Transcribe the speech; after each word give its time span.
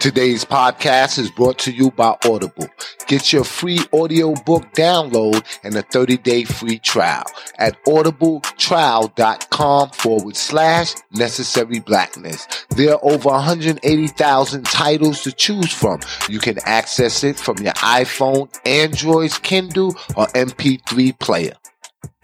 Today's 0.00 0.44
podcast 0.46 1.18
is 1.18 1.30
brought 1.30 1.58
to 1.58 1.70
you 1.70 1.90
by 1.90 2.16
Audible. 2.24 2.66
Get 3.06 3.34
your 3.34 3.44
free 3.44 3.80
audiobook 3.92 4.72
download 4.72 5.44
and 5.62 5.76
a 5.76 5.82
30 5.82 6.16
day 6.16 6.44
free 6.44 6.78
trial 6.78 7.24
at 7.58 7.76
audibletrial.com 7.84 9.90
forward 9.90 10.38
slash 10.38 10.94
necessary 11.12 11.80
blackness. 11.80 12.46
There 12.70 12.94
are 12.94 13.00
over 13.02 13.28
180,000 13.28 14.64
titles 14.64 15.22
to 15.24 15.32
choose 15.32 15.70
from. 15.70 16.00
You 16.30 16.38
can 16.38 16.60
access 16.64 17.22
it 17.22 17.38
from 17.38 17.58
your 17.58 17.74
iPhone, 17.74 18.48
Android's 18.64 19.38
Kindle, 19.38 19.94
or 20.16 20.28
MP3 20.28 21.18
player. 21.18 21.52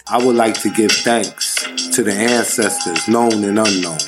I 0.09 0.25
would 0.25 0.37
like 0.37 0.59
to 0.63 0.71
give 0.71 0.93
thanks 0.93 1.57
to 1.95 2.03
the 2.03 2.15
ancestors, 2.15 3.07
known 3.07 3.45
and 3.45 3.59
unknown, 3.59 3.99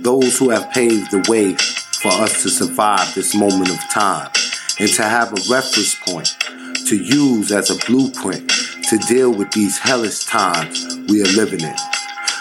those 0.00 0.38
who 0.38 0.50
have 0.50 0.70
paved 0.70 1.10
the 1.10 1.26
way 1.28 1.56
for 2.04 2.12
us 2.20 2.42
to 2.42 2.50
survive 2.50 3.14
this 3.14 3.34
moment 3.34 3.70
of 3.70 3.78
time 3.90 4.30
and 4.78 4.90
to 4.90 5.02
have 5.02 5.32
a 5.32 5.40
reference 5.50 5.94
point 5.94 6.36
to 6.86 6.96
use 6.96 7.50
as 7.50 7.70
a 7.70 7.86
blueprint 7.86 8.46
to 8.90 8.98
deal 9.08 9.32
with 9.32 9.50
these 9.52 9.78
hellish 9.78 10.26
times 10.26 10.98
we 11.08 11.22
are 11.22 11.32
living 11.32 11.62
in. 11.62 11.74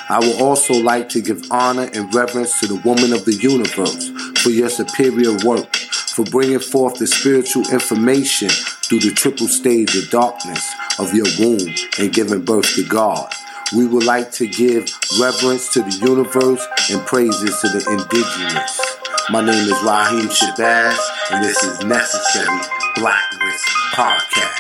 I 0.10 0.20
would 0.20 0.42
also 0.42 0.74
like 0.74 1.08
to 1.10 1.22
give 1.22 1.50
honor 1.50 1.90
and 1.94 2.14
reverence 2.14 2.60
to 2.60 2.68
the 2.68 2.82
woman 2.84 3.14
of 3.14 3.24
the 3.24 3.36
universe 3.36 4.10
for 4.42 4.50
your 4.50 4.68
superior 4.68 5.38
work, 5.46 5.74
for 5.74 6.26
bringing 6.26 6.60
forth 6.60 7.00
the 7.00 7.08
spiritual 7.08 7.64
information 7.72 8.50
through 8.50 9.00
the 9.00 9.12
triple 9.12 9.48
stage 9.48 9.96
of 9.96 10.10
darkness 10.10 10.70
of 11.00 11.14
your 11.14 11.28
womb 11.40 11.74
and 12.00 12.12
giving 12.12 12.44
birth 12.44 12.76
to 12.76 12.86
God. 12.86 13.32
We 13.74 13.88
would 13.88 14.04
like 14.04 14.30
to 14.34 14.46
give 14.46 14.92
reverence 15.22 15.72
to 15.72 15.84
the 15.84 16.06
universe 16.06 16.68
and 16.92 17.00
praises 17.08 17.62
to 17.62 17.70
the 17.70 17.90
indigenous. 17.90 19.13
My 19.30 19.40
name 19.40 19.54
is 19.54 19.82
Raheem 19.84 20.28
Shabazz, 20.28 20.98
and 21.32 21.44
this 21.44 21.64
is 21.64 21.80
Necessary 21.86 22.60
Blackness 22.96 23.64
Podcast. 23.94 24.60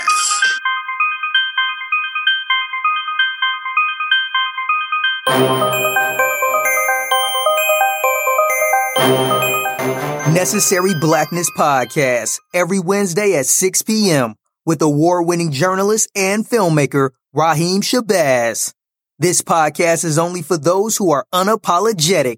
Necessary 10.34 10.94
Blackness 11.02 11.50
Podcast, 11.58 12.40
every 12.54 12.80
Wednesday 12.80 13.36
at 13.36 13.46
6 13.46 13.82
p.m. 13.82 14.36
with 14.66 14.82
award 14.82 15.28
winning 15.28 15.52
journalist 15.52 16.10
and 16.16 16.48
filmmaker 16.48 17.10
Raheem 17.34 17.82
Shabazz. 17.82 18.74
This 19.20 19.42
podcast 19.42 20.06
is 20.06 20.18
only 20.18 20.42
for 20.42 20.58
those 20.58 20.98
who 20.98 21.12
are 21.12 21.26
unapologetic 21.34 22.38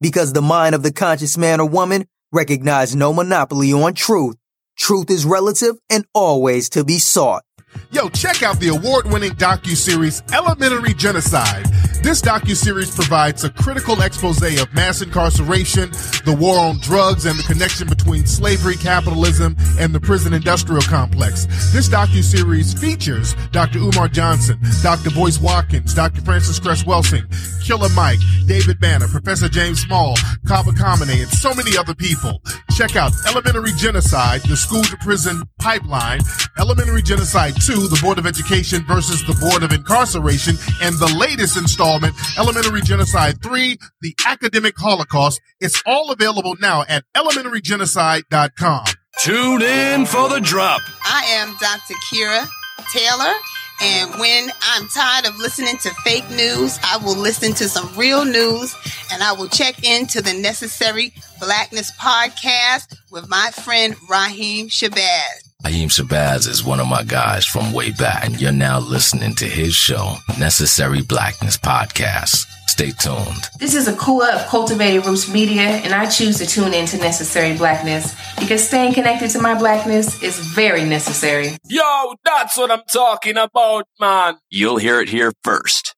because 0.00 0.32
the 0.32 0.42
mind 0.42 0.74
of 0.74 0.82
the 0.82 0.92
conscious 0.92 1.36
man 1.36 1.60
or 1.60 1.68
woman 1.68 2.06
recognize 2.32 2.94
no 2.96 3.12
monopoly 3.12 3.72
on 3.72 3.94
truth. 3.94 4.36
Truth 4.76 5.10
is 5.10 5.24
relative 5.24 5.76
and 5.88 6.04
always 6.14 6.68
to 6.70 6.84
be 6.84 6.98
sought. 6.98 7.44
Yo, 7.90 8.08
check 8.08 8.42
out 8.42 8.58
the 8.60 8.68
award-winning 8.68 9.32
docu-series 9.32 10.22
Elementary 10.32 10.94
Genocide. 10.94 11.66
This 12.02 12.20
docu-series 12.20 12.94
provides 12.94 13.44
a 13.44 13.50
critical 13.50 14.00
expose 14.02 14.42
of 14.42 14.74
mass 14.74 15.00
incarceration, 15.00 15.90
the 16.24 16.36
war 16.38 16.58
on 16.58 16.78
drugs, 16.80 17.24
and 17.24 17.38
the 17.38 17.42
connection 17.44 17.88
between 17.88 18.26
slavery, 18.26 18.76
capitalism, 18.76 19.56
and 19.78 19.94
the 19.94 20.00
prison 20.00 20.34
industrial 20.34 20.82
complex. 20.82 21.46
This 21.72 21.88
docu-series 21.88 22.74
features 22.74 23.34
Dr. 23.52 23.78
Umar 23.78 24.08
Johnson, 24.08 24.60
Dr. 24.82 25.10
Boyce 25.10 25.40
Watkins, 25.40 25.94
Dr. 25.94 26.20
Frances 26.20 26.58
Cress 26.58 26.84
Welsing, 26.84 27.24
Killer 27.64 27.88
Mike, 27.94 28.20
David 28.46 28.80
Banner, 28.80 29.08
Professor 29.08 29.48
James 29.48 29.80
Small, 29.80 30.14
Kaba 30.46 30.72
Kamene, 30.72 31.22
and 31.22 31.30
so 31.30 31.54
many 31.54 31.76
other 31.76 31.94
people. 31.94 32.40
Check 32.76 32.96
out 32.96 33.12
Elementary 33.26 33.72
Genocide, 33.72 34.42
the 34.42 34.56
school 34.56 34.82
to 34.82 34.96
prison 34.98 35.42
pipeline, 35.58 36.20
Elementary 36.58 37.02
Genocide 37.02 37.54
2, 37.60 37.88
the 37.88 37.98
Board 38.02 38.18
of 38.18 38.26
Education 38.26 38.84
versus 38.86 39.24
the 39.26 39.34
Board 39.40 39.62
of 39.62 39.72
Incarceration, 39.72 40.56
and 40.82 40.96
the 40.98 41.14
latest 41.18 41.56
installment, 41.56 42.14
Elementary 42.38 42.82
Genocide 42.82 43.42
3, 43.42 43.78
the 44.02 44.14
Academic 44.26 44.76
Holocaust. 44.76 45.40
It's 45.60 45.82
all 45.86 46.10
available 46.10 46.56
now 46.60 46.84
at 46.88 47.04
elementarygenocide.com. 47.16 48.84
Tune 49.20 49.62
in 49.62 50.06
for 50.06 50.28
the 50.28 50.40
drop. 50.40 50.80
I 51.04 51.24
am 51.38 51.54
Dr. 51.60 51.94
Kira 52.10 52.46
Taylor. 52.92 53.34
And 53.80 54.10
when 54.20 54.50
I'm 54.62 54.88
tired 54.88 55.26
of 55.26 55.38
listening 55.38 55.76
to 55.78 55.90
fake 56.04 56.28
news, 56.30 56.78
I 56.84 56.98
will 56.98 57.16
listen 57.16 57.52
to 57.54 57.68
some 57.68 57.90
real 57.96 58.24
news 58.24 58.74
and 59.12 59.22
I 59.22 59.32
will 59.32 59.48
check 59.48 59.84
into 59.84 60.22
the 60.22 60.32
Necessary 60.32 61.12
Blackness 61.40 61.92
podcast 61.98 62.96
with 63.10 63.28
my 63.28 63.50
friend 63.50 63.96
Raheem 64.08 64.68
Shabazz. 64.68 65.44
Raheem 65.64 65.88
Shabazz 65.88 66.46
is 66.46 66.62
one 66.62 66.78
of 66.78 66.86
my 66.86 67.02
guys 67.02 67.46
from 67.46 67.72
way 67.72 67.90
back, 67.90 68.26
and 68.26 68.38
you're 68.38 68.52
now 68.52 68.80
listening 68.80 69.34
to 69.36 69.46
his 69.46 69.74
show, 69.74 70.16
Necessary 70.38 71.00
Blackness 71.00 71.56
Podcast. 71.56 72.44
Stay 72.74 72.90
tuned. 72.90 73.50
This 73.60 73.76
is 73.76 73.86
a 73.86 73.92
Kula 73.92 74.34
of 74.34 74.48
Cultivated 74.48 75.06
Roots 75.06 75.32
Media, 75.32 75.60
and 75.60 75.94
I 75.94 76.06
choose 76.06 76.38
to 76.38 76.44
tune 76.44 76.74
in 76.74 76.86
to 76.86 76.96
Necessary 76.96 77.56
Blackness 77.56 78.16
because 78.36 78.66
staying 78.66 78.94
connected 78.94 79.30
to 79.30 79.40
my 79.40 79.54
blackness 79.56 80.20
is 80.24 80.40
very 80.40 80.82
necessary. 80.82 81.56
Yo, 81.68 82.16
that's 82.24 82.56
what 82.56 82.72
I'm 82.72 82.82
talking 82.92 83.36
about, 83.36 83.86
man. 84.00 84.38
You'll 84.50 84.78
hear 84.78 85.00
it 85.00 85.08
here 85.08 85.32
first. 85.44 85.93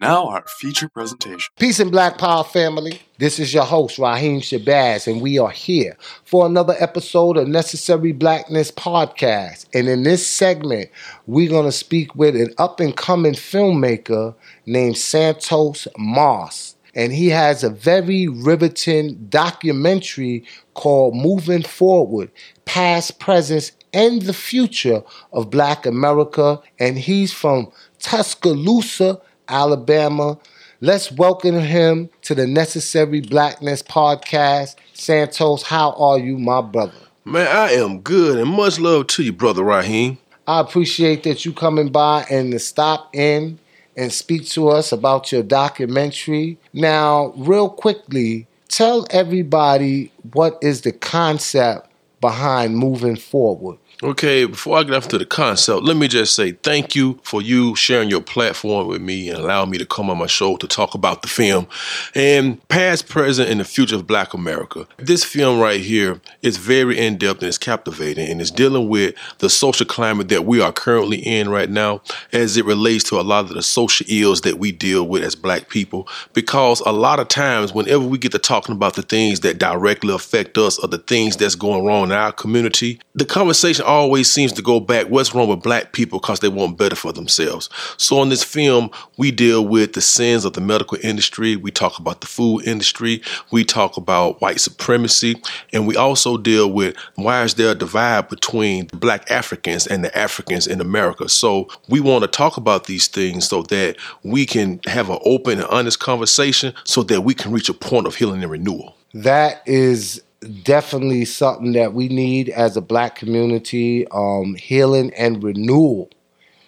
Now, 0.00 0.28
our 0.28 0.44
feature 0.46 0.88
presentation. 0.88 1.52
Peace 1.58 1.80
and 1.80 1.90
Black 1.90 2.18
Power 2.18 2.44
family. 2.44 3.00
This 3.18 3.38
is 3.38 3.54
your 3.54 3.64
host, 3.64 3.98
Raheem 3.98 4.40
Shabazz, 4.40 5.10
and 5.10 5.22
we 5.22 5.38
are 5.38 5.50
here 5.50 5.96
for 6.24 6.44
another 6.44 6.76
episode 6.78 7.36
of 7.36 7.48
Necessary 7.48 8.12
Blackness 8.12 8.70
Podcast. 8.70 9.66
And 9.74 9.88
in 9.88 10.02
this 10.02 10.26
segment, 10.26 10.90
we're 11.26 11.48
going 11.48 11.64
to 11.64 11.72
speak 11.72 12.14
with 12.14 12.36
an 12.36 12.54
up 12.58 12.78
and 12.78 12.96
coming 12.96 13.32
filmmaker 13.32 14.34
named 14.66 14.98
Santos 14.98 15.88
Moss. 15.96 16.76
And 16.94 17.12
he 17.12 17.28
has 17.28 17.64
a 17.64 17.70
very 17.70 18.28
riveting 18.28 19.26
documentary 19.28 20.44
called 20.74 21.14
Moving 21.16 21.62
Forward 21.62 22.30
Past, 22.64 23.18
Presence, 23.18 23.72
and 23.92 24.22
the 24.22 24.32
Future 24.34 25.02
of 25.32 25.50
Black 25.50 25.86
America. 25.86 26.60
And 26.78 26.98
he's 26.98 27.32
from 27.32 27.70
Tuscaloosa, 28.00 29.20
Alabama. 29.48 30.38
Let's 30.80 31.10
welcome 31.10 31.58
him 31.58 32.10
to 32.22 32.34
the 32.34 32.46
Necessary 32.46 33.20
Blackness 33.20 33.82
podcast. 33.82 34.76
Santos, 34.94 35.62
how 35.62 35.92
are 35.92 36.18
you, 36.18 36.38
my 36.38 36.60
brother? 36.60 36.92
Man, 37.24 37.46
I 37.46 37.72
am 37.72 38.00
good 38.00 38.38
and 38.38 38.50
much 38.50 38.78
love 38.78 39.08
to 39.08 39.22
you, 39.22 39.32
brother 39.32 39.64
Raheem. 39.64 40.18
I 40.46 40.60
appreciate 40.60 41.24
that 41.24 41.44
you 41.44 41.52
coming 41.52 41.88
by 41.88 42.24
and 42.30 42.52
to 42.52 42.58
stop 42.58 43.14
in 43.16 43.58
and 43.96 44.12
speak 44.12 44.46
to 44.50 44.68
us 44.68 44.92
about 44.92 45.32
your 45.32 45.42
documentary. 45.42 46.58
Now, 46.72 47.32
real 47.36 47.68
quickly, 47.68 48.46
tell 48.68 49.06
everybody 49.10 50.12
what 50.32 50.58
is 50.62 50.82
the 50.82 50.92
concept 50.92 51.90
behind 52.20 52.76
moving 52.76 53.16
forward. 53.16 53.78
Okay, 54.02 54.44
before 54.44 54.76
I 54.76 54.82
get 54.82 55.02
into 55.02 55.16
the 55.16 55.24
concept, 55.24 55.82
let 55.82 55.96
me 55.96 56.06
just 56.06 56.34
say 56.34 56.52
thank 56.52 56.94
you 56.94 57.18
for 57.22 57.40
you 57.40 57.74
sharing 57.76 58.10
your 58.10 58.20
platform 58.20 58.88
with 58.88 59.00
me 59.00 59.30
and 59.30 59.38
allowing 59.38 59.70
me 59.70 59.78
to 59.78 59.86
come 59.86 60.10
on 60.10 60.18
my 60.18 60.26
show 60.26 60.58
to 60.58 60.68
talk 60.68 60.94
about 60.94 61.22
the 61.22 61.28
film 61.28 61.66
and 62.14 62.66
past, 62.68 63.08
present, 63.08 63.48
and 63.48 63.58
the 63.58 63.64
future 63.64 63.96
of 63.96 64.06
Black 64.06 64.34
America. 64.34 64.86
This 64.98 65.24
film 65.24 65.58
right 65.58 65.80
here 65.80 66.20
is 66.42 66.58
very 66.58 66.98
in 66.98 67.16
depth 67.16 67.40
and 67.40 67.48
it's 67.48 67.56
captivating 67.56 68.28
and 68.28 68.42
it's 68.42 68.50
dealing 68.50 68.90
with 68.90 69.14
the 69.38 69.48
social 69.48 69.86
climate 69.86 70.28
that 70.28 70.44
we 70.44 70.60
are 70.60 70.72
currently 70.72 71.16
in 71.16 71.48
right 71.48 71.70
now 71.70 72.02
as 72.34 72.58
it 72.58 72.66
relates 72.66 73.02
to 73.04 73.18
a 73.18 73.22
lot 73.22 73.46
of 73.46 73.54
the 73.54 73.62
social 73.62 74.04
ills 74.10 74.42
that 74.42 74.58
we 74.58 74.72
deal 74.72 75.08
with 75.08 75.22
as 75.22 75.34
Black 75.34 75.70
people. 75.70 76.06
Because 76.34 76.80
a 76.80 76.92
lot 76.92 77.18
of 77.18 77.28
times, 77.28 77.72
whenever 77.72 78.04
we 78.04 78.18
get 78.18 78.32
to 78.32 78.38
talking 78.38 78.74
about 78.74 78.92
the 78.92 79.02
things 79.02 79.40
that 79.40 79.56
directly 79.56 80.14
affect 80.14 80.58
us 80.58 80.78
or 80.78 80.88
the 80.88 80.98
things 80.98 81.34
that's 81.38 81.54
going 81.54 81.86
wrong 81.86 82.04
in 82.04 82.12
our 82.12 82.32
community, 82.32 83.00
the 83.14 83.24
conversation 83.24 83.85
always 83.86 84.30
seems 84.30 84.52
to 84.52 84.62
go 84.62 84.80
back 84.80 85.06
what's 85.06 85.34
wrong 85.34 85.48
with 85.48 85.62
black 85.62 85.92
people 85.92 86.18
because 86.20 86.40
they 86.40 86.48
want 86.48 86.76
better 86.76 86.96
for 86.96 87.12
themselves. 87.12 87.70
So 87.96 88.22
in 88.22 88.28
this 88.28 88.44
film, 88.44 88.90
we 89.16 89.30
deal 89.30 89.66
with 89.66 89.94
the 89.94 90.00
sins 90.00 90.44
of 90.44 90.52
the 90.52 90.60
medical 90.60 90.98
industry, 91.02 91.56
we 91.56 91.70
talk 91.70 91.98
about 91.98 92.20
the 92.20 92.26
food 92.26 92.66
industry, 92.66 93.22
we 93.50 93.64
talk 93.64 93.96
about 93.96 94.40
white 94.40 94.60
supremacy, 94.60 95.40
and 95.72 95.86
we 95.86 95.96
also 95.96 96.36
deal 96.36 96.70
with 96.70 96.96
why 97.14 97.44
is 97.44 97.54
there 97.54 97.72
a 97.72 97.74
divide 97.74 98.28
between 98.28 98.86
black 98.86 99.30
Africans 99.30 99.86
and 99.86 100.04
the 100.04 100.16
Africans 100.16 100.66
in 100.66 100.80
America. 100.80 101.28
So 101.28 101.68
we 101.88 102.00
want 102.00 102.22
to 102.22 102.28
talk 102.28 102.56
about 102.56 102.84
these 102.84 103.08
things 103.08 103.48
so 103.48 103.62
that 103.62 103.96
we 104.22 104.44
can 104.44 104.80
have 104.86 105.08
an 105.08 105.18
open 105.24 105.60
and 105.60 105.68
honest 105.68 106.00
conversation 106.00 106.74
so 106.84 107.02
that 107.04 107.22
we 107.22 107.34
can 107.34 107.52
reach 107.52 107.68
a 107.68 107.74
point 107.74 108.06
of 108.06 108.16
healing 108.16 108.42
and 108.42 108.50
renewal. 108.50 108.96
That 109.14 109.62
is 109.66 110.22
definitely 110.62 111.24
something 111.24 111.72
that 111.72 111.94
we 111.94 112.08
need 112.08 112.48
as 112.48 112.76
a 112.76 112.80
black 112.80 113.16
community 113.16 114.06
um, 114.08 114.54
healing 114.54 115.12
and 115.14 115.42
renewal. 115.42 116.10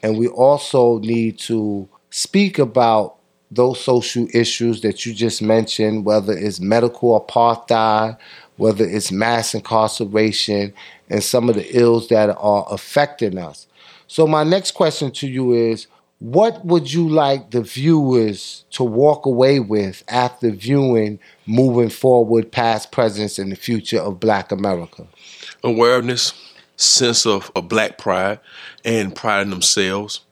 And 0.03 0.17
we 0.17 0.29
also 0.29 0.99
need 1.01 1.39
to 1.41 1.89
speak 2.11 2.59
about 2.59 3.17
those 3.51 3.83
social 3.83 4.27
issues 4.33 4.81
that 4.83 5.07
you 5.07 5.15
just 5.15 5.43
mentioned, 5.43 6.05
whether 6.05 6.33
it's 6.33 6.61
medical 6.61 7.21
apartheid, 7.21 8.19
whether 8.57 8.85
it's 8.85 9.11
mass 9.11 9.55
incarceration, 9.55 10.73
and 11.09 11.23
some 11.23 11.49
of 11.49 11.55
the 11.55 11.77
ills 11.77 12.09
that 12.09 12.31
are 12.39 12.67
affecting 12.71 13.39
us. 13.39 13.67
So, 14.07 14.27
my 14.27 14.45
next 14.45 14.73
question 14.73 15.11
to 15.13 15.29
you 15.29 15.53
is 15.53 15.87
what 16.21 16.65
would 16.65 16.93
you 16.93 17.09
like 17.09 17.51
the 17.51 17.63
viewers 17.63 18.65
to 18.71 18.83
walk 18.83 19.25
away 19.25 19.61
with 19.61 20.03
after 20.09 20.51
viewing 20.51 21.21
moving 21.47 21.91
forward, 21.91 22.51
past, 22.51 22.91
present, 22.91 23.39
and 23.39 23.53
the 23.53 23.57
future 23.57 24.01
of 24.01 24.19
Black 24.19 24.51
America? 24.51 25.07
Awareness, 25.63 26.33
sense 26.77 27.25
of, 27.25 27.53
of 27.55 27.69
black 27.69 27.99
pride 27.99 28.41
and 28.85 29.15
pride 29.15 29.43
in 29.43 29.51
themselves, 29.51 30.23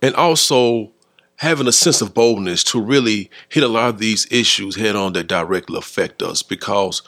and 0.00 0.14
also 0.14 0.92
having 1.36 1.66
a 1.66 1.72
sense 1.72 2.00
of 2.00 2.14
boldness 2.14 2.62
to 2.62 2.80
really 2.80 3.28
hit 3.48 3.64
a 3.64 3.68
lot 3.68 3.88
of 3.88 3.98
these 3.98 4.30
issues 4.30 4.76
head 4.76 4.94
on 4.94 5.12
that 5.14 5.26
directly 5.26 5.76
affect 5.76 6.22
us. 6.22 6.42
Because 6.42 7.02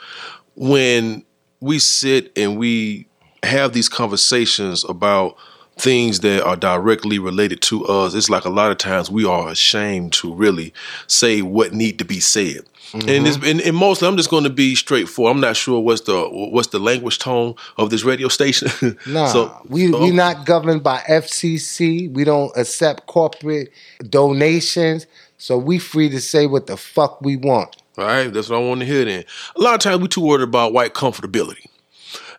when 0.56 1.24
we 1.60 1.78
sit 1.78 2.32
and 2.36 2.58
we 2.58 3.06
have 3.44 3.72
these 3.72 3.88
conversations 3.88 4.84
about 4.84 5.36
things 5.78 6.20
that 6.20 6.42
are 6.42 6.56
directly 6.56 7.18
related 7.18 7.60
to 7.62 7.84
us, 7.84 8.14
it's 8.14 8.30
like 8.30 8.44
a 8.44 8.50
lot 8.50 8.70
of 8.70 8.78
times 8.78 9.10
we 9.10 9.24
are 9.24 9.50
ashamed 9.50 10.12
to 10.14 10.34
really 10.34 10.72
say 11.06 11.42
what 11.42 11.72
need 11.72 11.98
to 11.98 12.04
be 12.04 12.20
said. 12.20 12.62
Mm-hmm. 12.92 13.08
And, 13.08 13.26
it's, 13.26 13.36
and, 13.36 13.60
and, 13.60 13.76
mostly, 13.76 14.06
I'm 14.06 14.16
just 14.16 14.30
going 14.30 14.44
to 14.44 14.50
be 14.50 14.74
straightforward. 14.74 15.32
I'm 15.34 15.40
not 15.40 15.56
sure 15.56 15.80
what's 15.80 16.02
the 16.02 16.28
what's 16.28 16.68
the 16.68 16.78
language 16.78 17.18
tone 17.18 17.56
of 17.78 17.90
this 17.90 18.04
radio 18.04 18.28
station. 18.28 18.96
nah, 19.06 19.26
so, 19.26 19.60
we 19.68 19.90
we 19.90 20.12
not 20.12 20.46
governed 20.46 20.84
by 20.84 20.98
FCC. 21.08 22.12
We 22.12 22.22
don't 22.22 22.56
accept 22.56 23.06
corporate 23.06 23.72
donations, 24.08 25.06
so 25.36 25.58
we 25.58 25.80
free 25.80 26.08
to 26.10 26.20
say 26.20 26.46
what 26.46 26.68
the 26.68 26.76
fuck 26.76 27.20
we 27.20 27.36
want. 27.36 27.76
All 27.98 28.04
right, 28.04 28.32
that's 28.32 28.48
what 28.48 28.60
I 28.60 28.60
want 28.60 28.80
to 28.80 28.86
hear. 28.86 29.04
Then 29.04 29.24
a 29.56 29.60
lot 29.60 29.74
of 29.74 29.80
times 29.80 30.00
we 30.00 30.08
too 30.08 30.20
worried 30.20 30.42
about 30.42 30.72
white 30.72 30.94
comfortability. 30.94 31.66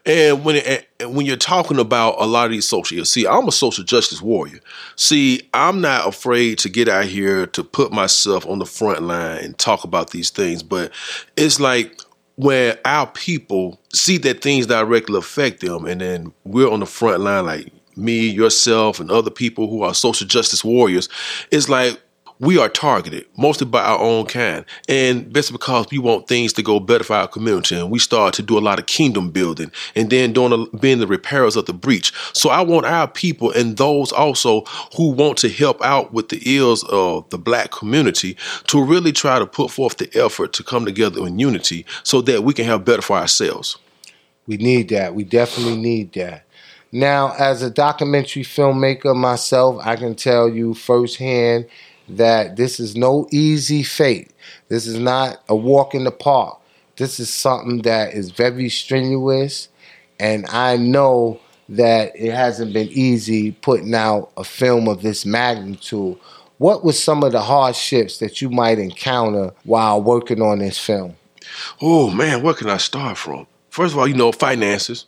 And 0.08 0.46
when 0.46 0.56
it, 0.56 0.88
when 1.02 1.26
you're 1.26 1.36
talking 1.36 1.80
about 1.80 2.16
a 2.18 2.26
lot 2.26 2.46
of 2.46 2.52
these 2.52 2.66
social, 2.66 3.04
see, 3.04 3.28
I'm 3.28 3.48
a 3.48 3.52
social 3.52 3.84
justice 3.84 4.22
warrior. 4.22 4.62
See, 4.96 5.42
I'm 5.54 5.82
not 5.82 6.08
afraid 6.08 6.60
to 6.60 6.70
get 6.70 6.88
out 6.88 7.06
here 7.06 7.46
to 7.48 7.64
put 7.64 7.92
myself 7.92 8.46
on 8.48 8.60
the 8.60 8.66
front 8.66 9.04
line 9.04 9.44
and 9.44 9.58
talk 9.58 9.84
about 9.84 10.12
these 10.12 10.30
things. 10.30 10.64
But 10.64 10.94
it's 11.36 11.60
like 11.60 12.02
where 12.36 12.80
our 12.86 13.08
people 13.08 13.82
see 13.94 14.18
that 14.20 14.42
things 14.42 14.66
directly 14.66 15.18
affect 15.18 15.60
them, 15.60 15.86
and 15.86 16.00
then 16.00 16.34
we're 16.46 16.72
on 16.72 16.80
the 16.80 16.86
front 16.86 17.20
line, 17.20 17.46
like 17.46 17.74
me, 17.98 18.30
yourself, 18.30 19.02
and 19.02 19.12
other 19.12 19.32
people 19.32 19.68
who 19.68 19.82
are 19.82 19.94
social 19.94 20.26
justice 20.26 20.64
warriors. 20.64 21.10
It's 21.52 21.68
like 21.68 22.00
we 22.40 22.58
are 22.60 22.70
targeted 22.70 23.26
mostly 23.38 23.66
by 23.66 23.82
our 23.82 24.00
own 24.00 24.26
kind. 24.26 24.66
And 24.88 25.34
that's 25.34 25.52
because 25.52 25.88
we 25.92 25.98
want 25.98 26.28
things 26.28 26.54
to 26.54 26.64
go 26.64 26.80
better 26.80 27.04
for 27.04 27.16
our 27.16 27.28
community. 27.28 27.76
And 27.76 27.90
we 27.90 28.00
start 28.00 28.34
to 28.36 28.42
do 28.42 28.58
a 28.58 28.60
lot 28.60 28.80
of 28.80 28.86
kingdom 28.86 29.32
building 29.32 29.72
and 29.96 30.10
then 30.10 30.34
doing 30.34 30.54
a, 30.54 30.78
being 30.78 31.00
the 31.00 31.08
repairers 31.08 31.56
of 31.56 31.66
the 31.66 31.74
breach. 31.74 32.14
So 32.34 32.50
I 32.50 32.62
want 32.62 32.86
our 32.86 33.08
people 33.08 33.52
and 33.52 33.78
those 33.78 34.12
also 34.12 34.62
who 34.96 35.12
want 35.12 35.38
to 35.40 35.50
help 35.50 35.84
out 35.84 36.14
with 36.14 36.30
the 36.30 36.42
ills 36.46 36.84
of 36.86 37.30
the 37.30 37.38
black 37.38 37.72
community 37.72 38.38
to 38.68 38.84
really 38.84 39.12
try 39.12 39.40
to 39.40 39.46
put 39.46 39.72
forth 39.72 39.98
the 39.98 40.10
effort 40.16 40.54
to 40.54 40.64
come 40.64 40.86
together 40.86 41.26
in 41.26 41.40
unity 41.40 41.86
so 42.04 42.22
that 42.22 42.44
we 42.44 42.54
can 42.54 42.66
have 42.66 42.86
better 42.86 43.02
for 43.02 43.18
ourselves. 43.18 43.78
We 44.46 44.58
need 44.58 44.90
that. 44.90 45.14
We 45.14 45.24
definitely 45.24 45.78
need 45.78 46.14
that. 46.14 46.44
Now, 46.92 47.34
as 47.38 47.62
a 47.62 47.70
documentary 47.70 48.44
filmmaker 48.44 49.14
myself, 49.14 49.86
I 49.86 49.98
can 49.98 50.16
tell 50.16 50.48
you 50.48 50.74
firsthand 50.74 51.68
that 52.10 52.56
this 52.56 52.80
is 52.80 52.96
no 52.96 53.28
easy 53.32 53.84
fate. 53.84 54.32
This 54.70 54.88
is 54.88 54.98
not 54.98 55.42
a 55.50 55.56
walk 55.56 55.94
in 55.94 56.04
the 56.04 56.12
park. 56.12 56.60
This 56.96 57.20
is 57.20 57.32
something 57.32 57.84
that 57.84 58.14
is 58.14 58.32
very 58.32 58.70
strenuous, 58.70 59.70
and 60.20 60.46
I 60.48 60.78
know 60.78 61.40
that 61.70 62.14
it 62.16 62.34
hasn't 62.34 62.74
been 62.74 62.88
easy 62.90 63.52
putting 63.52 63.94
out 63.94 64.32
a 64.38 64.44
film 64.44 64.88
of 64.88 65.02
this 65.02 65.26
magnitude. 65.26 66.18
What 66.58 66.84
were 66.84 66.94
some 66.94 67.24
of 67.24 67.34
the 67.34 67.42
hardships 67.42 68.18
that 68.18 68.42
you 68.42 68.50
might 68.50 68.80
encounter 68.80 69.54
while 69.64 70.02
working 70.02 70.42
on 70.42 70.60
this 70.60 70.80
film? 70.80 71.16
Oh 71.82 72.10
man, 72.10 72.42
where 72.42 72.54
can 72.54 72.70
I 72.70 72.78
start 72.78 73.18
from? 73.18 73.46
First 73.70 73.94
of 73.94 74.00
all, 74.00 74.08
you 74.08 74.16
know, 74.16 74.32
finances 74.32 75.06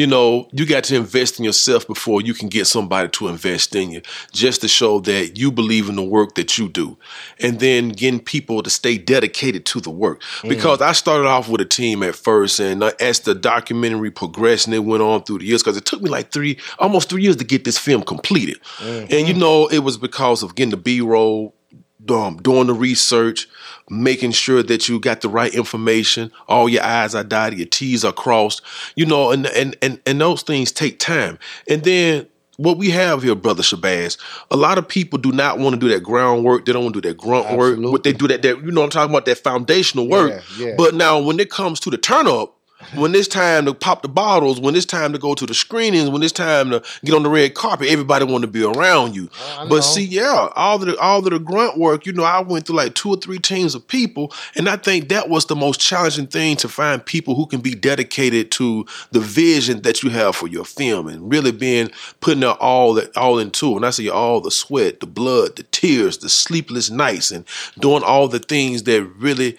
you 0.00 0.06
know, 0.06 0.48
you 0.50 0.64
got 0.64 0.84
to 0.84 0.96
invest 0.96 1.38
in 1.38 1.44
yourself 1.44 1.86
before 1.86 2.22
you 2.22 2.32
can 2.32 2.48
get 2.48 2.66
somebody 2.66 3.06
to 3.10 3.28
invest 3.28 3.76
in 3.76 3.90
you, 3.90 4.00
just 4.32 4.62
to 4.62 4.68
show 4.68 4.98
that 5.00 5.36
you 5.36 5.52
believe 5.52 5.90
in 5.90 5.96
the 5.96 6.02
work 6.02 6.36
that 6.36 6.56
you 6.56 6.70
do. 6.70 6.96
And 7.38 7.60
then 7.60 7.90
getting 7.90 8.18
people 8.18 8.62
to 8.62 8.70
stay 8.70 8.96
dedicated 8.96 9.66
to 9.66 9.80
the 9.80 9.90
work. 9.90 10.22
Mm. 10.40 10.48
Because 10.48 10.80
I 10.80 10.92
started 10.92 11.26
off 11.26 11.50
with 11.50 11.60
a 11.60 11.66
team 11.66 12.02
at 12.02 12.16
first, 12.16 12.60
and 12.60 12.82
as 12.82 13.20
the 13.20 13.34
documentary 13.34 14.10
progressed 14.10 14.66
and 14.66 14.74
it 14.74 14.78
went 14.78 15.02
on 15.02 15.22
through 15.22 15.40
the 15.40 15.44
years, 15.44 15.62
because 15.62 15.76
it 15.76 15.84
took 15.84 16.00
me 16.00 16.08
like 16.08 16.32
three, 16.32 16.58
almost 16.78 17.10
three 17.10 17.22
years 17.22 17.36
to 17.36 17.44
get 17.44 17.64
this 17.64 17.76
film 17.76 18.02
completed. 18.02 18.58
Mm-hmm. 18.78 19.12
And 19.12 19.28
you 19.28 19.34
know, 19.34 19.66
it 19.66 19.80
was 19.80 19.98
because 19.98 20.42
of 20.42 20.54
getting 20.54 20.70
the 20.70 20.78
B 20.78 21.02
roll, 21.02 21.54
um, 22.08 22.36
doing 22.38 22.66
the 22.66 22.74
research, 22.74 23.48
making 23.88 24.32
sure 24.32 24.62
that 24.62 24.88
you 24.88 25.00
got 25.00 25.20
the 25.20 25.28
right 25.28 25.54
information, 25.54 26.32
all 26.48 26.68
your 26.68 26.82
I's 26.82 27.14
are 27.14 27.24
dotted, 27.24 27.58
your 27.58 27.68
T's 27.68 28.04
are 28.04 28.12
crossed, 28.12 28.62
you 28.94 29.06
know, 29.06 29.30
and 29.30 29.46
and 29.48 29.76
and, 29.82 30.00
and 30.06 30.20
those 30.20 30.42
things 30.42 30.72
take 30.72 30.98
time. 30.98 31.38
And 31.68 31.82
then 31.82 32.26
what 32.56 32.76
we 32.76 32.90
have 32.90 33.22
here, 33.22 33.34
brother 33.34 33.62
Shabazz, 33.62 34.18
a 34.50 34.56
lot 34.56 34.76
of 34.76 34.86
people 34.86 35.18
do 35.18 35.32
not 35.32 35.58
want 35.58 35.74
to 35.74 35.80
do 35.80 35.88
that 35.88 36.02
groundwork. 36.02 36.66
They 36.66 36.72
don't 36.72 36.82
want 36.84 36.94
to 36.94 37.00
do 37.00 37.08
that 37.08 37.16
grunt 37.16 37.46
Absolutely. 37.46 37.84
work. 37.84 37.92
What 37.92 38.02
they 38.02 38.12
do 38.12 38.28
that, 38.28 38.42
that 38.42 38.62
you 38.62 38.70
know, 38.70 38.82
I'm 38.82 38.90
talking 38.90 39.10
about 39.10 39.24
that 39.24 39.38
foundational 39.38 40.08
work. 40.08 40.42
Yeah, 40.58 40.66
yeah. 40.66 40.74
But 40.76 40.94
now, 40.94 41.20
when 41.20 41.40
it 41.40 41.50
comes 41.50 41.80
to 41.80 41.90
the 41.90 41.96
turn 41.96 42.26
up, 42.26 42.56
when 42.94 43.14
it's 43.14 43.28
time 43.28 43.66
to 43.66 43.74
pop 43.74 44.02
the 44.02 44.08
bottles, 44.08 44.60
when 44.60 44.74
it's 44.74 44.86
time 44.86 45.12
to 45.12 45.18
go 45.18 45.34
to 45.34 45.46
the 45.46 45.54
screenings, 45.54 46.08
when 46.08 46.22
it's 46.22 46.32
time 46.32 46.70
to 46.70 46.82
get 47.04 47.14
on 47.14 47.22
the 47.22 47.28
red 47.28 47.54
carpet, 47.54 47.88
everybody 47.88 48.24
want 48.24 48.42
to 48.42 48.48
be 48.48 48.64
around 48.64 49.14
you. 49.14 49.28
But 49.68 49.82
see, 49.82 50.04
yeah, 50.04 50.48
all 50.56 50.78
the 50.78 50.98
all 50.98 51.18
of 51.18 51.24
the 51.24 51.38
grunt 51.38 51.78
work, 51.78 52.06
you 52.06 52.12
know, 52.12 52.24
I 52.24 52.40
went 52.40 52.66
through 52.66 52.76
like 52.76 52.94
two 52.94 53.10
or 53.10 53.16
three 53.16 53.38
teams 53.38 53.74
of 53.74 53.86
people, 53.86 54.32
and 54.56 54.68
I 54.68 54.76
think 54.76 55.08
that 55.10 55.28
was 55.28 55.46
the 55.46 55.56
most 55.56 55.80
challenging 55.80 56.26
thing 56.26 56.56
to 56.56 56.68
find 56.68 57.04
people 57.04 57.34
who 57.34 57.46
can 57.46 57.60
be 57.60 57.74
dedicated 57.74 58.50
to 58.52 58.86
the 59.12 59.20
vision 59.20 59.82
that 59.82 60.02
you 60.02 60.10
have 60.10 60.34
for 60.36 60.48
your 60.48 60.64
film 60.64 61.08
and 61.08 61.30
really 61.30 61.52
being 61.52 61.90
putting 62.20 62.44
out 62.44 62.58
all 62.60 62.94
that 62.94 63.16
all 63.16 63.38
into 63.38 63.72
it. 63.72 63.76
And 63.76 63.86
I 63.86 63.90
say 63.90 64.08
all 64.08 64.40
the 64.40 64.50
sweat, 64.50 65.00
the 65.00 65.06
blood, 65.06 65.56
the 65.56 65.64
tears, 65.64 66.18
the 66.18 66.28
sleepless 66.28 66.90
nights, 66.90 67.30
and 67.30 67.44
doing 67.78 68.02
all 68.02 68.28
the 68.28 68.38
things 68.38 68.84
that 68.84 69.02
really 69.18 69.58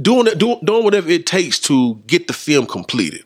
doing 0.00 0.26
it, 0.26 0.38
doing, 0.38 0.58
doing 0.64 0.84
whatever 0.84 1.10
it 1.10 1.26
takes 1.26 1.58
to 1.60 1.96
get 2.06 2.26
the 2.26 2.32
film 2.32 2.66
completed. 2.66 3.24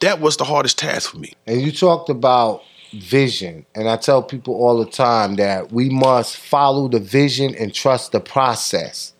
That 0.00 0.20
was 0.20 0.36
the 0.36 0.44
hardest 0.44 0.78
task 0.78 1.10
for 1.10 1.18
me. 1.18 1.32
And 1.46 1.60
you 1.62 1.72
talked 1.72 2.10
about 2.10 2.62
vision, 2.92 3.66
and 3.74 3.88
I 3.88 3.96
tell 3.96 4.22
people 4.22 4.54
all 4.54 4.78
the 4.78 4.90
time 4.90 5.36
that 5.36 5.72
we 5.72 5.88
must 5.88 6.36
follow 6.36 6.88
the 6.88 7.00
vision 7.00 7.54
and 7.54 7.72
trust 7.72 8.12
the 8.12 8.20
process. 8.20 9.14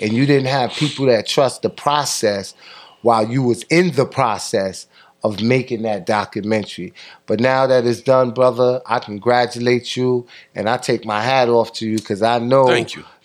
And 0.00 0.12
you 0.12 0.26
didn't 0.26 0.48
have 0.48 0.70
people 0.72 1.06
that 1.06 1.26
trust 1.26 1.62
the 1.62 1.70
process 1.70 2.54
while 3.02 3.28
you 3.28 3.42
was 3.42 3.64
in 3.64 3.92
the 3.92 4.06
process 4.06 4.86
of 5.22 5.42
making 5.42 5.82
that 5.82 6.06
documentary. 6.06 6.94
But 7.26 7.40
now 7.40 7.66
that 7.66 7.86
it's 7.86 8.00
done, 8.00 8.30
brother, 8.30 8.80
I 8.86 8.98
congratulate 9.00 9.96
you 9.96 10.26
and 10.54 10.68
I 10.68 10.78
take 10.78 11.04
my 11.04 11.20
hat 11.20 11.48
off 11.48 11.74
to 11.74 11.86
you 11.86 11.98
because 11.98 12.22
I 12.22 12.38
know 12.38 12.66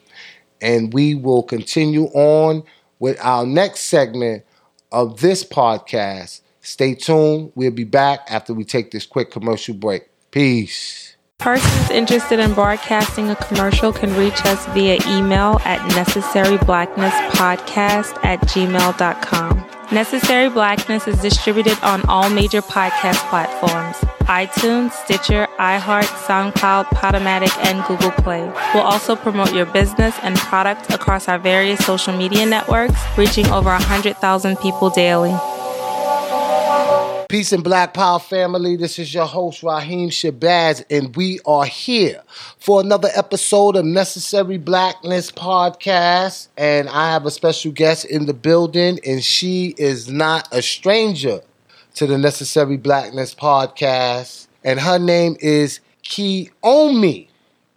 And 0.59 0.91
we 0.91 1.13
will 1.13 1.43
continue 1.43 2.05
on 2.05 2.63
with 2.97 3.23
our 3.23 3.45
next 3.45 3.81
segment 3.81 4.43
of 4.91 5.21
this 5.21 5.43
podcast. 5.43 6.41
Stay 6.61 6.95
tuned. 6.95 7.51
We'll 7.53 7.69
be 7.69 7.83
back 7.83 8.21
after 8.31 8.51
we 8.51 8.63
take 8.63 8.89
this 8.89 9.05
quick 9.05 9.29
commercial 9.29 9.75
break. 9.75 10.09
Peace. 10.31 11.06
Persons 11.39 11.91
interested 11.91 12.39
in 12.39 12.55
broadcasting 12.55 13.29
a 13.29 13.35
commercial 13.35 13.93
can 13.93 14.11
reach 14.15 14.43
us 14.45 14.65
via 14.73 14.95
email 15.07 15.59
at 15.65 15.79
necessaryblacknesspodcast 15.91 18.25
at 18.25 18.41
gmail.com. 18.41 19.63
Necessary 19.91 20.49
Blackness 20.49 21.07
is 21.07 21.21
distributed 21.21 21.77
on 21.83 22.01
all 22.09 22.27
major 22.29 22.61
podcast 22.61 23.17
platforms 23.29 23.95
iTunes, 24.27 24.91
Stitcher, 24.91 25.47
iHeart, 25.57 26.03
SoundCloud, 26.25 26.87
Podomatic, 26.87 27.55
and 27.65 27.81
Google 27.85 28.11
Play. 28.11 28.43
We'll 28.73 28.83
also 28.83 29.15
promote 29.15 29.53
your 29.53 29.65
business 29.67 30.17
and 30.21 30.35
product 30.35 30.93
across 30.93 31.29
our 31.29 31.39
various 31.39 31.85
social 31.85 32.11
media 32.17 32.45
networks, 32.45 32.99
reaching 33.17 33.45
over 33.47 33.69
100,000 33.69 34.57
people 34.57 34.89
daily. 34.89 35.33
Peace 37.29 37.51
and 37.51 37.61
Black 37.61 37.93
Power 37.93 38.19
family. 38.19 38.77
This 38.77 38.97
is 38.97 39.13
your 39.13 39.25
host, 39.25 39.61
Raheem 39.61 40.09
Shabazz, 40.09 40.85
and 40.89 41.13
we 41.17 41.41
are 41.45 41.65
here 41.65 42.23
for 42.57 42.79
another 42.79 43.09
episode 43.13 43.75
of 43.75 43.83
Necessary 43.83 44.57
Blackness 44.57 45.29
Podcast. 45.29 46.47
And 46.55 46.87
I 46.87 47.11
have 47.11 47.25
a 47.25 47.31
special 47.31 47.73
guest 47.73 48.05
in 48.05 48.27
the 48.27 48.33
building, 48.33 49.01
and 49.05 49.21
she 49.21 49.75
is 49.77 50.07
not 50.09 50.47
a 50.53 50.61
stranger 50.61 51.41
to 51.95 52.07
the 52.07 52.17
Necessary 52.17 52.77
Blackness 52.77 53.35
Podcast. 53.35 54.47
And 54.63 54.79
her 54.79 54.97
name 54.97 55.35
is 55.41 55.81
Kiyomi. 56.05 57.27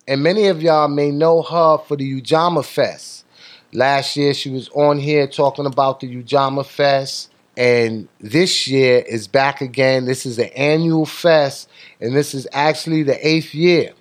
And 0.06 0.22
many 0.22 0.46
of 0.46 0.62
y'all 0.62 0.86
may 0.86 1.10
know 1.10 1.42
her 1.42 1.78
for 1.78 1.96
the 1.96 2.22
Ujamaa 2.22 2.64
Fest. 2.64 3.24
Last 3.72 4.16
year, 4.16 4.32
she 4.32 4.50
was 4.50 4.68
on 4.76 5.00
here 5.00 5.26
talking 5.26 5.66
about 5.66 5.98
the 5.98 6.22
Ujamaa 6.22 6.64
Fest 6.64 7.29
and 7.60 8.08
this 8.20 8.66
year 8.66 9.04
is 9.06 9.28
back 9.28 9.60
again. 9.60 10.06
This 10.06 10.24
is 10.24 10.38
an 10.38 10.48
annual 10.56 11.04
fest, 11.04 11.68
and 12.00 12.16
this 12.16 12.32
is 12.32 12.48
actually 12.52 13.02
the 13.02 13.26
eighth 13.26 13.54
year. 13.54 13.92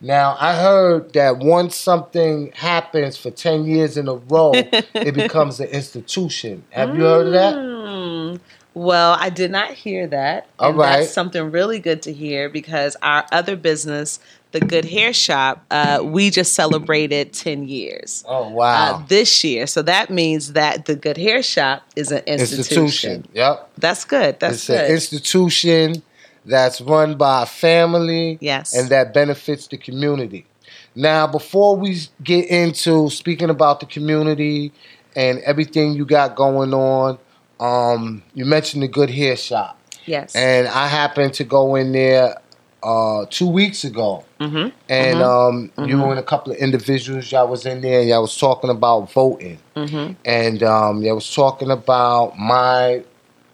Now, 0.00 0.36
I 0.40 0.56
heard 0.56 1.12
that 1.12 1.38
once 1.38 1.76
something 1.76 2.50
happens 2.52 3.16
for 3.16 3.30
10 3.30 3.64
years 3.66 3.96
in 3.96 4.08
a 4.08 4.14
row, 4.14 4.50
it 4.54 5.14
becomes 5.14 5.60
an 5.60 5.68
institution. 5.68 6.64
Have 6.70 6.96
you 6.96 7.02
heard 7.02 7.28
of 7.28 7.32
that? 7.34 7.54
Mm. 7.54 8.40
Well, 8.74 9.16
I 9.20 9.30
did 9.30 9.52
not 9.52 9.70
hear 9.70 10.08
that. 10.08 10.48
All 10.58 10.70
and 10.70 10.78
right. 10.78 11.00
That's 11.00 11.12
something 11.12 11.52
really 11.52 11.78
good 11.78 12.02
to 12.02 12.12
hear 12.12 12.48
because 12.48 12.96
our 13.02 13.24
other 13.30 13.54
business, 13.54 14.18
the 14.52 14.60
Good 14.60 14.84
Hair 14.84 15.12
Shop, 15.12 15.64
uh, 15.70 16.00
we 16.02 16.30
just 16.30 16.54
celebrated 16.54 17.32
10 17.32 17.68
years. 17.68 18.24
Oh, 18.26 18.48
wow. 18.50 18.96
Uh, 18.96 19.06
this 19.06 19.44
year. 19.44 19.66
So 19.66 19.82
that 19.82 20.10
means 20.10 20.54
that 20.54 20.86
the 20.86 20.96
Good 20.96 21.16
Hair 21.16 21.42
Shop 21.42 21.82
is 21.96 22.10
an 22.10 22.22
institution. 22.26 22.58
institution. 22.82 23.28
Yep. 23.34 23.70
That's 23.78 24.04
good. 24.04 24.40
That's 24.40 24.66
good. 24.66 24.72
it's 24.72 24.80
good. 24.80 24.84
an 24.86 24.90
institution 24.92 26.02
that's 26.44 26.80
run 26.80 27.16
by 27.16 27.42
a 27.42 27.46
family 27.46 28.38
Yes. 28.40 28.74
and 28.74 28.88
that 28.88 29.12
benefits 29.14 29.66
the 29.68 29.76
community. 29.76 30.46
Now, 30.96 31.26
before 31.26 31.76
we 31.76 32.00
get 32.22 32.46
into 32.48 33.08
speaking 33.10 33.50
about 33.50 33.78
the 33.80 33.86
community 33.86 34.72
and 35.14 35.38
everything 35.40 35.92
you 35.92 36.04
got 36.04 36.34
going 36.34 36.74
on, 36.74 37.18
um, 37.60 38.22
you 38.34 38.44
mentioned 38.44 38.82
the 38.82 38.88
Good 38.88 39.10
Hair 39.10 39.36
Shop. 39.36 39.78
yes. 40.06 40.34
And 40.34 40.66
I 40.66 40.88
happened 40.88 41.34
to 41.34 41.44
go 41.44 41.76
in 41.76 41.92
there 41.92 42.34
uh, 42.82 43.26
two 43.30 43.46
weeks 43.48 43.84
ago. 43.84 44.24
Mhm. 44.40 44.72
And 44.88 45.18
Mhm. 45.20 45.70
um, 45.78 45.88
you 45.88 46.02
and 46.04 46.18
a 46.18 46.22
couple 46.22 46.52
of 46.52 46.58
individuals, 46.58 47.30
y'all 47.30 47.46
was 47.48 47.66
in 47.66 47.80
there 47.82 48.00
and 48.00 48.08
y'all 48.08 48.22
was 48.22 48.36
talking 48.38 48.70
about 48.70 49.12
voting. 49.12 49.58
Mhm. 49.76 50.16
And 50.24 50.62
um, 50.62 51.02
y'all 51.02 51.16
was 51.16 51.32
talking 51.34 51.70
about 51.70 52.38
my 52.38 53.02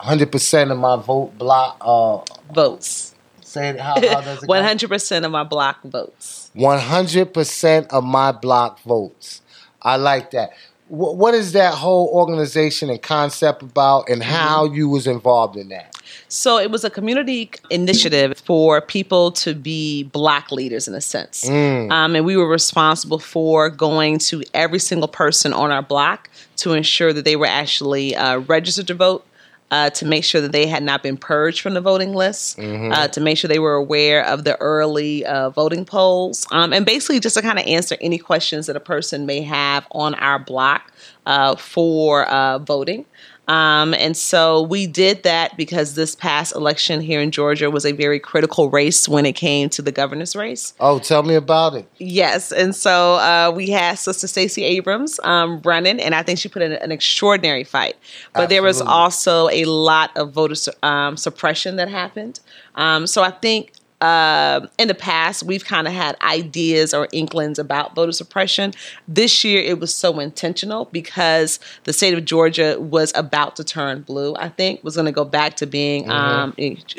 100% 0.00 0.70
of 0.70 0.78
my 0.78 0.96
vote 0.96 1.36
block. 1.38 1.76
Uh, 1.80 2.18
votes. 2.54 3.14
Say 3.42 3.70
it, 3.70 3.80
how, 3.80 3.94
how 3.94 4.20
does 4.20 4.42
it 4.42 4.46
go? 4.46 4.52
100% 4.52 5.24
of 5.24 5.30
my 5.30 5.44
block 5.44 5.82
votes. 5.82 6.50
100% 6.56 7.86
of 7.88 8.04
my 8.04 8.32
block 8.32 8.80
votes. 8.82 9.40
I 9.82 9.96
like 9.96 10.30
that. 10.32 10.50
Wh- 10.88 11.16
what 11.16 11.34
is 11.34 11.52
that 11.52 11.74
whole 11.74 12.08
organization 12.08 12.90
and 12.90 13.00
concept 13.00 13.62
about 13.62 14.08
and 14.08 14.22
how 14.22 14.64
you 14.64 14.88
was 14.88 15.06
involved 15.06 15.56
in 15.56 15.68
that? 15.68 15.96
So 16.28 16.58
it 16.58 16.70
was 16.70 16.84
a 16.84 16.90
community 16.90 17.50
initiative 17.70 18.38
for 18.38 18.80
people 18.80 19.32
to 19.32 19.54
be 19.54 20.04
black 20.04 20.50
leaders 20.50 20.88
in 20.88 20.94
a 20.94 21.00
sense. 21.00 21.44
Mm. 21.44 21.90
Um, 21.90 22.16
and 22.16 22.24
we 22.24 22.36
were 22.36 22.48
responsible 22.48 23.18
for 23.18 23.70
going 23.70 24.18
to 24.18 24.42
every 24.54 24.78
single 24.78 25.08
person 25.08 25.52
on 25.52 25.70
our 25.70 25.82
block 25.82 26.28
to 26.58 26.72
ensure 26.72 27.12
that 27.12 27.24
they 27.24 27.36
were 27.36 27.46
actually 27.46 28.16
uh, 28.16 28.38
registered 28.38 28.86
to 28.88 28.94
vote. 28.94 29.26
Uh, 29.72 29.90
to 29.90 30.06
make 30.06 30.22
sure 30.22 30.40
that 30.40 30.52
they 30.52 30.64
had 30.64 30.80
not 30.84 31.02
been 31.02 31.16
purged 31.16 31.60
from 31.60 31.74
the 31.74 31.80
voting 31.80 32.14
list, 32.14 32.56
Mhm. 32.56 32.92
uh, 32.96 33.08
to 33.08 33.20
make 33.20 33.36
sure 33.36 33.48
they 33.48 33.58
were 33.58 33.74
aware 33.74 34.24
of 34.24 34.44
the 34.44 34.54
early 34.60 35.26
uh, 35.26 35.50
voting 35.50 35.84
polls, 35.84 36.46
um, 36.52 36.72
and 36.72 36.86
basically 36.86 37.18
just 37.18 37.34
to 37.34 37.42
kind 37.42 37.58
of 37.58 37.66
answer 37.66 37.96
any 38.00 38.16
questions 38.16 38.66
that 38.68 38.76
a 38.76 38.80
person 38.80 39.26
may 39.26 39.40
have 39.42 39.84
on 39.90 40.14
our 40.14 40.38
block 40.38 40.92
uh, 41.26 41.56
for 41.56 42.26
uh, 42.28 42.58
voting. 42.60 43.06
Um, 43.48 43.94
and 43.94 44.16
so 44.16 44.62
we 44.62 44.86
did 44.86 45.22
that 45.22 45.56
because 45.56 45.94
this 45.94 46.14
past 46.14 46.54
election 46.54 47.00
here 47.00 47.20
in 47.20 47.30
Georgia 47.30 47.70
was 47.70 47.86
a 47.86 47.92
very 47.92 48.18
critical 48.18 48.70
race 48.70 49.08
when 49.08 49.24
it 49.24 49.34
came 49.34 49.68
to 49.70 49.82
the 49.82 49.92
governor's 49.92 50.34
race. 50.34 50.74
Oh, 50.80 50.98
tell 50.98 51.22
me 51.22 51.34
about 51.34 51.74
it. 51.74 51.88
Yes, 51.98 52.52
and 52.52 52.74
so 52.74 53.14
uh, 53.14 53.52
we 53.54 53.70
had 53.70 53.98
Sister 53.98 54.26
Stacey 54.26 54.64
Abrams 54.64 55.20
um, 55.22 55.60
running, 55.64 56.00
and 56.00 56.14
I 56.14 56.22
think 56.22 56.38
she 56.38 56.48
put 56.48 56.62
in 56.62 56.72
an 56.72 56.90
extraordinary 56.90 57.64
fight. 57.64 57.96
But 58.34 58.48
there 58.48 58.62
was 58.62 58.80
also 58.80 59.48
a 59.48 59.64
lot 59.64 60.10
of 60.16 60.32
voter 60.32 60.54
su- 60.54 60.72
um, 60.82 61.16
suppression 61.16 61.76
that 61.76 61.88
happened. 61.88 62.40
Um, 62.74 63.06
so 63.06 63.22
I 63.22 63.30
think 63.30 63.72
uh, 64.00 64.66
in 64.78 64.88
the 64.88 64.94
past 64.94 65.42
we've 65.42 65.64
kind 65.64 65.86
of 65.86 65.92
had 65.92 66.16
ideas 66.20 66.92
or 66.92 67.08
inklings 67.12 67.58
about 67.58 67.94
voter 67.94 68.12
suppression. 68.12 68.72
This 69.08 69.44
year 69.44 69.62
it 69.62 69.80
was 69.80 69.94
so 69.94 70.18
intentional 70.18 70.86
because 70.86 71.58
the 71.84 71.92
state 71.92 72.14
of 72.14 72.24
Georgia 72.24 72.76
was 72.78 73.12
about 73.14 73.56
to 73.56 73.64
turn 73.64 74.02
blue. 74.02 74.34
I 74.36 74.48
think 74.48 74.84
was 74.84 74.96
going 74.96 75.06
to 75.06 75.12
go 75.12 75.24
back 75.24 75.56
to 75.56 75.66
being 75.66 76.10
um, 76.10 76.54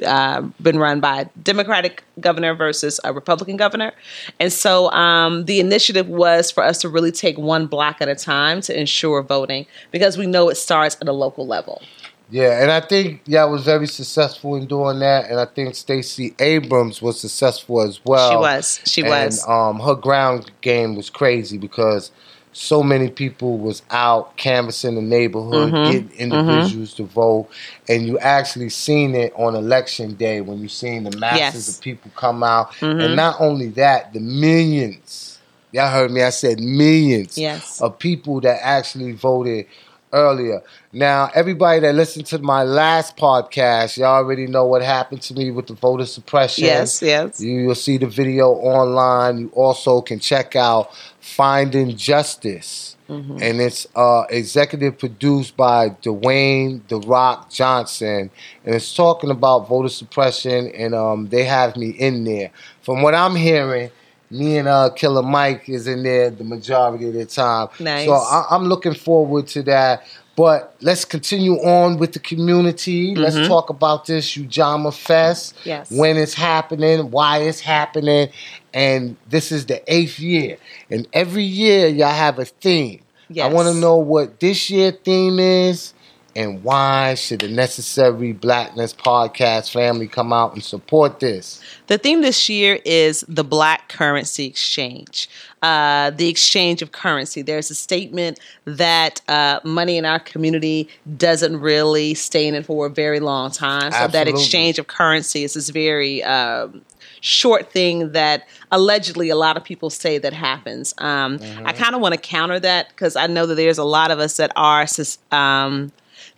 uh, 0.06 0.42
been 0.62 0.80
run 0.80 1.00
by 1.00 1.22
a 1.22 1.26
Democratic 1.42 2.04
governor 2.20 2.56
versus 2.56 3.00
a 3.04 3.14
Republican 3.14 3.58
governor, 3.58 3.94
and 4.40 4.52
so 4.52 4.92
um, 4.92 5.46
the 5.46 5.60
initiative 5.60 6.08
was 6.08 6.50
for 6.50 6.64
us 6.64 6.80
to 6.80 6.90
really 6.90 7.12
take 7.12 7.38
one 7.38 7.68
block 7.68 8.02
at 8.02 8.08
a 8.08 8.16
time 8.16 8.62
to 8.62 8.78
ensure 8.78 9.22
voting 9.22 9.66
because 9.92 10.18
we 10.18 10.26
know 10.26 10.50
it 10.50 10.56
starts 10.56 10.98
at 11.00 11.08
a 11.08 11.14
local 11.14 11.46
level. 11.46 11.82
Yeah, 12.30 12.62
and 12.62 12.70
I 12.72 12.82
think 12.82 13.22
y'all 13.26 13.50
was 13.52 13.64
very 13.64 13.88
successful 13.88 14.56
in 14.56 14.66
doing 14.66 15.00
that, 15.00 15.30
and 15.30 15.40
I 15.40 15.46
think 15.46 15.76
Stacey 15.76 16.36
Abrams 16.40 17.02
was 17.02 17.20
successful 17.22 17.82
as 17.82 18.02
well. 18.04 18.30
She 18.32 18.36
was. 18.36 18.80
She 18.86 19.02
and, 19.02 19.10
was. 19.10 19.48
Um, 19.48 19.80
her 19.80 19.96
ground 19.96 20.52
game 20.62 20.96
was 20.96 21.10
crazy 21.10 21.58
because 21.58 22.12
so 22.52 22.84
many 22.84 23.10
people 23.10 23.58
was 23.60 23.82
out 23.92 24.36
canvassing 24.36 24.96
the 24.96 25.02
neighborhood, 25.02 25.72
Mhm. 25.72 25.92
getting 25.92 26.12
individuals 26.18 26.94
to 26.96 27.04
vote, 27.04 27.48
and 27.88 28.06
you 28.06 28.20
actually 28.20 28.70
seen 28.70 29.16
it 29.16 29.32
on 29.38 29.56
election 29.56 30.16
day 30.16 30.42
when 30.42 30.60
you 30.60 30.68
seen 30.68 31.04
the 31.06 31.16
masses 31.18 31.68
Yes. 31.68 31.78
of 31.78 31.82
people 31.84 32.12
come 32.16 32.44
out, 32.44 32.74
Mhm. 32.82 33.06
and 33.06 33.16
not 33.16 33.40
only 33.40 33.68
that, 33.70 34.12
the 34.12 34.20
millions. 34.20 35.38
Y'all 35.72 35.90
heard 35.92 36.10
me. 36.12 36.24
I 36.24 36.30
said 36.32 36.60
millions 36.60 37.38
Yes. 37.38 37.80
of 37.82 38.00
people 38.00 38.42
that 38.42 38.60
actually 38.64 39.12
voted 39.12 39.66
earlier. 40.14 40.62
Now, 40.94 41.30
everybody 41.36 41.80
that 41.82 41.96
listened 41.96 42.26
to 42.28 42.40
my 42.40 42.64
last 42.64 43.18
podcast, 43.18 43.98
y'all 43.98 44.08
already 44.16 44.48
know 44.48 44.66
what 44.66 44.82
happened 44.82 45.22
to 45.24 45.34
me 45.34 45.52
with 45.52 45.68
the 45.68 45.74
voter 45.74 46.06
suppression. 46.06 46.66
Yes, 46.66 47.02
yes. 47.02 47.42
You, 47.42 47.60
you'll 47.62 47.76
see 47.76 47.98
the 47.98 48.08
video 48.08 48.50
online. 48.50 49.38
You 49.40 49.50
also 49.54 50.02
can 50.02 50.20
check 50.20 50.56
out 50.56 50.92
Finding 51.20 51.96
Justice. 51.96 52.96
Mhm. 53.10 53.42
And 53.42 53.62
it's 53.62 53.88
uh, 53.96 54.24
executive 54.30 54.98
produced 54.98 55.56
by 55.56 55.92
Dwayne 56.04 56.82
The 56.90 57.00
Rock 57.00 57.50
Johnson. 57.50 58.30
And 58.66 58.76
it's 58.76 58.94
talking 58.94 59.32
about 59.32 59.70
voter 59.70 59.88
suppression, 59.90 60.68
and 60.72 60.94
um, 60.94 61.30
they 61.30 61.46
have 61.46 61.78
me 61.78 61.90
in 61.90 62.26
there. 62.26 62.52
From 62.82 63.02
what 63.02 63.16
I'm 63.16 63.36
hearing, 63.36 63.92
me 64.30 64.58
and 64.58 64.68
uh, 64.68 64.90
Killer 64.96 65.24
Mike 65.24 65.70
is 65.70 65.88
in 65.88 66.04
there 66.04 66.30
the 66.30 66.44
majority 66.44 67.08
of 67.08 67.14
the 67.14 67.26
time. 67.26 67.70
Nice. 67.80 68.06
So 68.06 68.14
I, 68.14 68.46
I'm 68.52 68.66
looking 68.66 68.94
forward 68.94 69.48
to 69.50 69.64
that. 69.64 70.04
But 70.36 70.76
let's 70.82 71.04
continue 71.04 71.54
on 71.54 71.98
with 71.98 72.14
the 72.14 72.20
community. 72.20 73.16
Let's 73.16 73.36
Mhm. 73.36 73.48
talk 73.48 73.72
about 73.72 74.06
this 74.06 74.38
Ujamaa 74.38 74.94
Fest. 74.94 75.56
Yes. 75.64 75.90
When 75.90 76.16
it's 76.16 76.36
happening, 76.36 77.10
why 77.10 77.40
it's 77.40 77.60
happening. 77.60 78.30
And 78.72 79.16
this 79.28 79.52
is 79.52 79.66
the 79.66 79.82
eighth 79.92 80.20
year. 80.20 80.58
And 80.92 81.08
every 81.12 81.44
year 81.44 81.88
y'all 81.88 82.10
have 82.12 82.38
a 82.38 82.46
theme. 82.46 83.00
Yes. 83.30 83.46
I 83.46 83.54
want 83.54 83.68
to 83.70 83.74
know 83.74 83.98
what 83.98 84.40
this 84.40 84.70
year 84.70 84.92
theme 84.92 85.40
is 85.40 85.94
And 86.38 86.64
why 86.64 87.16
should 87.16 87.40
the 87.40 87.48
Necessary 87.48 88.32
Blackness 88.32 88.94
podcast 88.94 89.72
family 89.72 90.08
come 90.08 90.32
out 90.32 90.54
and 90.54 90.64
support 90.64 91.20
this? 91.20 91.60
The 91.88 91.98
theme 91.98 92.22
this 92.22 92.48
year 92.48 92.78
is 92.86 93.26
the 93.28 93.44
Black 93.44 93.90
Currency 93.90 94.46
Exchange. 94.46 95.28
Uh, 95.64 96.12
the 96.12 96.30
exchange 96.30 96.84
of 96.84 96.92
currency. 96.92 97.42
There's 97.42 97.72
a 97.72 97.76
statement 97.76 98.40
that 98.66 99.20
uh, 99.28 99.62
money 99.64 99.98
in 99.98 100.06
our 100.06 100.20
community 100.20 100.88
doesn't 101.18 101.60
really 101.60 102.14
stay 102.14 102.48
in 102.48 102.54
it 102.54 102.68
for 102.68 102.86
a 102.86 102.90
very 102.92 103.20
long 103.20 103.50
time. 103.50 103.92
So 103.92 104.08
that 104.08 104.28
exchange 104.28 104.78
of 104.78 104.86
currency 104.86 105.44
is 105.44 105.56
this 105.56 105.70
very 105.70 106.24
um, 106.24 106.84
short 107.22 107.72
thing 107.72 108.12
that 108.12 108.48
allegedly 108.72 109.30
a 109.30 109.36
lot 109.36 109.58
of 109.58 109.64
people 109.64 109.90
say 109.90 110.20
that 110.20 110.34
happens. 110.34 110.94
Um, 111.00 111.40
I 111.66 111.74
kind 111.74 111.96
of 111.96 112.02
want 112.02 112.14
to 112.14 112.22
counter 112.22 112.60
that 112.60 112.90
because 112.90 113.16
I 113.16 113.26
know 113.26 113.48
that 113.48 113.56
there's 113.56 113.80
a 113.80 113.84
lot 113.84 114.12
of 114.12 114.20
us 114.20 114.38
that 114.38 114.52
are 114.56 114.86
um, 115.32 115.92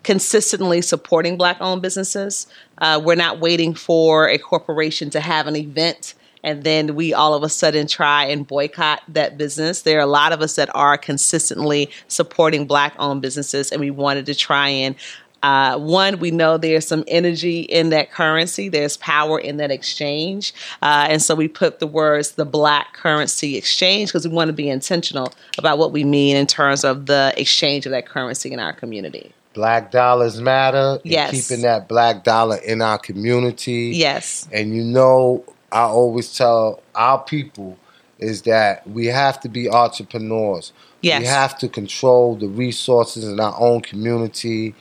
consistently 0.03 0.81
supporting 0.81 1.37
black 1.37 1.57
owned 1.59 1.81
businesses. 1.81 2.47
Uh, 2.77 2.99
we're 3.03 3.15
not 3.15 3.39
waiting 3.39 3.73
for 3.73 4.27
a 4.27 4.37
corporation 4.37 5.09
to 5.09 5.19
have 5.19 5.47
an 5.47 5.55
event 5.55 6.13
and 6.43 6.63
then 6.63 6.95
we 6.95 7.13
all 7.13 7.33
of 7.33 7.43
a 7.43 7.49
sudden 7.49 7.87
try 7.87 8.25
and 8.25 8.47
boycott 8.47 9.01
that 9.09 9.37
business. 9.37 9.81
There 9.81 9.97
are 9.97 10.03
a 10.03 10.07
lot 10.07 10.31
of 10.31 10.41
us 10.41 10.55
that 10.55 10.73
are 10.75 10.97
consistently 10.97 11.89
supporting 12.07 12.65
black 12.65 12.93
owned 12.97 13.21
businesses, 13.21 13.71
and 13.71 13.81
we 13.81 13.91
wanted 13.91 14.25
to 14.27 14.35
try 14.35 14.69
and 14.69 14.95
uh, 15.41 15.77
one, 15.79 16.19
we 16.19 16.31
know 16.31 16.57
there's 16.57 16.85
some 16.85 17.03
energy 17.07 17.61
in 17.61 17.91
that 17.91 18.11
currency. 18.11 18.67
There's 18.67 18.97
power 18.97 19.39
in 19.39 19.55
that 19.55 19.71
exchange. 19.71 20.53
Uh, 20.81 21.07
and 21.09 21.21
so 21.21 21.33
we 21.33 21.47
put 21.47 21.79
the 21.79 21.87
words 21.87 22.31
the 22.31 22.43
black 22.43 22.91
currency 22.91 23.55
exchange 23.55 24.09
because 24.09 24.27
we 24.27 24.33
want 24.33 24.49
to 24.49 24.53
be 24.53 24.69
intentional 24.69 25.33
about 25.57 25.77
what 25.77 25.93
we 25.93 26.03
mean 26.03 26.35
in 26.35 26.45
terms 26.45 26.83
of 26.83 27.05
the 27.05 27.33
exchange 27.37 27.85
of 27.85 27.93
that 27.93 28.05
currency 28.05 28.51
in 28.51 28.59
our 28.59 28.73
community. 28.73 29.31
Black 29.53 29.91
dollars 29.91 30.39
matter. 30.39 30.99
and 31.03 31.11
Yes. 31.11 31.47
Keeping 31.47 31.63
that 31.63 31.87
black 31.87 32.23
dollar 32.23 32.57
in 32.57 32.81
our 32.81 32.97
community. 32.97 33.91
Yes. 33.95 34.47
And 34.51 34.75
you 34.75 34.83
know, 34.83 35.43
I 35.71 35.81
always 35.81 36.35
tell 36.35 36.81
our 36.95 37.21
people 37.23 37.77
is 38.19 38.43
that 38.43 38.85
we 38.87 39.07
have 39.07 39.39
to 39.41 39.49
be 39.49 39.69
entrepreneurs. 39.69 40.73
Yes. 41.01 41.21
We 41.21 41.27
have 41.27 41.57
to 41.59 41.69
control 41.69 42.35
the 42.35 42.47
resources 42.47 43.27
in 43.27 43.39
our 43.39 43.55
own 43.57 43.81
community 43.81 44.75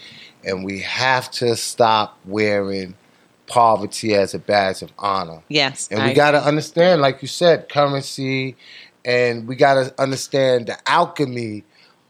and 0.44 0.64
we 0.64 0.80
have 0.80 1.30
to 1.30 1.56
stop 1.56 2.18
wearing 2.25 2.94
poverty 3.46 4.14
as 4.14 4.34
a 4.34 4.38
badge 4.38 4.82
of 4.82 4.92
honor. 4.98 5.42
Yes. 5.48 5.88
And 5.90 6.02
I 6.02 6.08
we 6.08 6.14
got 6.14 6.32
to 6.32 6.42
understand, 6.42 7.00
like 7.00 7.22
you 7.22 7.28
said, 7.28 7.68
currency, 7.68 8.56
and 9.04 9.48
we 9.48 9.56
got 9.56 9.75
to 9.75 10.00
understand 10.00 10.66
the 10.66 10.76
alchemy 10.88 11.64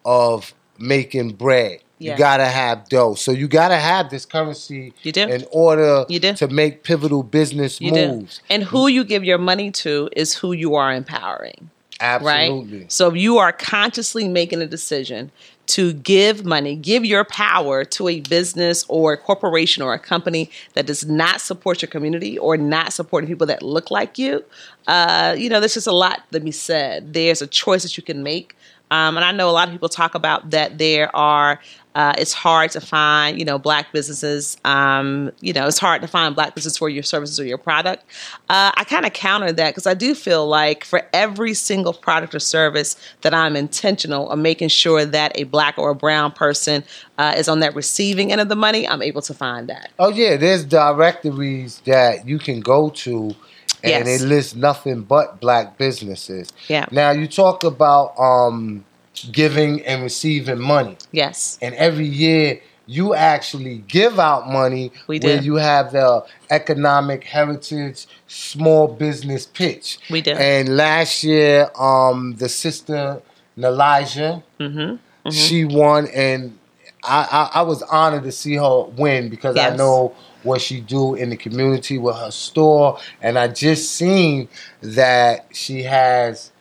of 0.04 0.52
making 0.78 1.30
bread. 1.34 1.80
Yeah. 1.98 2.12
You 2.12 2.18
got 2.18 2.36
to 2.38 2.46
have 2.46 2.88
dough. 2.88 3.14
So 3.14 3.32
you 3.32 3.48
got 3.48 3.68
to 3.68 3.76
have 3.76 4.10
this 4.10 4.24
currency 4.24 4.92
You 5.02 5.12
do. 5.12 5.22
in 5.28 5.44
order 5.50 6.04
You 6.08 6.20
do. 6.20 6.32
to 6.34 6.48
make 6.48 6.84
pivotal 6.84 7.22
business 7.22 7.80
You 7.80 7.92
do. 7.92 8.08
moves. 8.08 8.40
And 8.48 8.62
who 8.64 8.86
you 8.86 9.04
give 9.04 9.24
your 9.24 9.38
money 9.38 9.70
to 9.72 10.08
is 10.14 10.34
who 10.34 10.52
you 10.52 10.74
are 10.76 10.92
empowering. 10.92 11.70
Absolutely. 12.00 12.78
Right? 12.82 12.92
So 12.92 13.08
if 13.08 13.16
you 13.16 13.38
are 13.38 13.52
consciously 13.52 14.28
making 14.28 14.62
a 14.62 14.66
decision 14.66 15.32
to 15.66 15.92
give 15.92 16.44
money, 16.46 16.76
give 16.76 17.04
your 17.04 17.24
power 17.24 17.84
to 17.84 18.08
a 18.08 18.20
business 18.20 18.84
or 18.88 19.14
a 19.14 19.16
corporation 19.18 19.82
or 19.82 19.92
a 19.92 19.98
company 19.98 20.50
that 20.74 20.86
does 20.86 21.04
not 21.06 21.40
support 21.40 21.82
your 21.82 21.90
community 21.90 22.38
or 22.38 22.56
not 22.56 22.92
supporting 22.92 23.28
people 23.28 23.46
that 23.48 23.62
look 23.62 23.90
like 23.90 24.16
you, 24.16 24.44
uh, 24.86 25.34
you 25.36 25.48
know, 25.50 25.60
there's 25.60 25.74
just 25.74 25.86
a 25.86 25.92
lot 25.92 26.22
that 26.30 26.42
be 26.44 26.52
said. 26.52 27.12
There's 27.12 27.42
a 27.42 27.46
choice 27.46 27.82
that 27.82 27.96
you 27.96 28.02
can 28.02 28.22
make. 28.22 28.54
Um, 28.90 29.16
and 29.18 29.24
I 29.24 29.32
know 29.32 29.50
a 29.50 29.52
lot 29.52 29.68
of 29.68 29.72
people 29.74 29.90
talk 29.90 30.14
about 30.14 30.48
that 30.52 30.78
there 30.78 31.14
are, 31.14 31.60
uh, 31.94 32.12
it's 32.18 32.32
hard 32.32 32.70
to 32.72 32.80
find, 32.80 33.38
you 33.38 33.44
know, 33.44 33.58
black 33.58 33.92
businesses. 33.92 34.56
Um, 34.64 35.32
you 35.40 35.52
know, 35.52 35.66
it's 35.66 35.78
hard 35.78 36.02
to 36.02 36.08
find 36.08 36.34
black 36.34 36.54
businesses 36.54 36.78
for 36.78 36.88
your 36.88 37.02
services 37.02 37.40
or 37.40 37.44
your 37.44 37.58
product. 37.58 38.04
Uh, 38.48 38.70
I 38.74 38.84
kind 38.84 39.04
of 39.04 39.12
counter 39.12 39.50
that 39.52 39.70
because 39.70 39.86
I 39.86 39.94
do 39.94 40.14
feel 40.14 40.46
like 40.46 40.84
for 40.84 41.02
every 41.12 41.54
single 41.54 41.92
product 41.92 42.34
or 42.34 42.38
service 42.38 42.96
that 43.22 43.34
I'm 43.34 43.56
intentional 43.56 44.30
of 44.30 44.38
making 44.38 44.68
sure 44.68 45.04
that 45.04 45.32
a 45.34 45.44
black 45.44 45.76
or 45.78 45.90
a 45.90 45.94
brown 45.94 46.32
person 46.32 46.84
uh, 47.16 47.34
is 47.36 47.48
on 47.48 47.60
that 47.60 47.74
receiving 47.74 48.30
end 48.30 48.40
of 48.40 48.48
the 48.48 48.56
money, 48.56 48.86
I'm 48.86 49.02
able 49.02 49.22
to 49.22 49.34
find 49.34 49.68
that. 49.68 49.90
Oh 49.98 50.10
yeah, 50.10 50.36
there's 50.36 50.64
directories 50.64 51.80
that 51.84 52.26
you 52.28 52.38
can 52.38 52.60
go 52.60 52.90
to, 52.90 53.34
and 53.82 54.06
Yes. 54.06 54.22
it 54.22 54.26
lists 54.26 54.54
nothing 54.54 55.02
but 55.02 55.40
black 55.40 55.78
businesses. 55.78 56.52
Yeah. 56.68 56.86
Now 56.90 57.10
you 57.10 57.26
talk 57.26 57.64
about 57.64 58.18
um, 58.18 58.84
giving 59.24 59.84
and 59.84 60.02
receiving 60.02 60.58
money, 60.60 60.96
Yes. 61.12 61.58
and 61.62 61.74
every 61.74 62.06
year 62.06 62.60
you 62.86 63.12
actually 63.14 63.84
give 63.86 64.18
out 64.18 64.48
money 64.48 64.90
We 65.08 65.18
where 65.18 65.42
you 65.42 65.56
have 65.56 65.92
the 65.92 66.24
economic 66.48 67.22
heritage 67.24 68.06
small 68.28 68.88
business 68.88 69.44
pitch. 69.44 69.98
We 70.10 70.22
do. 70.22 70.30
And 70.32 70.74
last 70.74 71.22
year, 71.22 71.70
um, 71.78 72.36
the 72.36 72.48
sister 72.48 73.20
Nelijah, 73.58 74.42
Mm-hmm. 74.58 75.30
she 75.30 75.64
won, 75.66 76.06
and 76.08 76.58
I, 77.04 77.50
I, 77.54 77.60
I 77.60 77.62
was 77.62 77.82
honored 77.82 78.24
to 78.24 78.32
see 78.32 78.54
her 78.54 78.84
win 78.84 79.28
because 79.28 79.56
I 79.58 79.76
know 79.76 80.14
what 80.42 80.60
she 80.62 80.80
do 80.80 81.14
in 81.14 81.30
the 81.30 81.36
community 81.36 81.98
with 81.98 82.16
her 82.16 82.30
store, 82.30 82.98
and 83.20 83.38
I 83.38 83.48
just 83.48 83.92
seen 83.92 84.48
that 84.80 85.46
she 85.52 85.82
has 85.82 86.52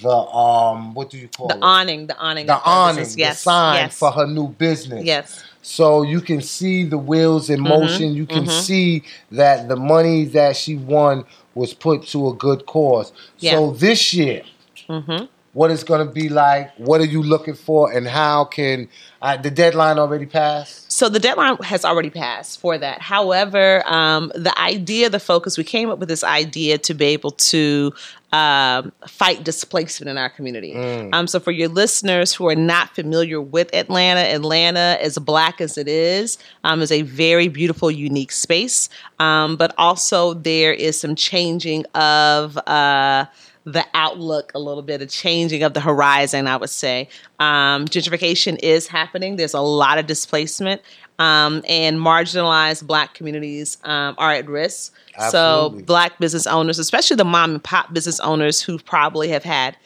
the 0.00 0.08
um 0.08 0.94
what 0.94 1.10
do 1.10 1.18
you 1.18 1.28
call 1.28 1.48
The 1.48 1.54
it? 1.56 1.60
awning, 1.62 2.06
the 2.06 2.16
awning. 2.18 2.46
the 2.46 2.60
awning, 2.64 2.96
business. 2.96 3.14
the 3.14 3.20
Yes. 3.20 3.40
sign 3.40 3.74
yes. 3.76 3.98
for 3.98 4.10
her 4.12 4.26
new 4.26 4.48
business. 4.48 5.04
Yes. 5.04 5.44
So 5.60 6.02
you 6.02 6.20
can 6.20 6.40
see 6.40 6.84
the 6.84 6.98
wheels 6.98 7.48
in 7.50 7.60
Mhm, 7.60 7.68
motion. 7.68 8.14
You 8.14 8.26
can 8.26 8.44
mhm. 8.44 8.48
see 8.64 9.02
that 9.30 9.68
the 9.68 9.76
money 9.76 10.24
that 10.26 10.56
she 10.56 10.76
won 10.76 11.24
was 11.54 11.74
put 11.74 12.06
to 12.08 12.28
a 12.28 12.34
good 12.34 12.66
cause. 12.66 13.12
So 13.38 13.72
this 13.72 14.12
year, 14.14 14.42
Mm-hmm. 14.88 15.26
what 15.52 15.70
it's 15.70 15.84
going 15.84 16.04
to 16.06 16.12
be 16.12 16.28
like? 16.28 16.72
What 16.78 17.00
are 17.00 17.04
you 17.06 17.22
looking 17.22 17.54
for, 17.54 17.92
and 17.92 18.06
how 18.08 18.44
can 18.44 18.88
uh, 19.20 19.36
the 19.36 19.50
deadline 19.50 19.98
already 19.98 20.26
passed? 20.26 20.90
So 20.90 21.08
the 21.08 21.20
deadline 21.20 21.56
has 21.58 21.84
already 21.84 22.10
passed 22.10 22.58
for 22.60 22.76
that. 22.78 23.00
However, 23.00 23.82
um, 23.86 24.32
the 24.34 24.52
idea, 24.58 25.08
the 25.10 25.20
focus, 25.20 25.56
we 25.56 25.64
came 25.64 25.90
up 25.90 25.98
with 25.98 26.08
this 26.08 26.24
idea 26.24 26.78
to 26.78 26.94
be 26.94 27.06
able 27.06 27.30
to 27.32 27.92
um, 28.32 28.92
fight 29.06 29.44
displacement 29.44 30.08
in 30.08 30.18
our 30.18 30.30
community. 30.30 30.74
Um, 31.12 31.26
so 31.26 31.38
for 31.38 31.50
your 31.50 31.68
listeners 31.68 32.32
who 32.32 32.48
are 32.48 32.56
not 32.56 32.94
familiar 32.94 33.40
with 33.40 33.72
Atlanta, 33.74 34.20
Atlanta, 34.20 34.98
as 35.00 35.18
black 35.18 35.60
as 35.60 35.76
it 35.76 35.86
is, 35.86 36.38
um, 36.64 36.80
is 36.80 36.90
a 36.90 37.02
very 37.02 37.48
beautiful, 37.48 37.90
unique 37.90 38.32
space. 38.32 38.88
Um, 39.18 39.56
but 39.56 39.74
also 39.76 40.34
there 40.34 40.72
is 40.72 40.98
some 40.98 41.14
changing 41.14 41.84
of. 41.94 42.56
Uh, 42.66 43.26
the 43.64 43.86
outlook 43.94 44.50
a 44.54 44.58
little 44.58 44.82
bit, 44.82 45.00
a 45.02 45.06
changing 45.06 45.62
of 45.62 45.72
the 45.72 45.80
horizon, 45.80 46.48
I 46.48 46.56
would 46.56 46.70
say. 46.70 47.08
Um, 47.38 47.86
gentrification 47.86 48.58
is 48.62 48.88
happening. 48.88 49.36
There's 49.36 49.54
a 49.54 49.60
lot 49.60 49.98
of 49.98 50.06
displacement, 50.06 50.82
um, 51.18 51.62
and 51.68 51.98
marginalized 51.98 52.86
Black 52.86 53.14
communities 53.14 53.78
um, 53.84 54.14
are 54.18 54.32
at 54.32 54.48
risk. 54.48 54.94
Absolutely. 55.16 55.80
So, 55.80 55.84
Black 55.86 56.18
business 56.18 56.46
owners, 56.46 56.78
especially 56.78 57.16
the 57.16 57.24
mom 57.24 57.52
and 57.52 57.64
pop 57.64 57.92
business 57.92 58.20
owners 58.20 58.60
who 58.60 58.78
probably 58.78 59.28
have 59.28 59.44
had 59.44 59.76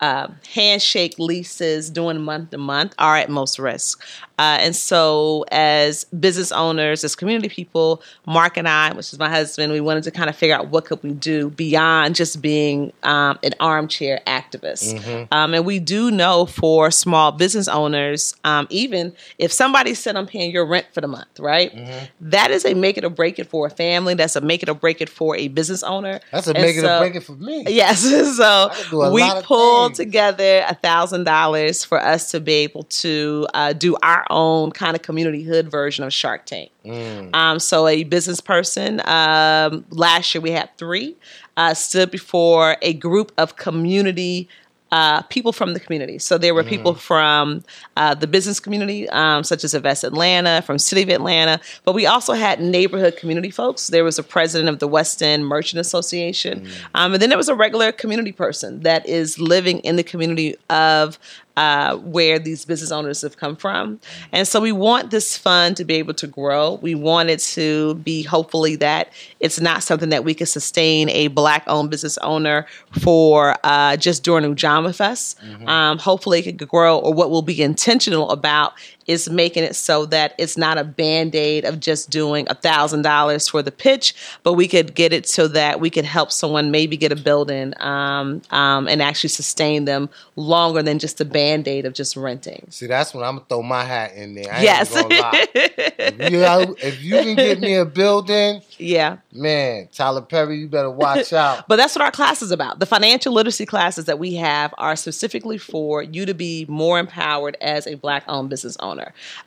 uh, 0.00 0.28
handshake 0.52 1.18
leases 1.18 1.90
doing 1.90 2.20
month 2.20 2.50
to 2.50 2.58
month 2.58 2.94
are 2.98 3.16
at 3.16 3.30
most 3.30 3.58
risk. 3.58 4.04
Uh, 4.38 4.58
and 4.60 4.76
so, 4.76 5.44
as 5.50 6.04
business 6.04 6.52
owners, 6.52 7.02
as 7.04 7.14
community 7.16 7.48
people, 7.48 8.02
Mark 8.26 8.56
and 8.56 8.68
I, 8.68 8.92
which 8.92 9.12
is 9.12 9.18
my 9.18 9.30
husband, 9.30 9.72
we 9.72 9.80
wanted 9.80 10.04
to 10.04 10.10
kind 10.10 10.28
of 10.28 10.36
figure 10.36 10.54
out 10.54 10.68
what 10.68 10.84
could 10.84 11.02
we 11.02 11.12
do 11.12 11.48
beyond 11.50 12.14
just 12.14 12.42
being 12.42 12.92
um, 13.02 13.38
an 13.42 13.52
armchair 13.60 14.20
activist. 14.26 15.26
Um, 15.32 15.54
and 15.54 15.64
we 15.64 15.78
do 15.78 16.10
know 16.10 16.44
for 16.46 16.90
small 16.90 17.32
business 17.32 17.66
owners, 17.68 18.34
um, 18.44 18.66
even 18.70 19.14
if 19.38 19.52
somebody 19.52 19.94
said, 19.94 20.16
"I'm 20.16 20.26
paying 20.26 20.50
your 20.50 20.66
rent 20.66 20.86
for 20.92 21.00
the 21.00 21.08
month," 21.08 21.40
right? 21.40 21.72
That 22.20 22.50
is 22.50 22.64
a 22.66 22.74
make 22.74 22.98
it 22.98 23.04
or 23.04 23.10
break 23.10 23.38
it 23.38 23.48
for 23.48 23.66
a 23.66 23.70
family. 23.70 24.14
That's 24.14 24.36
a 24.36 24.40
make 24.42 24.62
it 24.62 24.68
or 24.68 24.74
break 24.74 25.00
it 25.00 25.08
for 25.08 25.34
a 25.36 25.48
business 25.48 25.82
owner. 25.82 26.20
That's 26.30 26.46
a 26.46 26.50
And 26.50 26.62
make 26.62 26.76
it 26.76 26.82
so- 26.82 26.96
or 26.96 27.00
break 27.00 27.14
it 27.14 27.22
for 27.22 27.32
me. 27.32 27.64
Yes. 27.68 28.04
So 28.36 28.70
can 28.72 28.90
do 28.90 29.02
a 29.02 29.10
we 29.12 29.22
pulled 29.42 29.90
things. 29.96 29.98
together 29.98 30.64
a 30.68 30.74
thousand 30.74 31.24
dollars 31.24 31.84
for 31.84 31.98
us 32.00 32.30
to 32.32 32.40
be 32.40 32.52
able 32.54 32.82
to 32.84 33.46
uh, 33.54 33.72
do 33.72 33.96
our 34.02 34.25
own 34.30 34.70
kind 34.72 34.96
of 34.96 35.02
community 35.02 35.42
hood 35.42 35.70
version 35.70 36.04
of 36.04 36.12
Shark 36.12 36.46
Tank. 36.46 36.70
Mm. 36.84 37.34
Um, 37.34 37.58
so 37.58 37.86
a 37.86 38.04
business 38.04 38.40
person, 38.40 39.00
um, 39.06 39.84
last 39.90 40.34
year 40.34 40.42
we 40.42 40.50
had 40.50 40.70
three, 40.78 41.16
uh, 41.56 41.74
stood 41.74 42.10
before 42.10 42.76
a 42.82 42.92
group 42.92 43.32
of 43.38 43.56
community 43.56 44.48
uh, 44.92 45.20
people 45.22 45.52
from 45.52 45.74
the 45.74 45.80
community. 45.80 46.18
So 46.18 46.38
there 46.38 46.54
were 46.54 46.62
people 46.62 46.94
from 46.94 47.64
uh, 47.96 48.14
the 48.14 48.26
business 48.26 48.60
community, 48.60 49.08
um, 49.08 49.42
such 49.42 49.64
as 49.64 49.74
Invest 49.74 50.04
Atlanta, 50.04 50.62
from 50.62 50.78
City 50.78 51.02
of 51.02 51.08
Atlanta, 51.08 51.60
but 51.84 51.92
we 51.92 52.06
also 52.06 52.34
had 52.34 52.60
neighborhood 52.60 53.16
community 53.16 53.50
folks. 53.50 53.88
There 53.88 54.04
was 54.04 54.18
a 54.18 54.22
president 54.22 54.68
of 54.68 54.78
the 54.78 54.86
West 54.86 55.22
End 55.22 55.46
Merchant 55.46 55.80
Association, 55.80 56.68
um, 56.94 57.12
and 57.12 57.20
then 57.20 57.30
there 57.30 57.38
was 57.38 57.48
a 57.48 57.54
regular 57.54 57.90
community 57.90 58.32
person 58.32 58.80
that 58.82 59.06
is 59.08 59.40
living 59.40 59.80
in 59.80 59.96
the 59.96 60.04
community 60.04 60.54
of 60.70 61.18
uh, 61.56 61.96
where 61.96 62.38
these 62.38 62.64
business 62.64 62.90
owners 62.90 63.22
have 63.22 63.36
come 63.36 63.56
from. 63.56 63.98
And 64.32 64.46
so 64.46 64.60
we 64.60 64.72
want 64.72 65.10
this 65.10 65.36
fund 65.38 65.76
to 65.78 65.84
be 65.84 65.94
able 65.94 66.14
to 66.14 66.26
grow. 66.26 66.74
We 66.82 66.94
want 66.94 67.30
it 67.30 67.40
to 67.40 67.94
be 67.96 68.22
hopefully 68.22 68.76
that 68.76 69.10
it's 69.40 69.60
not 69.60 69.82
something 69.82 70.10
that 70.10 70.24
we 70.24 70.34
can 70.34 70.46
sustain 70.46 71.08
a 71.10 71.28
black 71.28 71.64
owned 71.66 71.90
business 71.90 72.18
owner 72.18 72.66
for 73.00 73.56
uh, 73.64 73.96
just 73.96 74.22
during 74.22 74.44
Ujamaa 74.54 74.94
Fest. 74.94 75.38
Um, 75.66 75.98
hopefully 75.98 76.40
it 76.40 76.58
could 76.58 76.68
grow, 76.68 76.98
or 76.98 77.12
what 77.14 77.30
we'll 77.30 77.42
be 77.42 77.62
intentional 77.62 78.30
about 78.30 78.74
is 79.06 79.28
making 79.30 79.64
it 79.64 79.74
so 79.76 80.06
that 80.06 80.34
it's 80.38 80.56
not 80.56 80.78
a 80.78 80.84
band-aid 80.84 81.64
of 81.64 81.80
just 81.80 82.10
doing 82.10 82.46
a 82.48 82.54
thousand 82.54 83.02
dollars 83.02 83.48
for 83.48 83.62
the 83.62 83.72
pitch 83.72 84.14
but 84.42 84.54
we 84.54 84.66
could 84.68 84.94
get 84.94 85.12
it 85.12 85.26
so 85.28 85.48
that 85.48 85.80
we 85.80 85.90
could 85.90 86.04
help 86.04 86.32
someone 86.32 86.70
maybe 86.70 86.96
get 86.96 87.12
a 87.12 87.16
building 87.16 87.72
um, 87.80 88.42
um, 88.50 88.88
and 88.88 89.02
actually 89.02 89.28
sustain 89.28 89.84
them 89.84 90.08
longer 90.36 90.82
than 90.82 90.98
just 90.98 91.20
a 91.20 91.24
band-aid 91.24 91.84
of 91.84 91.92
just 91.92 92.16
renting 92.16 92.66
See, 92.70 92.86
that's 92.86 93.14
when 93.14 93.24
I'm 93.24 93.36
gonna 93.36 93.46
throw 93.48 93.62
my 93.62 93.84
hat 93.84 94.14
in 94.14 94.34
there. 94.34 94.52
I 94.52 94.62
yes 94.62 94.94
ain't 94.96 95.10
gonna 95.10 95.20
lie. 95.20 95.46
if, 95.54 96.32
you, 96.32 96.76
if 96.80 97.02
you 97.02 97.14
can 97.22 97.36
get 97.36 97.60
me 97.60 97.74
a 97.74 97.84
building, 97.84 98.62
yeah 98.78 99.18
man, 99.36 99.88
Tyler 99.92 100.22
Perry, 100.22 100.58
you 100.58 100.68
better 100.68 100.90
watch 100.90 101.32
out. 101.32 101.68
But 101.68 101.76
that's 101.76 101.94
what 101.94 102.02
our 102.02 102.10
class 102.10 102.42
is 102.42 102.50
about. 102.50 102.78
The 102.78 102.86
financial 102.86 103.32
literacy 103.32 103.66
classes 103.66 104.06
that 104.06 104.18
we 104.18 104.34
have 104.34 104.74
are 104.78 104.96
specifically 104.96 105.58
for 105.58 106.02
you 106.02 106.26
to 106.26 106.34
be 106.34 106.66
more 106.68 106.98
empowered 106.98 107.56
as 107.60 107.86
a 107.86 107.94
black 107.94 108.24
owned 108.28 108.50
business 108.50 108.76
owner. 108.80 108.95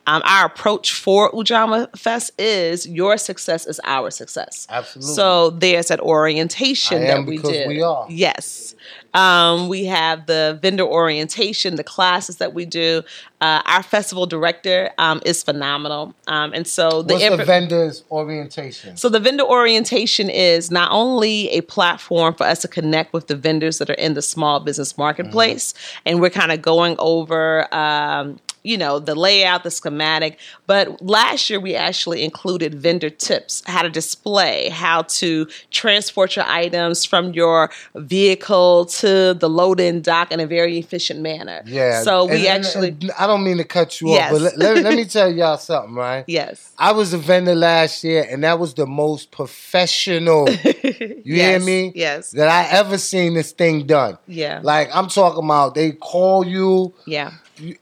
Um, 0.07 0.21
our 0.25 0.45
approach 0.45 0.93
for 0.93 1.31
Ujamaa 1.31 1.97
Fest 1.97 2.31
is 2.39 2.87
your 2.87 3.17
success 3.17 3.65
is 3.65 3.79
our 3.83 4.11
success. 4.11 4.67
Absolutely. 4.69 5.13
So 5.13 5.49
there's 5.51 5.87
that 5.87 5.99
orientation 5.99 7.01
that 7.03 7.25
we 7.25 7.37
because 7.37 7.51
did. 7.51 7.67
we 7.67 7.81
are. 7.81 8.05
Yes. 8.09 8.75
Um, 9.13 9.69
we 9.69 9.85
have 9.85 10.27
the 10.27 10.59
vendor 10.61 10.83
orientation, 10.83 11.75
the 11.75 11.83
classes 11.83 12.37
that 12.37 12.53
we 12.53 12.65
do. 12.65 13.01
Uh, 13.41 13.61
our 13.65 13.81
festival 13.81 14.25
director 14.25 14.91
um, 14.97 15.21
is 15.25 15.41
phenomenal. 15.41 16.13
Um, 16.27 16.53
and 16.53 16.67
so 16.67 17.01
the 17.01 17.15
What's 17.15 17.29
the 17.29 17.45
vendor's 17.45 18.03
orientation? 18.11 18.97
so 18.97 19.09
the 19.09 19.19
vendor 19.19 19.43
orientation 19.43 20.29
is 20.29 20.69
not 20.69 20.91
only 20.91 21.49
a 21.49 21.61
platform 21.61 22.35
for 22.35 22.43
us 22.43 22.61
to 22.61 22.67
connect 22.67 23.13
with 23.13 23.27
the 23.27 23.35
vendors 23.35 23.79
that 23.79 23.89
are 23.89 23.93
in 23.93 24.13
the 24.13 24.21
small 24.21 24.59
business 24.59 24.97
marketplace, 24.97 25.73
and 26.05 26.21
we're 26.21 26.29
kind 26.29 26.51
of 26.51 26.61
going 26.61 26.95
over. 26.99 27.67
You 28.63 28.77
know 28.77 28.99
the 28.99 29.15
layout 29.15 29.63
the 29.63 29.71
schematic 29.71 30.37
but 30.67 31.01
last 31.01 31.49
year 31.49 31.59
we 31.59 31.75
actually 31.75 32.23
included 32.23 32.75
vendor 32.75 33.09
tips 33.09 33.63
how 33.65 33.81
to 33.83 33.89
display 33.89 34.69
how 34.69 35.03
to 35.03 35.47
transport 35.71 36.35
your 36.35 36.45
items 36.45 37.05
from 37.05 37.31
your 37.33 37.69
vehicle 37.95 38.85
to 38.85 39.33
the 39.33 39.49
load-in 39.49 40.01
dock 40.01 40.31
in 40.31 40.39
a 40.39 40.45
very 40.47 40.77
efficient 40.77 41.21
manner 41.21 41.61
Yeah. 41.65 42.03
so 42.03 42.25
we 42.25 42.31
and- 42.31 42.45
and- 42.47 42.65
actually 42.65 42.89
and 42.89 43.11
I 43.17 43.27
don't 43.27 43.43
mean 43.43 43.57
to 43.57 43.63
cut 43.63 44.01
you 44.01 44.09
Yes. 44.09 44.31
off, 44.33 44.39
but 44.41 44.57
let, 44.57 44.77
let, 44.83 44.93
me 44.95 45.05
tell 45.17 45.31
y'all 45.31 45.57
something, 45.57 45.95
right? 45.95 46.23
yes 46.27 46.71
I 46.77 46.91
was 46.93 47.13
a 47.13 47.17
vendor 47.17 47.55
last 47.55 48.03
year, 48.05 48.25
and 48.29 48.43
that 48.45 48.57
was 48.59 48.73
the 48.73 48.85
most 48.87 49.31
professional. 49.31 50.47
You 51.29 51.35
hear 51.35 51.57
Yes, 51.59 51.65
me? 51.65 51.91
yes. 51.95 52.31
That 52.31 52.47
I 52.49 52.67
ever 52.71 52.97
seen 52.97 53.33
this 53.35 53.51
thing 53.51 53.85
done. 53.85 54.17
yeah 54.27 54.59
Like 54.63 54.89
I'm 54.93 55.07
talking 55.07 55.43
about, 55.43 55.75
they 55.75 55.91
call 55.91 56.45
you. 56.45 56.93
yeah 57.05 57.31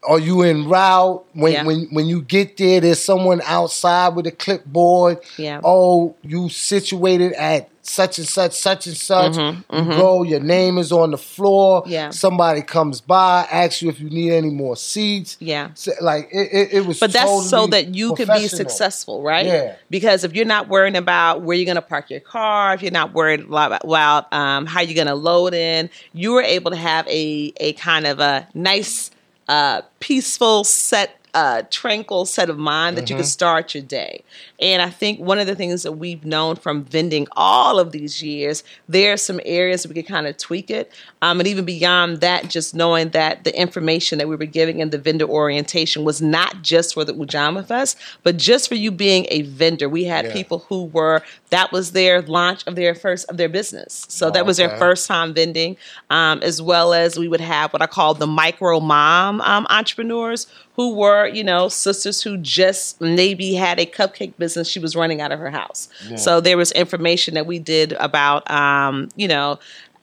Are 0.08 0.18
you 0.18 0.42
en 0.42 0.68
route? 0.68 1.24
When 1.34 1.52
Yeah. 1.52 1.64
when 1.64 1.88
when 1.92 2.06
you 2.06 2.22
get 2.22 2.56
there, 2.56 2.80
there's 2.80 3.00
someone 3.00 3.40
outside 3.44 4.14
with 4.16 4.26
a 4.26 4.32
clipboard. 4.32 5.18
Yeah. 5.36 5.60
Oh, 5.64 6.14
you 6.22 6.48
situated 6.48 7.32
at 7.34 7.68
such 7.82 8.18
and 8.18 8.28
such, 8.28 8.52
such 8.52 8.86
and 8.86 8.96
such. 8.96 9.32
Mhm, 9.32 9.64
You 9.72 9.78
mhm. 9.80 9.96
go, 9.96 10.22
your 10.22 10.40
name 10.40 10.76
is 10.76 10.92
on 10.92 11.10
the 11.10 11.16
floor. 11.16 11.82
Yeah. 11.86 12.10
Somebody 12.10 12.60
comes 12.60 13.00
by, 13.00 13.46
asks 13.50 13.80
you 13.80 13.88
if 13.88 13.98
you 13.98 14.10
need 14.10 14.30
any 14.32 14.50
more 14.50 14.76
seats. 14.76 15.38
yeah 15.40 15.68
So, 15.74 15.92
like 16.02 16.28
it, 16.30 16.48
it, 16.52 16.68
it 16.74 16.86
was. 16.86 17.00
But 17.00 17.14
that's 17.14 17.48
so 17.48 17.66
that 17.68 17.94
you 17.94 18.14
can 18.14 18.28
be 18.28 18.46
successful, 18.48 19.22
right? 19.22 19.46
Yeah. 19.46 19.74
Because 19.88 20.22
if 20.22 20.34
you're 20.34 20.44
not 20.44 20.68
worrying 20.68 20.96
about 20.96 21.40
where 21.42 21.56
you're 21.56 21.64
going 21.64 21.76
to 21.76 21.82
park 21.82 22.10
your 22.10 22.20
car, 22.20 22.74
if 22.74 22.82
you're 22.82 22.90
not 22.92 23.14
worried 23.14 23.40
about, 23.40 23.82
about 23.82 24.30
um, 24.34 24.66
how 24.66 24.82
you're 24.82 24.94
going 24.94 25.06
to 25.06 25.14
load 25.14 25.54
in, 25.54 25.88
you 26.12 26.32
were 26.32 26.42
able 26.42 26.70
to 26.72 26.76
have 26.76 27.06
a 27.08 27.54
a 27.58 27.72
kind 27.74 28.06
of 28.06 28.18
a 28.20 28.46
nice, 28.52 29.10
uh, 29.48 29.82
peaceful 30.00 30.64
set. 30.64 31.17
Uh, 31.38 31.62
tranquil 31.70 32.26
set 32.26 32.50
of 32.50 32.58
mind 32.58 32.96
that 32.96 33.08
you 33.08 33.14
can 33.14 33.24
start 33.24 33.72
your 33.72 33.82
day. 33.82 34.24
And 34.58 34.82
I 34.82 34.90
think 34.90 35.20
one 35.20 35.38
of 35.38 35.46
the 35.46 35.54
things 35.54 35.84
that 35.84 35.92
we've 35.92 36.24
known 36.24 36.56
from 36.56 36.82
vending 36.82 37.28
all 37.36 37.78
of 37.78 37.92
these 37.92 38.20
years, 38.20 38.64
there 38.88 39.12
are 39.12 39.16
some 39.16 39.40
areas 39.44 39.86
we 39.86 39.94
could 39.94 40.08
kind 40.08 40.26
of 40.26 40.36
tweak 40.36 40.68
it. 40.68 40.90
Um, 41.22 41.38
and 41.38 41.46
even 41.46 41.64
beyond 41.64 42.22
that, 42.22 42.50
just 42.50 42.74
knowing 42.74 43.10
that 43.10 43.44
the 43.44 43.56
information 43.56 44.18
that 44.18 44.26
we 44.26 44.34
were 44.34 44.46
giving 44.46 44.80
in 44.80 44.90
the 44.90 44.98
vendor 44.98 45.26
orientation 45.26 46.02
was 46.02 46.20
not 46.20 46.62
just 46.62 46.94
for 46.94 47.04
the 47.04 47.14
Ujamaa 47.14 47.64
Fest, 47.64 47.96
but 48.24 48.36
just 48.36 48.68
for 48.68 48.74
you 48.74 48.90
being 48.90 49.24
a 49.30 49.42
vendor. 49.42 49.88
We 49.88 50.04
had 50.04 50.24
Yeah. 50.26 50.32
people 50.32 50.64
who 50.68 50.86
were, 50.86 51.22
that 51.50 51.70
was 51.70 51.92
their 51.92 52.20
launch 52.22 52.66
of 52.66 52.74
their 52.74 52.96
first, 52.96 53.30
of 53.30 53.36
their 53.36 53.48
business. 53.48 54.06
So 54.08 54.28
that 54.32 54.44
was 54.44 54.56
their 54.56 54.70
first 54.70 55.06
time 55.06 55.34
vending, 55.34 55.76
um, 56.10 56.40
as 56.42 56.60
well 56.60 56.92
as 56.92 57.16
we 57.16 57.28
would 57.28 57.40
have 57.40 57.72
what 57.72 57.80
I 57.80 57.86
call 57.86 58.14
the 58.14 58.26
micro 58.26 58.80
mom 58.80 59.40
um, 59.42 59.68
entrepreneurs 59.70 60.48
who 60.78 60.94
were, 60.94 61.26
you 61.26 61.42
know, 61.42 61.68
sisters 61.68 62.22
who 62.22 62.36
just 62.36 63.00
maybe 63.00 63.54
had 63.54 63.80
a 63.80 63.84
cupcake 63.84 64.32
business 64.38 64.68
she 64.68 64.78
was 64.78 64.94
running 64.94 65.20
out 65.20 65.32
of 65.32 65.40
her 65.40 65.50
house. 65.50 65.88
Yeah. 66.08 66.14
So 66.14 66.40
there 66.40 66.56
was 66.56 66.70
information 66.70 67.34
that 67.34 67.46
we 67.46 67.58
did 67.58 67.94
about, 67.94 68.48
um, 68.48 69.08
you 69.16 69.26
know, 69.26 69.58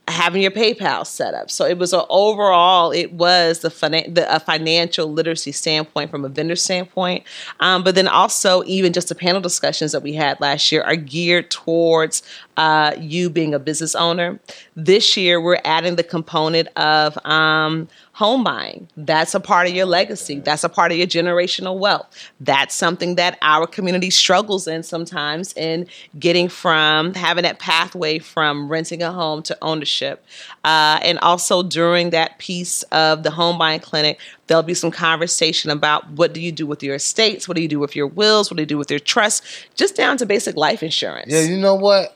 having 0.09 0.41
your 0.41 0.51
PayPal 0.51 1.07
set 1.07 1.33
up. 1.33 1.49
So 1.49 1.65
it 1.65 1.77
was 1.77 1.93
a, 1.93 2.05
overall, 2.07 2.91
it 2.91 3.13
was 3.13 3.59
the, 3.59 3.69
finan- 3.69 4.15
the 4.15 4.35
a 4.35 4.39
financial 4.39 5.11
literacy 5.11 5.53
standpoint 5.53 6.11
from 6.11 6.25
a 6.25 6.29
vendor 6.29 6.57
standpoint. 6.57 7.23
Um, 7.61 7.81
but 7.81 7.95
then 7.95 8.09
also, 8.09 8.61
even 8.65 8.91
just 8.91 9.07
the 9.07 9.15
panel 9.15 9.39
discussions 9.39 9.93
that 9.93 10.03
we 10.03 10.13
had 10.13 10.41
last 10.41 10.73
year 10.73 10.83
are 10.83 10.97
geared 10.97 11.49
towards 11.49 12.21
uh, 12.57 12.93
you 12.99 13.29
being 13.29 13.53
a 13.53 13.59
business 13.59 13.95
owner. 13.95 14.39
This 14.75 15.15
year, 15.15 15.39
we're 15.39 15.61
adding 15.63 15.95
the 15.95 16.03
component 16.03 16.67
of 16.77 17.17
um, 17.25 17.87
home 18.15 18.45
buying. 18.45 18.87
That's 18.95 19.35
a 19.35 19.41
part 19.41 19.67
of 19.67 19.73
your 19.73 19.85
legacy. 19.85 20.39
That's 20.39 20.63
a 20.63 20.69
part 20.69 20.93
of 20.93 20.97
your 20.97 21.05
generational 21.05 21.77
wealth. 21.77 22.07
That's 22.39 22.73
something 22.73 23.15
that 23.15 23.37
our 23.41 23.67
community 23.67 24.09
struggles 24.09 24.69
in 24.69 24.83
sometimes 24.83 25.51
in 25.57 25.85
getting 26.17 26.47
from 26.47 27.13
having 27.13 27.43
that 27.43 27.59
pathway 27.59 28.19
from 28.19 28.69
renting 28.69 29.03
a 29.03 29.11
home 29.11 29.43
to 29.43 29.57
ownership. 29.61 30.25
Uh, 30.63 30.97
and 31.01 31.19
also 31.19 31.61
during 31.61 32.11
that 32.11 32.39
piece 32.39 32.83
of 32.83 33.23
the 33.23 33.31
home 33.31 33.57
buying 33.57 33.81
clinic, 33.81 34.17
there'll 34.47 34.63
be 34.63 34.73
some 34.73 34.91
conversation 34.91 35.69
about 35.69 36.09
what 36.11 36.33
do 36.33 36.39
you 36.39 36.53
do 36.53 36.65
with 36.65 36.81
your 36.81 36.95
estates? 36.95 37.49
What 37.49 37.57
do 37.57 37.61
you 37.61 37.67
do 37.67 37.79
with 37.79 37.97
your 37.97 38.07
wills? 38.07 38.49
What 38.49 38.55
do 38.55 38.61
you 38.61 38.67
do 38.67 38.77
with 38.77 38.89
your 38.89 39.01
trust? 39.01 39.43
Just 39.75 39.97
down 39.97 40.15
to 40.19 40.25
basic 40.25 40.55
life 40.55 40.81
insurance. 40.81 41.33
Yeah, 41.33 41.41
you 41.41 41.57
know 41.57 41.75
what? 41.75 42.15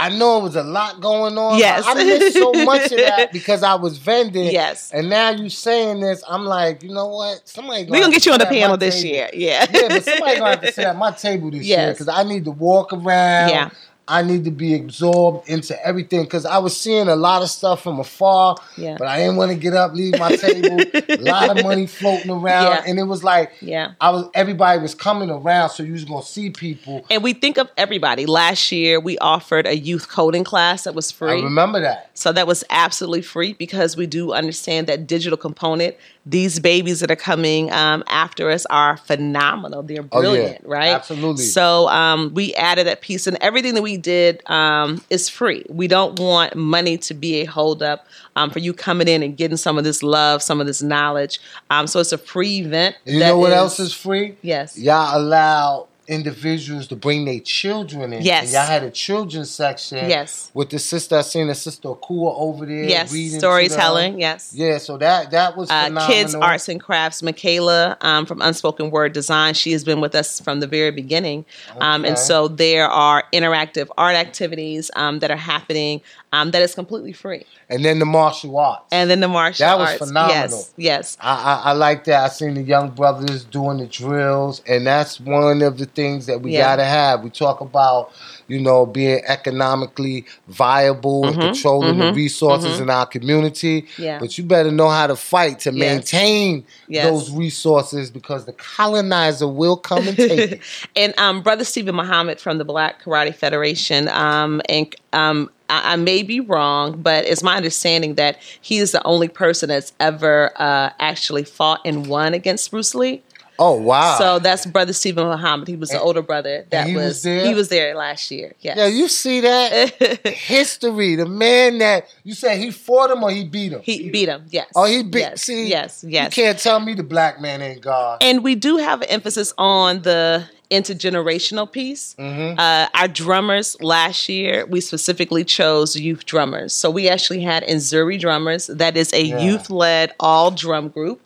I 0.00 0.08
know 0.08 0.38
it 0.38 0.42
was 0.44 0.56
a 0.56 0.62
lot 0.62 1.02
going 1.02 1.36
on. 1.36 1.58
Yes. 1.58 1.84
I 1.86 1.92
missed 1.92 2.32
so 2.32 2.52
much 2.64 2.90
of 2.90 2.96
that 2.96 3.32
because 3.34 3.62
I 3.62 3.74
was 3.74 3.98
vending. 3.98 4.50
Yes. 4.50 4.90
And 4.92 5.10
now 5.10 5.28
you 5.30 5.50
saying 5.50 6.00
this, 6.00 6.24
I'm 6.26 6.46
like, 6.46 6.82
you 6.82 6.88
know 6.88 7.08
what? 7.08 7.46
Somebody 7.46 7.84
We're 7.84 8.00
gonna 8.00 8.10
get 8.12 8.24
you 8.24 8.32
on 8.32 8.38
the 8.38 8.46
sit 8.46 8.48
at 8.48 8.54
my 8.54 8.60
panel 8.60 8.76
this 8.78 9.02
table. 9.02 9.14
year. 9.14 9.30
Yeah. 9.34 9.66
Yeah, 9.70 9.88
but 9.88 10.04
somebody 10.04 10.38
gonna 10.38 10.50
have 10.50 10.60
to 10.62 10.72
sit 10.72 10.84
at 10.86 10.96
my 10.96 11.10
table 11.10 11.50
this 11.50 11.66
year 11.66 11.90
because 11.92 12.08
I 12.08 12.22
need 12.22 12.46
to 12.46 12.50
walk 12.50 12.94
around. 12.94 13.50
Yeah. 13.50 13.70
I 14.10 14.22
need 14.22 14.44
to 14.44 14.50
be 14.50 14.74
absorbed 14.74 15.48
into 15.48 15.74
everything 15.86 16.24
because 16.24 16.44
I 16.44 16.58
was 16.58 16.76
seeing 16.76 17.06
a 17.08 17.14
lot 17.14 17.42
of 17.42 17.48
stuff 17.48 17.82
from 17.82 18.00
afar, 18.00 18.56
Yeah. 18.76 18.96
but 18.98 19.06
I 19.06 19.18
didn't 19.18 19.36
want 19.36 19.52
to 19.52 19.56
get 19.56 19.72
up, 19.72 19.94
leave 19.94 20.18
my 20.18 20.34
table. 20.34 20.78
a 21.08 21.16
lot 21.20 21.56
of 21.56 21.62
money 21.64 21.86
floating 21.98 22.30
around, 22.30 22.64
Yeah. 22.72 22.82
and 22.86 22.98
it 22.98 23.04
was 23.04 23.22
like, 23.22 23.52
Yeah. 23.60 23.92
I 24.00 24.10
was 24.10 24.26
everybody 24.34 24.80
was 24.82 24.94
coming 24.96 25.30
around, 25.30 25.70
so 25.70 25.84
you 25.84 25.92
was 25.92 26.04
gonna 26.04 26.24
see 26.24 26.50
people. 26.50 27.06
And 27.08 27.22
we 27.22 27.32
think 27.32 27.56
of 27.56 27.70
everybody. 27.78 28.26
Last 28.26 28.72
year, 28.72 28.98
we 28.98 29.16
offered 29.18 29.66
a 29.68 29.76
youth 29.76 30.08
coding 30.08 30.42
class 30.44 30.84
that 30.84 30.94
was 30.94 31.12
free. 31.12 31.40
I 31.40 31.44
remember 31.44 31.80
that. 31.80 32.10
So 32.14 32.32
that 32.32 32.48
was 32.48 32.64
absolutely 32.68 33.22
free 33.22 33.52
because 33.52 33.96
we 33.96 34.06
do 34.06 34.32
understand 34.32 34.88
that 34.88 35.06
digital 35.06 35.36
component. 35.38 35.94
These 36.30 36.60
babies 36.60 37.00
that 37.00 37.10
are 37.10 37.16
coming 37.16 37.72
um, 37.72 38.04
after 38.06 38.50
us 38.50 38.64
are 38.66 38.96
phenomenal. 38.96 39.82
They're 39.82 39.98
Oh, 40.12 40.20
yeah. 40.20 40.30
brilliant, 40.30 40.66
right? 40.66 40.94
Absolutely. 40.94 41.44
So 41.44 41.88
um, 41.88 42.32
we 42.34 42.54
added 42.54 42.86
that 42.86 43.00
piece, 43.00 43.26
and 43.26 43.36
everything 43.40 43.74
that 43.74 43.82
we 43.82 43.96
did 43.96 44.40
um, 44.48 45.02
is 45.10 45.28
free. 45.28 45.64
We 45.68 45.88
don't 45.88 46.18
want 46.18 46.54
money 46.54 46.96
to 46.98 47.14
be 47.14 47.40
a 47.40 47.44
holdup 47.46 48.06
um, 48.36 48.50
for 48.50 48.60
you 48.60 48.72
coming 48.72 49.08
in 49.08 49.22
and 49.22 49.36
getting 49.36 49.56
some 49.56 49.76
of 49.76 49.84
this 49.84 50.02
love, 50.02 50.42
some 50.42 50.60
of 50.60 50.66
this 50.66 50.82
knowledge. 50.82 51.40
Um, 51.68 51.86
so 51.86 51.98
it's 52.00 52.12
a 52.12 52.18
free 52.18 52.60
event. 52.60 52.96
You 53.04 53.18
know 53.18 53.36
what 53.38 53.50
is- 53.50 53.56
else 53.56 53.80
is 53.80 53.92
free? 53.92 54.36
Yes. 54.42 54.78
Y'all 54.78 55.18
allow 55.20 55.88
individuals 56.10 56.88
to 56.88 56.96
bring 56.96 57.24
their 57.24 57.40
children 57.40 58.12
in. 58.12 58.22
Yes. 58.22 58.44
And 58.44 58.52
y'all 58.52 58.66
had 58.66 58.82
a 58.82 58.90
children's 58.90 59.50
section. 59.50 60.10
Yes. 60.10 60.50
With 60.52 60.70
the 60.70 60.78
sister, 60.78 61.16
I 61.16 61.22
seen 61.22 61.46
the 61.46 61.54
sister 61.54 61.88
Akua 61.88 62.34
over 62.36 62.66
there. 62.66 62.84
Yes, 62.84 63.12
reading 63.12 63.38
storytelling, 63.38 64.20
yes. 64.20 64.52
Yeah, 64.54 64.78
so 64.78 64.98
that 64.98 65.30
that 65.30 65.56
was 65.56 65.70
uh, 65.70 66.06
kids 66.06 66.34
arts 66.34 66.68
and 66.68 66.80
crafts 66.80 67.22
michaela 67.22 67.96
um, 68.00 68.26
from 68.26 68.40
unspoken 68.42 68.90
word 68.90 69.12
design 69.12 69.54
she 69.54 69.72
has 69.72 69.84
been 69.84 70.00
with 70.00 70.14
us 70.14 70.40
from 70.40 70.60
the 70.60 70.66
very 70.66 70.90
beginning 70.90 71.44
um, 71.80 72.04
and 72.04 72.18
so 72.18 72.48
there 72.48 72.88
are 72.88 73.24
interactive 73.32 73.88
art 73.96 74.16
activities 74.16 74.90
um, 74.96 75.18
that 75.20 75.30
are 75.30 75.36
happening 75.36 76.00
um, 76.32 76.50
that 76.52 76.62
is 76.62 76.74
completely 76.74 77.12
free 77.12 77.44
And 77.68 77.84
then 77.84 77.98
the 77.98 78.04
martial 78.06 78.56
arts. 78.58 78.84
and 78.92 79.10
then 79.10 79.20
the 79.20 79.28
martial 79.28 79.66
arts. 79.66 79.76
That 79.76 79.78
was 80.00 80.08
phenomenal. 80.08 80.58
yes 80.58 80.74
yes 80.76 81.16
I, 81.20 81.34
I, 81.64 81.70
I 81.70 81.72
like 81.72 82.04
that. 82.04 82.24
I 82.24 82.28
seen 82.28 82.54
the 82.54 82.62
young 82.62 82.90
brothers 82.90 83.44
doing 83.44 83.78
the 83.78 83.86
drills, 83.86 84.62
and 84.66 84.86
that's 84.86 85.20
one 85.20 85.60
of 85.62 85.76
the 85.76 85.86
things 85.86 86.26
that 86.26 86.40
we 86.40 86.52
Yeah. 86.52 86.60
gotta 86.70 86.84
have. 86.84 87.22
We 87.22 87.30
talk 87.30 87.60
about, 87.60 88.12
you 88.48 88.58
know, 88.60 88.86
being 88.86 89.20
economically 89.26 90.24
viable 90.48 91.26
and 91.28 91.36
Mhm, 91.36 91.40
controlling 91.52 91.98
the 91.98 92.04
mhm, 92.04 92.14
resources 92.14 92.78
mhm. 92.78 92.82
in 92.82 92.90
our 92.90 93.06
community. 93.06 93.86
Yeah. 93.98 94.18
But 94.18 94.38
you 94.38 94.44
better 94.44 94.70
know 94.70 94.88
how 94.88 95.08
to 95.08 95.16
fight 95.16 95.58
to 95.60 95.72
Yes. 95.72 95.78
maintain 95.78 96.64
Yes. 96.88 97.04
those 97.04 97.30
resources 97.30 98.10
because 98.10 98.46
the 98.46 98.52
colonizer 98.54 99.46
will 99.48 99.76
come 99.76 100.08
and 100.08 100.16
take 100.16 100.52
it. 100.52 100.60
and 100.96 101.12
um, 101.18 101.42
brother 101.42 101.64
Stephen 101.64 101.94
Muhammad 101.96 102.40
from 102.40 102.56
the 102.58 102.64
Black 102.64 103.02
Karate 103.02 103.34
Federation, 103.34 104.08
um, 104.08 104.62
and 104.68 104.94
um, 105.12 105.50
I, 105.70 105.92
I 105.92 105.96
may 105.96 106.22
be 106.22 106.40
wrong, 106.40 107.00
but 107.00 107.24
it's 107.24 107.42
my 107.42 107.56
understanding 107.56 108.14
that 108.16 108.38
he 108.60 108.78
is 108.78 108.92
the 108.92 109.02
only 109.04 109.28
person 109.28 109.68
that's 109.68 109.92
ever 110.00 110.50
uh, 110.56 110.90
actually 110.98 111.44
fought 111.44 111.80
and 111.84 112.06
won 112.06 112.34
against 112.34 112.70
Bruce 112.70 112.94
Lee. 112.94 113.22
Oh 113.62 113.74
wow! 113.74 114.16
So 114.16 114.38
that's 114.38 114.64
brother 114.64 114.94
Stephen 114.94 115.26
Muhammad. 115.26 115.68
He 115.68 115.76
was 115.76 115.90
the 115.90 116.00
older 116.00 116.22
brother 116.22 116.64
that 116.70 116.86
he 116.86 116.94
was, 116.96 117.04
was 117.04 117.22
there? 117.24 117.46
he 117.46 117.52
was 117.52 117.68
there 117.68 117.94
last 117.94 118.30
year. 118.30 118.54
Yes. 118.60 118.78
yeah, 118.78 118.86
you 118.86 119.06
see 119.06 119.40
that 119.40 120.24
history. 120.26 121.14
The 121.14 121.26
man 121.26 121.76
that 121.76 122.06
you 122.24 122.32
said 122.32 122.56
he 122.58 122.70
fought 122.70 123.10
him 123.10 123.22
or 123.22 123.30
he 123.30 123.44
beat 123.44 123.72
him. 123.72 123.82
He 123.82 124.08
beat 124.08 124.30
him. 124.30 124.46
Yes. 124.48 124.72
Oh, 124.74 124.86
he 124.86 125.02
beat. 125.02 125.18
Yes. 125.18 125.42
See, 125.42 125.68
Yes. 125.68 126.02
Yes. 126.08 126.34
You 126.34 126.42
can't 126.42 126.58
tell 126.58 126.80
me 126.80 126.94
the 126.94 127.02
black 127.02 127.38
man 127.42 127.60
ain't 127.60 127.82
God. 127.82 128.22
And 128.22 128.42
we 128.42 128.54
do 128.54 128.78
have 128.78 129.02
an 129.02 129.08
emphasis 129.10 129.52
on 129.58 130.00
the 130.02 130.48
intergenerational 130.70 131.70
piece. 131.70 132.14
Mm-hmm. 132.18 132.58
Uh, 132.58 132.88
our 132.94 133.08
drummers 133.08 133.76
last 133.80 134.28
year, 134.28 134.66
we 134.66 134.80
specifically 134.80 135.44
chose 135.44 135.96
youth 135.96 136.24
drummers. 136.26 136.72
So 136.74 136.90
we 136.90 137.08
actually 137.08 137.42
had 137.42 137.62
Inzuri 137.64 138.18
Drummers. 138.18 138.66
That 138.68 138.96
is 138.96 139.12
a 139.12 139.22
Yeah. 139.24 139.40
youth 139.40 139.70
led 139.70 140.12
all 140.20 140.50
drum 140.50 140.88
group. 140.88 141.20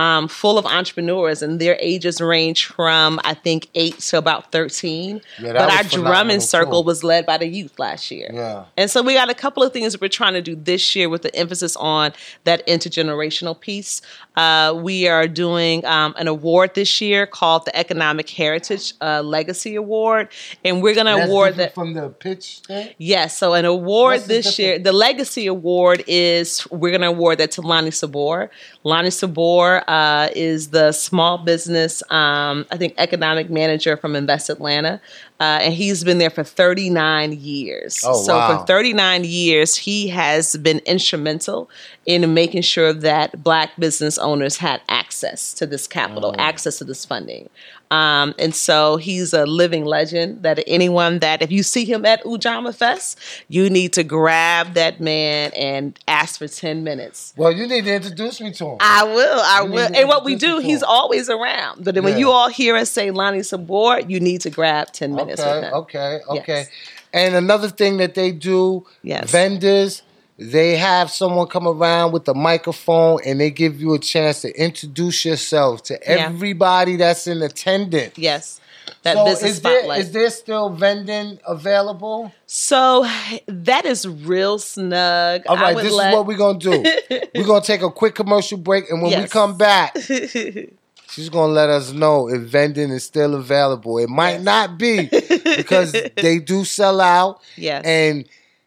Um, 0.00 0.28
full 0.28 0.56
of 0.56 0.64
entrepreneurs, 0.64 1.42
and 1.42 1.60
their 1.60 1.76
ages 1.78 2.20
range 2.20 2.60
from 2.64 3.20
I 3.22 3.34
think 3.34 3.68
eight 3.74 3.98
to 4.08 4.16
about 4.16 4.50
thirteen. 4.50 5.20
Yeah, 5.38 5.52
but 5.52 5.70
our 5.70 5.84
drumming 5.84 6.40
circle 6.40 6.82
too. 6.82 6.86
was 6.86 7.04
led 7.04 7.26
by 7.26 7.36
the 7.36 7.46
youth 7.46 7.78
last 7.78 8.10
year. 8.10 8.30
Yeah. 8.32 8.64
And 8.78 8.90
so 8.90 9.02
we 9.02 9.12
got 9.12 9.28
a 9.28 9.34
couple 9.34 9.62
of 9.62 9.72
things 9.74 9.92
that 9.92 10.00
we're 10.00 10.08
trying 10.08 10.36
to 10.40 10.42
do 10.50 10.54
this 10.56 10.96
year 10.96 11.08
with 11.10 11.22
the 11.22 11.32
emphasis 11.36 11.76
on 11.76 12.12
that 12.44 12.66
intergenerational 12.66 13.60
piece. 13.60 14.00
Uh, 14.36 14.72
we 14.88 15.06
are 15.06 15.28
doing 15.28 15.84
um, 15.84 16.14
an 16.16 16.28
award 16.28 16.74
this 16.74 17.00
year 17.00 17.26
called 17.26 17.66
the 17.66 17.76
Economic 17.76 18.30
Heritage 18.30 18.94
uh, 19.02 19.20
Legacy 19.22 19.74
Award, 19.74 20.28
and 20.64 20.82
we're 20.82 20.94
going 20.94 21.06
to 21.14 21.24
award 21.24 21.56
that. 21.56 21.74
from 21.74 21.92
the 21.92 22.08
pitch 22.08 22.62
thing. 22.66 22.94
Yes, 22.96 23.36
so 23.36 23.52
an 23.52 23.66
award 23.66 24.14
What's 24.14 24.28
this 24.28 24.58
year. 24.58 24.78
The 24.78 24.92
Legacy 24.92 25.46
Award 25.46 26.04
is 26.06 26.66
we're 26.70 26.90
going 26.90 27.02
to 27.02 27.08
award 27.08 27.38
that 27.38 27.50
to 27.52 27.60
Lonnie 27.60 27.90
Sabor. 27.90 28.50
Lonnie 28.82 29.10
Sabor 29.10 29.82
uh, 29.90 30.28
is 30.36 30.68
the 30.68 30.92
small 30.92 31.36
business, 31.36 32.00
um, 32.12 32.64
I 32.70 32.76
think, 32.76 32.94
economic 32.96 33.50
manager 33.50 33.96
from 33.96 34.14
Invest 34.14 34.48
Atlanta, 34.48 35.00
uh, 35.40 35.58
and 35.62 35.74
he's 35.74 36.04
been 36.04 36.18
there 36.18 36.30
for 36.30 36.44
39 36.44 37.32
years. 37.32 38.00
Oh, 38.04 38.22
so 38.22 38.36
wow. 38.36 38.60
for 38.60 38.66
39 38.66 39.24
years, 39.24 39.74
he 39.74 40.06
has 40.06 40.54
been 40.58 40.78
instrumental 40.86 41.68
in 42.06 42.32
making 42.32 42.62
sure 42.62 42.92
that 42.92 43.42
Black 43.42 43.76
business 43.80 44.16
owners 44.16 44.58
had 44.58 44.80
access 44.88 45.52
to 45.54 45.66
this 45.66 45.88
capital, 45.88 46.36
access 46.38 46.78
to 46.78 46.84
this 46.84 47.04
funding. 47.04 47.50
Um, 47.90 48.34
and 48.38 48.54
so 48.54 48.96
he's 48.98 49.32
a 49.32 49.46
living 49.46 49.84
legend 49.84 50.42
that 50.44 50.62
anyone 50.66 51.18
that, 51.18 51.42
if 51.42 51.50
you 51.50 51.62
see 51.64 51.84
him 51.84 52.06
at 52.06 52.22
Ujamaa 52.24 52.74
Fest, 52.74 53.18
you 53.48 53.68
need 53.68 53.92
to 53.94 54.04
grab 54.04 54.74
that 54.74 55.00
man 55.00 55.50
and 55.56 55.98
ask 56.06 56.38
for 56.38 56.46
10 56.46 56.84
minutes. 56.84 57.34
Well, 57.36 57.50
you 57.50 57.66
need 57.66 57.84
to 57.86 57.94
introduce 57.94 58.40
me 58.40 58.52
to 58.52 58.64
him. 58.66 58.76
I 58.80 59.02
will, 59.04 59.40
I 59.40 59.62
You 59.64 59.70
will. 59.72 59.96
And 59.96 60.08
what 60.08 60.24
we 60.24 60.36
do, 60.36 60.58
he's 60.58 60.82
always 60.84 61.28
around. 61.28 61.84
But 61.84 61.96
when 61.96 62.12
Yeah. 62.14 62.18
you 62.18 62.30
all 62.30 62.48
hear 62.48 62.76
us 62.76 62.90
say 62.90 63.10
Lonnie 63.10 63.42
Sabor, 63.42 64.00
you 64.06 64.20
need 64.20 64.40
to 64.42 64.50
grab 64.50 64.92
10 64.92 65.14
minutes 65.16 65.38
with 65.42 65.48
Okay, 65.56 65.66
him. 65.66 65.74
okay, 65.74 66.18
okay. 66.28 66.44
Yes. 66.46 66.68
And 67.12 67.34
another 67.34 67.68
thing 67.68 67.96
that 67.96 68.14
they 68.14 68.30
do, 68.30 68.86
Yes. 69.02 69.28
vendors, 69.30 70.02
they 70.40 70.76
have 70.76 71.10
someone 71.10 71.46
come 71.48 71.68
around 71.68 72.12
with 72.12 72.26
a 72.28 72.34
microphone 72.34 73.20
and 73.26 73.38
they 73.38 73.50
give 73.50 73.80
you 73.80 73.92
a 73.94 73.98
chance 73.98 74.40
to 74.40 74.50
introduce 74.58 75.24
yourself 75.24 75.82
to 75.84 75.94
Yeah. 75.94 76.16
everybody 76.16 76.96
that's 76.96 77.26
in 77.26 77.42
attendance. 77.42 78.16
Yes. 78.16 78.58
That 79.02 79.14
so 79.16 79.24
business 79.26 79.50
is 79.52 79.60
there, 79.60 79.78
spotlight. 79.80 80.00
is 80.00 80.12
there 80.12 80.30
still 80.30 80.70
vending 80.70 81.38
available? 81.46 82.32
So 82.46 83.06
that 83.46 83.84
is 83.84 84.06
real 84.08 84.58
snug. 84.58 85.42
All 85.46 85.56
I 85.56 85.74
would 85.74 85.84
this 85.84 85.92
let- 85.92 86.08
is 86.12 86.16
what 86.16 86.26
we're 86.26 86.36
gonna 86.38 86.58
do. 86.58 86.84
we're 87.34 87.44
gonna 87.46 87.60
take 87.64 87.82
a 87.82 87.90
quick 87.90 88.14
commercial 88.14 88.58
break, 88.58 88.90
and 88.90 89.00
when 89.02 89.20
we 89.22 89.28
come 89.28 89.56
back, 89.56 89.96
she's 91.08 91.28
gonna 91.30 91.52
let 91.52 91.68
us 91.68 91.92
know 91.92 92.28
if 92.28 92.42
vending 92.42 92.90
is 92.90 93.04
still 93.04 93.34
available. 93.34 93.98
It 93.98 94.08
might 94.08 94.40
not 94.42 94.78
be 94.78 95.08
because 95.56 95.92
they 96.16 96.38
do 96.38 96.64
sell 96.64 97.00
out, 97.00 97.40
Yes. 97.56 97.84
and 97.84 98.24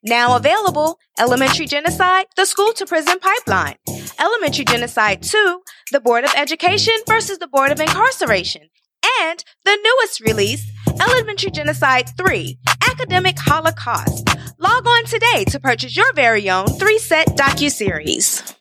Now 0.04 0.36
available, 0.36 0.98
Elementary 1.20 1.68
Genocide, 1.68 2.26
the 2.36 2.46
School 2.46 2.74
to 2.74 2.86
Prison 2.86 3.20
Pipeline. 3.20 3.76
Elementary 4.20 4.66
Genocide 4.66 5.22
2, 5.22 5.62
the 5.92 6.00
Board 6.00 6.24
of 6.24 6.34
Education 6.36 6.96
versus 7.08 7.38
the 7.38 7.48
Board 7.48 7.72
of 7.72 7.80
Incarceration. 7.80 8.70
And 9.22 9.44
the 9.66 9.78
newest 9.84 10.22
release, 10.22 10.64
Elementary 11.00 11.52
Genocide 11.52 12.10
3, 12.18 12.58
Academic 12.90 13.38
Holocaust. 13.40 14.28
Log 14.58 14.88
on 14.88 15.06
today 15.06 15.46
to 15.46 15.60
purchase 15.60 15.96
your 15.96 16.12
very 16.14 16.50
own 16.50 16.68
three-set 16.68 17.28
docuseries. 17.38 18.56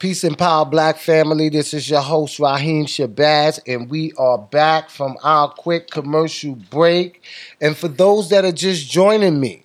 Peace 0.00 0.24
and 0.24 0.36
power, 0.36 0.64
black 0.64 0.96
family. 0.96 1.48
This 1.48 1.72
is 1.72 1.88
your 1.88 2.00
host, 2.00 2.40
Raheem 2.40 2.86
Shabazz, 2.86 3.60
and 3.66 3.88
we 3.88 4.12
are 4.18 4.38
back 4.38 4.90
from 4.90 5.16
our 5.22 5.48
quick 5.48 5.90
commercial 5.90 6.56
break. 6.56 7.22
And 7.60 7.76
for 7.76 7.88
those 7.88 8.30
that 8.30 8.44
are 8.44 8.50
just 8.52 8.90
joining 8.90 9.38
me, 9.38 9.62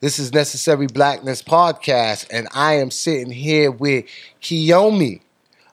this 0.00 0.18
is 0.18 0.32
Necessary 0.32 0.86
Blackness 0.86 1.42
Podcast, 1.42 2.26
and 2.30 2.48
I 2.52 2.74
am 2.74 2.90
sitting 2.90 3.32
here 3.32 3.70
with 3.70 4.04
Kiyomi 4.42 5.22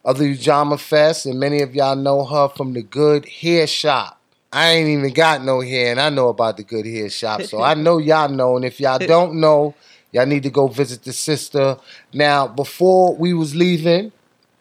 of 0.05 0.17
the 0.17 0.37
Ujamaa 0.37 0.79
Fest, 0.79 1.25
and 1.25 1.39
many 1.39 1.61
of 1.61 1.75
y'all 1.75 1.97
know 1.97 2.23
her 2.23 2.47
from 2.47 2.71
the 2.71 2.81
Good 2.81 3.27
Hair 3.27 3.67
Shop. 3.67 4.21
I 4.53 4.69
ain't 4.69 4.87
even 4.87 5.11
got 5.11 5.43
no 5.43 5.59
hair, 5.59 5.91
and 5.91 5.99
I 5.99 6.09
know 6.09 6.29
about 6.29 6.55
the 6.55 6.63
Good 6.63 6.85
Hair 6.85 7.09
Shop, 7.09 7.41
so 7.41 7.61
I 7.61 7.73
know 7.73 7.97
y'all 8.09 8.29
know. 8.29 8.55
And 8.55 8.63
if 8.63 8.79
y'all 8.79 8.99
don't 8.99 9.41
know, 9.41 9.75
Y'all 10.15 10.25
need 10.25 10.43
to 10.43 10.49
go 10.49 10.67
visit 10.67 11.03
the 11.03 11.11
sister. 11.11 11.75
Now, 12.13 12.47
before 12.47 13.13
we 13.13 13.33
was 13.33 13.53
leaving, 13.53 14.13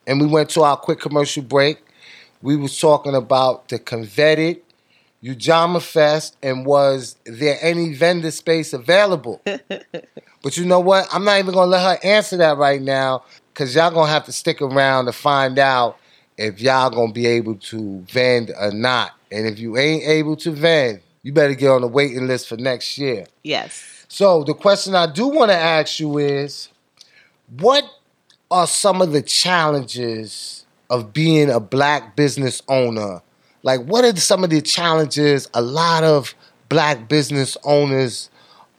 and 0.04 0.20
we 0.20 0.26
went 0.26 0.50
to 0.50 0.62
our 0.62 0.76
quick 0.76 0.98
commercial 0.98 1.44
break, 1.44 1.78
we 2.42 2.57
was 2.57 2.76
talking 2.80 3.14
about 3.14 3.68
the 3.68 3.78
Convetted 3.78 4.61
Ujamaa 5.22 5.80
Fest 5.80 6.37
and 6.42 6.66
was 6.66 7.14
there 7.24 7.57
any 7.61 7.94
vendor 7.94 8.33
space 8.33 8.72
available? 8.72 9.40
but 10.42 10.57
you 10.57 10.64
know 10.64 10.80
what? 10.80 11.07
I'm 11.12 11.24
not 11.24 11.38
even 11.38 11.54
gonna 11.54 11.70
let 11.70 11.83
her 11.83 12.04
answer 12.04 12.37
that 12.38 12.59
right 12.59 12.83
now 12.83 13.22
because 13.55 13.75
y'all 13.75 13.93
gonna 13.93 14.11
have 14.11 14.25
to 14.25 14.33
stick 14.33 14.61
around 14.61 15.07
to 15.07 15.12
find 15.12 15.59
out 15.61 15.97
if 16.37 16.61
y'all 16.61 16.90
gonna 16.90 17.12
be 17.12 17.27
able 17.27 17.55
to 17.55 18.01
vend 18.01 18.53
or 18.59 18.73
not. 18.73 19.12
And 19.31 19.47
if 19.47 19.61
you 19.61 19.79
ain't 19.79 20.03
able 20.03 20.37
to 20.37 20.51
vend, 20.51 21.01
you 21.23 21.33
better 21.33 21.55
get 21.55 21.71
on 21.71 21.81
the 21.81 21.88
waiting 21.88 22.27
list 22.27 22.49
for 22.49 22.57
next 22.57 22.99
year. 22.99 23.27
Yes. 23.45 24.07
So 24.09 24.43
the 24.43 24.55
question 24.55 24.95
I 24.95 25.11
do 25.11 25.29
want 25.29 25.51
to 25.51 25.57
ask 25.57 26.01
you 26.01 26.19
is, 26.19 26.69
what 27.59 27.85
are 28.51 28.67
some 28.67 29.01
of 29.01 29.12
the 29.12 29.23
challenges 29.23 30.67
of 30.90 31.12
being 31.12 31.49
a 31.49 31.61
black 31.61 32.17
business 32.17 32.61
owner? 32.69 33.23
Like, 33.62 33.81
what 33.85 34.05
are 34.05 34.14
some 34.17 34.45
of 34.45 34.51
the 34.51 34.61
challenges 34.61 35.49
a 35.55 35.62
lot 35.62 36.05
of 36.05 36.35
black 36.69 37.09
business 37.09 37.57
owners 37.64 38.31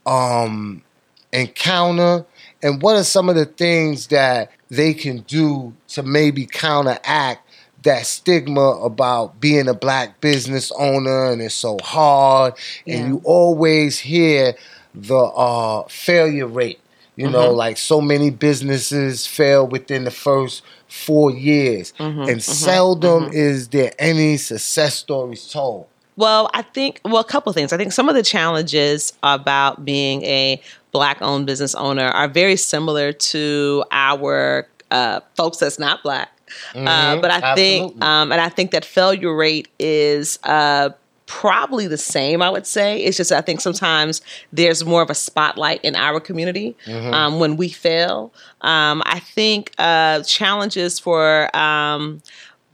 um, 0.05 0.83
encounter? 1.31 2.25
And 2.63 2.81
what 2.81 2.95
are 2.95 3.03
some 3.03 3.29
of 3.29 3.35
the 3.35 3.45
things 3.45 4.07
that 4.07 4.51
they 4.69 4.93
can 4.93 5.19
do 5.21 5.73
to 5.89 6.03
maybe 6.03 6.45
counteract 6.45 7.41
that 7.83 8.05
stigma 8.05 8.71
about 8.81 9.39
being 9.39 9.67
a 9.67 9.73
black 9.73 10.19
business 10.19 10.71
owner 10.77 11.31
and 11.31 11.41
it's 11.41 11.53
so 11.53 11.77
hard 11.83 12.55
Yeah. 12.85 12.95
and 12.97 13.07
you 13.07 13.21
always 13.23 13.99
hear 13.99 14.55
the 14.95 15.15
uh, 15.15 15.83
failure 15.87 16.47
rate 16.47 16.79
you 17.15 17.29
know 17.29 17.51
Mhm. 17.51 17.55
like 17.55 17.77
so 17.77 18.01
many 18.01 18.31
businesses 18.31 19.27
fail 19.27 19.67
within 19.67 20.03
the 20.03 20.09
first 20.11 20.63
four 20.87 21.29
years 21.31 21.93
Mhm, 21.99 22.27
and 22.27 22.37
mhm, 22.37 22.41
seldom 22.41 23.29
is 23.31 23.67
there 23.67 23.91
any 23.99 24.37
success 24.37 24.95
stories 24.95 25.47
told 25.51 25.85
Well, 26.17 26.49
I 26.53 26.61
think 26.61 27.01
well, 27.03 27.17
a 27.17 27.25
couple 27.25 27.49
of 27.49 27.55
things. 27.55 27.73
I 27.73 27.77
think 27.77 27.91
some 27.91 28.07
of 28.07 28.15
the 28.15 28.23
challenges 28.23 29.11
about 29.21 29.83
being 29.83 30.23
a 30.23 30.61
black-owned 30.95 31.45
business 31.45 31.75
owner 31.75 32.07
are 32.19 32.27
very 32.29 32.55
similar 32.55 33.11
to 33.11 33.83
our 33.91 34.65
uh, 34.91 35.19
folks 35.35 35.57
that's 35.57 35.77
not 35.79 36.01
black. 36.03 36.29
uh, 36.73 36.77
Mhm, 37.15 37.21
but 37.21 37.31
I 37.31 37.55
think, 37.55 38.01
um, 38.03 38.31
and 38.31 38.39
I 38.39 38.49
think 38.49 38.71
that 38.71 38.85
failure 38.85 39.35
rate 39.35 39.67
is. 39.79 40.39
Uh, 40.43 40.89
Probably 41.27 41.87
the 41.87 41.97
same, 41.97 42.43
I 42.43 42.51
would 42.51 42.67
say. 42.67 42.99
It's 43.03 43.17
just 43.17 43.31
I 43.31 43.41
think 43.41 43.59
sometimes 43.59 44.21
there's 44.53 44.85
more 44.85 45.01
of 45.01 45.09
a 45.09 45.15
spotlight 45.15 45.79
in 45.83 45.95
our 45.95 46.19
community 46.19 46.75
Mhm. 46.85 47.13
um, 47.13 47.39
when 47.39 47.57
we 47.57 47.67
fail. 47.69 48.31
Um, 48.61 49.01
I 49.07 49.17
think 49.35 49.71
uh, 49.79 50.21
challenges 50.21 50.99
for 50.99 51.49
um, 51.57 52.21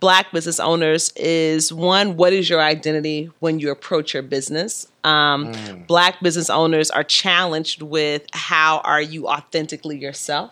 black 0.02 0.34
business 0.34 0.60
owners 0.60 1.14
is 1.16 1.72
one 1.72 2.18
what 2.18 2.34
is 2.34 2.50
your 2.50 2.60
identity 2.62 3.32
when 3.40 3.60
you 3.62 3.72
approach 3.72 4.14
your 4.14 4.24
business 4.24 4.86
um, 5.04 5.54
black 5.88 6.20
business 6.22 6.50
owners 6.50 6.92
are 6.92 7.04
challenged 7.04 7.82
with 7.82 8.26
how 8.34 8.80
are 8.84 9.02
you 9.02 9.28
authentically 9.28 9.98
yourself 9.98 10.52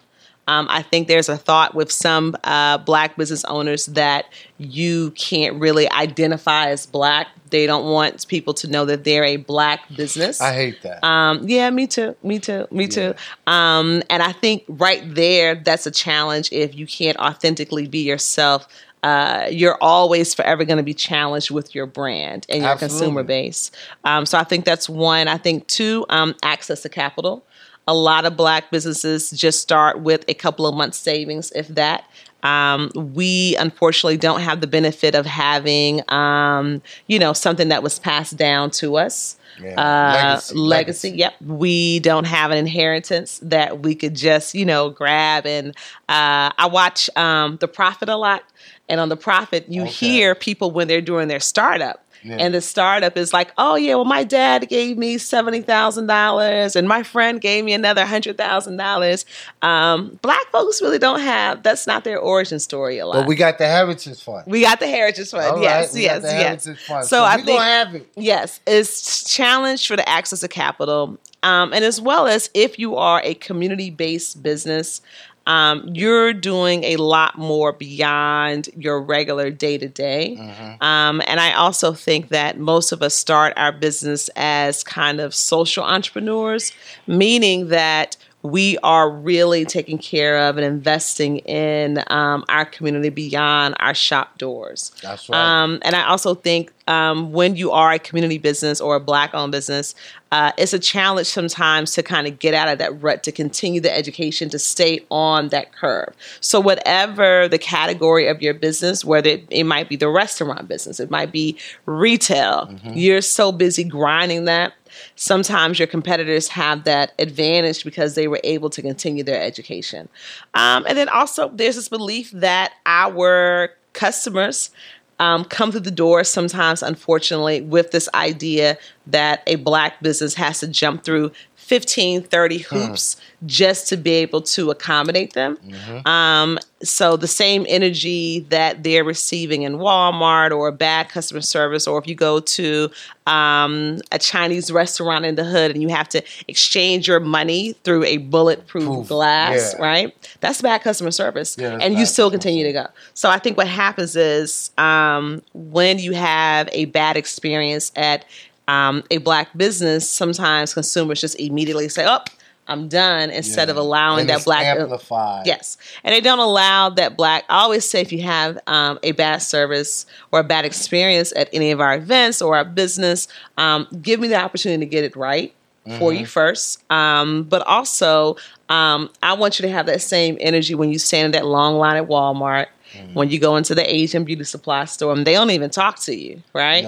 um, 0.50 0.66
I 0.68 0.82
think 0.82 1.08
there's 1.08 1.30
a 1.30 1.38
thought 1.38 1.76
with 1.76 1.92
some 1.92 2.36
uh, 2.44 2.80
black 2.80 3.16
business 3.16 3.46
owners 3.46 3.86
that 3.86 4.26
you 4.58 5.12
can't 5.12 5.60
really 5.62 5.88
identify 5.92 6.70
as 6.70 6.88
black. 6.88 7.28
They 7.52 7.68
don't 7.68 7.86
want 7.86 8.28
people 8.28 8.56
to 8.56 8.68
know 8.68 8.86
that 8.86 9.04
they're 9.04 9.26
a 9.26 9.38
black 9.38 9.82
business. 9.96 10.42
i 10.42 10.52
hate 10.54 10.82
that 10.82 11.04
Um, 11.06 11.48
yeah, 11.48 11.70
me 11.70 11.86
too. 11.86 12.16
Me 12.24 12.40
too. 12.40 12.66
Me 12.72 12.88
too. 12.88 13.14
Um, 13.46 14.02
and 14.10 14.24
I 14.24 14.32
think 14.32 14.64
right 14.68 15.04
there, 15.14 15.54
that's 15.54 15.86
a 15.86 15.92
challenge. 15.92 16.52
If 16.52 16.74
you 16.74 16.88
can't 16.88 17.18
authentically 17.18 17.88
be 17.88 18.00
yourself, 18.00 18.68
uh, 19.04 19.48
you're 19.50 19.78
always 19.82 20.34
forever 20.34 20.66
going 20.66 20.78
to 20.78 20.84
be 20.84 20.94
challenged 20.94 21.52
with 21.52 21.74
your 21.74 21.86
brand 21.86 22.46
and 22.50 22.64
your 22.64 22.76
consumer 22.76 23.24
base. 23.24 23.72
Um, 24.04 24.26
so 24.26 24.38
I 24.38 24.44
think 24.44 24.66
that's 24.66 24.90
one. 24.90 25.28
I 25.28 25.38
think 25.38 25.68
two, 25.68 26.06
um, 26.10 26.36
access 26.44 26.82
to 26.82 26.90
capital. 26.90 27.46
A 27.88 27.94
lot 27.94 28.26
of 28.26 28.38
black 28.38 28.70
businesses 28.72 29.32
just 29.32 29.62
start 29.62 30.02
with 30.02 30.24
a 30.28 30.34
couple 30.34 30.68
of 30.68 30.76
months 30.76 30.98
savings, 30.98 31.52
if 31.56 31.68
that. 31.70 32.04
Um, 32.44 32.92
we 32.96 33.56
unfortunately 33.58 34.18
don't 34.18 34.42
have 34.42 34.62
the 34.62 34.68
benefit 34.68 35.14
of 35.16 35.26
having, 35.26 36.02
um, 36.10 36.82
you 37.08 37.20
know, 37.20 37.34
something 37.34 37.70
that 37.70 37.84
was 37.84 38.00
passed 38.00 38.38
down 38.38 38.72
to 38.72 38.98
us. 38.98 39.38
Yeah, 39.62 39.74
Uh, 39.74 40.40
legacy, 40.54 40.56
legacy, 40.56 41.10
Yep. 41.12 41.34
We 41.42 42.00
don't 42.00 42.24
have 42.26 42.52
an 42.52 42.58
inheritance 42.58 43.40
that 43.44 43.82
we 43.82 43.94
could 43.94 44.16
just, 44.16 44.56
you 44.56 44.66
know, 44.66 44.90
grab. 44.90 45.46
And 45.46 45.70
uh, 46.08 46.52
I 46.58 46.70
watch 46.72 47.10
um, 47.18 47.58
The 47.60 47.68
Profit 47.68 48.08
a 48.08 48.16
lot. 48.16 48.44
And 48.90 49.00
on 49.00 49.10
The 49.10 49.18
Profit, 49.18 49.66
you 49.70 49.86
hear 49.86 50.36
people 50.36 50.72
when 50.72 50.88
they're 50.88 51.02
doing 51.02 51.28
their 51.28 51.40
startup. 51.40 52.04
Yeah. 52.22 52.36
And 52.38 52.54
the 52.54 52.60
startup 52.60 53.16
is 53.16 53.32
like, 53.32 53.54
oh, 53.58 53.76
yeah, 53.76 53.96
well, 53.96 54.04
my 54.04 54.26
dad 54.26 54.68
gave 54.68 54.98
me 54.98 55.16
$70,000 55.16 56.76
and 56.76 56.88
my 56.88 57.04
friend 57.04 57.40
gave 57.40 57.64
me 57.64 57.74
another 57.74 58.04
$100,000. 58.04 59.26
Um, 59.66 60.20
black 60.22 60.46
folks 60.52 60.82
really 60.82 61.00
don't 61.00 61.22
have, 61.22 61.64
that's 61.64 61.88
not 61.88 62.04
their 62.04 62.20
origin 62.20 62.60
story 62.60 62.98
a 62.98 63.06
lot. 63.06 63.14
but 63.16 63.28
we 63.28 63.36
got 63.36 63.58
the 63.58 63.68
heritage 63.68 64.22
fund 64.22 64.46
We 64.48 64.62
got 64.62 64.80
the 64.80 64.88
Heritage 64.88 65.30
Fund. 65.32 65.46
All 65.46 65.54
right, 65.54 65.62
yes, 65.62 65.94
got 65.94 66.02
yes, 66.02 66.24
yes. 66.68 66.80
Fund. 66.86 67.06
So, 67.06 67.20
So 67.20 67.24
I 67.24 67.38
think 67.42 67.60
have 67.62 67.96
it. 67.96 68.10
Yes, 68.16 68.60
it's 68.68 69.34
challenged 69.34 69.88
for 69.88 69.96
the 69.96 70.08
access 70.08 70.42
to 70.42 70.48
capital, 70.48 71.18
um, 71.42 71.72
and 71.74 71.86
as 71.86 72.02
well 72.02 72.28
as 72.28 72.50
if 72.54 72.78
you 72.78 72.98
are 72.98 73.22
a 73.24 73.34
community-based 73.36 74.44
business, 74.44 75.02
um, 75.48 75.90
you're 75.94 76.34
doing 76.34 76.84
a 76.84 76.98
lot 76.98 77.38
more 77.38 77.74
beyond 77.74 78.70
your 78.76 79.02
regular 79.02 79.50
day 79.50 79.78
to 79.78 79.88
day. 79.88 80.36
Um, 80.82 81.22
And 81.28 81.40
I 81.40 81.54
also 81.54 81.94
think 81.94 82.30
that 82.30 82.60
most 82.60 82.92
of 82.92 83.02
us 83.02 83.16
start 83.16 83.54
our 83.58 83.72
business 83.72 84.30
as 84.36 84.84
kind 84.84 85.20
of 85.20 85.34
social 85.34 85.84
entrepreneurs, 85.84 86.72
meaning 87.08 87.70
that 87.70 88.16
we 88.42 88.78
are 88.84 89.10
really 89.10 89.66
taking 89.66 89.98
care 89.98 90.48
of 90.48 90.58
and 90.58 90.66
investing 90.66 91.40
in 91.40 92.02
um, 92.08 92.46
our 92.48 92.66
community 92.66 93.10
beyond 93.10 93.76
our 93.80 93.94
shop 93.94 94.38
doors. 94.38 94.92
That's 95.02 95.28
right. 95.30 95.38
Um, 95.38 95.80
and 95.82 95.96
I 95.96 96.06
also 96.08 96.36
think 96.36 96.72
um, 96.88 97.34
when 97.34 97.56
you 97.56 97.72
are 97.72 97.92
a 97.92 98.00
community 98.00 98.38
business 98.38 98.80
or 98.80 98.96
a 98.96 99.00
black 99.00 99.34
owned 99.34 99.52
business, 99.52 99.94
uh, 100.32 100.52
it's 100.58 100.74
a 100.74 100.80
challenge 100.80 101.28
sometimes 101.28 101.94
to 101.94 102.04
kind 102.04 102.28
of 102.28 102.40
get 102.40 102.54
out 102.54 102.68
of 102.68 102.78
that 102.78 103.02
rut, 103.02 103.24
to 103.24 103.32
continue 103.32 103.82
the 103.82 103.94
education, 103.94 104.50
to 104.50 104.60
stay 104.60 105.06
on 105.10 105.50
that 105.50 105.74
curve. 105.74 106.14
So, 106.40 106.60
whatever 106.60 107.48
the 107.48 107.58
category 107.58 108.28
of 108.28 108.42
your 108.42 108.54
business, 108.54 109.04
whether 109.04 109.30
it, 109.30 109.46
it 109.50 109.64
might 109.66 109.90
be 109.90 109.96
the 109.96 110.10
restaurant 110.10 110.68
business, 110.68 111.00
it 111.00 111.12
might 111.12 111.32
be 111.32 111.58
retail, 111.86 112.74
you're 112.94 113.22
so 113.22 113.52
busy 113.52 113.84
grinding 113.84 114.46
that. 114.46 114.74
Sometimes 115.16 115.80
your 115.80 115.88
competitors 115.88 116.50
have 116.50 116.84
that 116.84 117.14
advantage 117.20 117.84
because 117.84 118.16
they 118.16 118.28
were 118.28 118.40
able 118.44 118.70
to 118.70 118.82
continue 118.82 119.24
their 119.24 119.42
education. 119.42 120.10
Um, 120.54 120.86
and 120.88 120.98
then 120.98 121.10
also, 121.10 121.50
there's 121.50 121.76
this 121.76 121.90
belief 121.90 122.32
that 122.32 122.74
our 122.86 123.72
customers 123.94 124.72
um, 125.20 125.44
come 125.44 125.72
through 125.72 125.82
the 125.82 125.92
door 125.92 126.24
sometimes, 126.24 126.82
unfortunately, 126.82 127.62
with 127.62 127.92
this 127.92 128.08
idea 128.14 128.78
that 129.08 129.44
a 129.48 129.56
black 129.56 130.02
business 130.02 130.34
has 130.36 130.60
to 130.62 130.68
jump 130.68 131.04
through 131.04 131.32
15, 131.70 132.24
30 132.24 132.58
hoops 132.58 133.16
just 133.46 133.88
to 133.90 133.96
be 133.96 134.10
able 134.14 134.42
to 134.42 134.72
accommodate 134.72 135.34
them. 135.34 135.56
Um, 136.04 136.58
so 136.82 137.16
the 137.16 137.28
same 137.28 137.64
energy 137.70 138.40
that 138.50 138.84
they're 138.84 139.04
receiving 139.04 139.62
in 139.62 139.76
Walmart 139.76 140.50
or 140.50 140.72
bad 140.72 141.10
customer 141.10 141.42
service, 141.42 141.86
or 141.86 142.00
if 142.00 142.08
you 142.08 142.16
go 142.16 142.40
to 142.40 142.90
um, 143.28 144.00
a 144.12 144.18
Chinese 144.18 144.72
restaurant 144.72 145.26
in 145.26 145.36
the 145.36 145.44
hood 145.44 145.70
and 145.70 145.84
you 145.84 145.90
have 145.90 146.10
to 146.10 146.24
exchange 146.48 147.08
your 147.08 147.20
money 147.20 147.74
through 147.84 148.04
a 148.04 148.18
bulletproof 148.18 149.08
glass, 149.08 149.76
yeah. 149.78 149.86
right? 149.86 150.30
That's 150.40 150.64
bad 150.64 150.82
customer 150.82 151.12
service, 151.12 151.56
Yeah, 151.56 151.78
and 151.80 151.94
you 151.94 152.08
still 152.08 152.32
continue 152.32 152.64
to 152.64 152.74
go. 152.74 152.88
So 153.14 153.30
I 153.30 153.38
think 153.38 153.58
what 153.58 153.68
happens 153.68 154.16
is 154.16 154.72
um, 154.80 155.44
when 155.54 156.00
you 156.00 156.14
have 156.14 156.68
a 156.72 156.86
bad 156.86 157.16
experience 157.16 157.92
at 157.96 158.26
um, 158.70 159.04
a 159.10 159.18
black 159.18 159.56
business, 159.58 160.10
sometimes 160.10 160.74
consumers 160.74 161.22
just 161.22 161.40
immediately 161.40 161.90
say, 161.90 162.06
"Oh, 162.08 162.20
I'm 162.68 162.88
done," 162.88 163.32
instead 163.32 163.70
of 163.70 163.78
allowing 163.78 164.28
that 164.28 164.46
black 164.46 164.66
amplified. 164.66 165.48
Yes, 165.48 165.78
and 166.04 166.14
they 166.14 166.22
don't 166.22 166.40
allow 166.40 166.90
that 166.92 167.18
black. 167.18 167.44
I 167.50 167.62
always 167.64 167.90
say 167.90 168.02
if 168.02 168.12
you 168.12 168.22
have 168.22 168.60
um, 168.68 169.00
a 169.02 169.12
bad 169.14 169.42
service 169.42 170.06
or 170.32 170.42
a 170.42 170.44
bad 170.44 170.66
experience 170.66 171.34
at 171.36 171.50
any 171.52 171.72
of 171.72 171.80
our 171.82 171.96
events 171.96 172.42
or 172.42 172.56
our 172.56 172.66
business, 172.66 173.28
um, 173.58 173.88
give 174.02 174.20
me 174.20 174.28
the 174.28 174.36
opportunity 174.36 174.86
to 174.86 174.90
get 174.90 175.04
it 175.04 175.16
right 175.16 175.54
for 175.98 176.12
Mhm. 176.12 176.20
you 176.20 176.26
first. 176.28 176.84
Um, 176.92 177.44
but 177.44 177.66
also, 177.66 178.36
um, 178.70 179.10
I 179.24 179.34
want 179.34 179.58
you 179.58 179.64
to 179.64 179.72
have 179.72 179.88
that 179.88 180.02
same 180.04 180.38
energy 180.40 180.76
when 180.76 180.92
you 180.92 181.00
stand 181.00 181.26
in 181.26 181.32
that 181.32 181.48
long 181.48 181.80
line 181.80 181.96
at 181.98 182.08
Walmart 182.08 182.68
When 183.14 183.30
you 183.30 183.40
go 183.40 183.56
into 183.56 183.76
the 183.76 183.94
Asian 183.94 184.24
beauty 184.24 184.44
supply 184.44 184.86
store, 184.86 185.14
and 185.14 185.26
they 185.26 185.34
don't 185.34 185.52
even 185.52 185.70
talk 185.70 186.00
to 186.02 186.16
you, 186.16 186.42
right? 186.54 186.84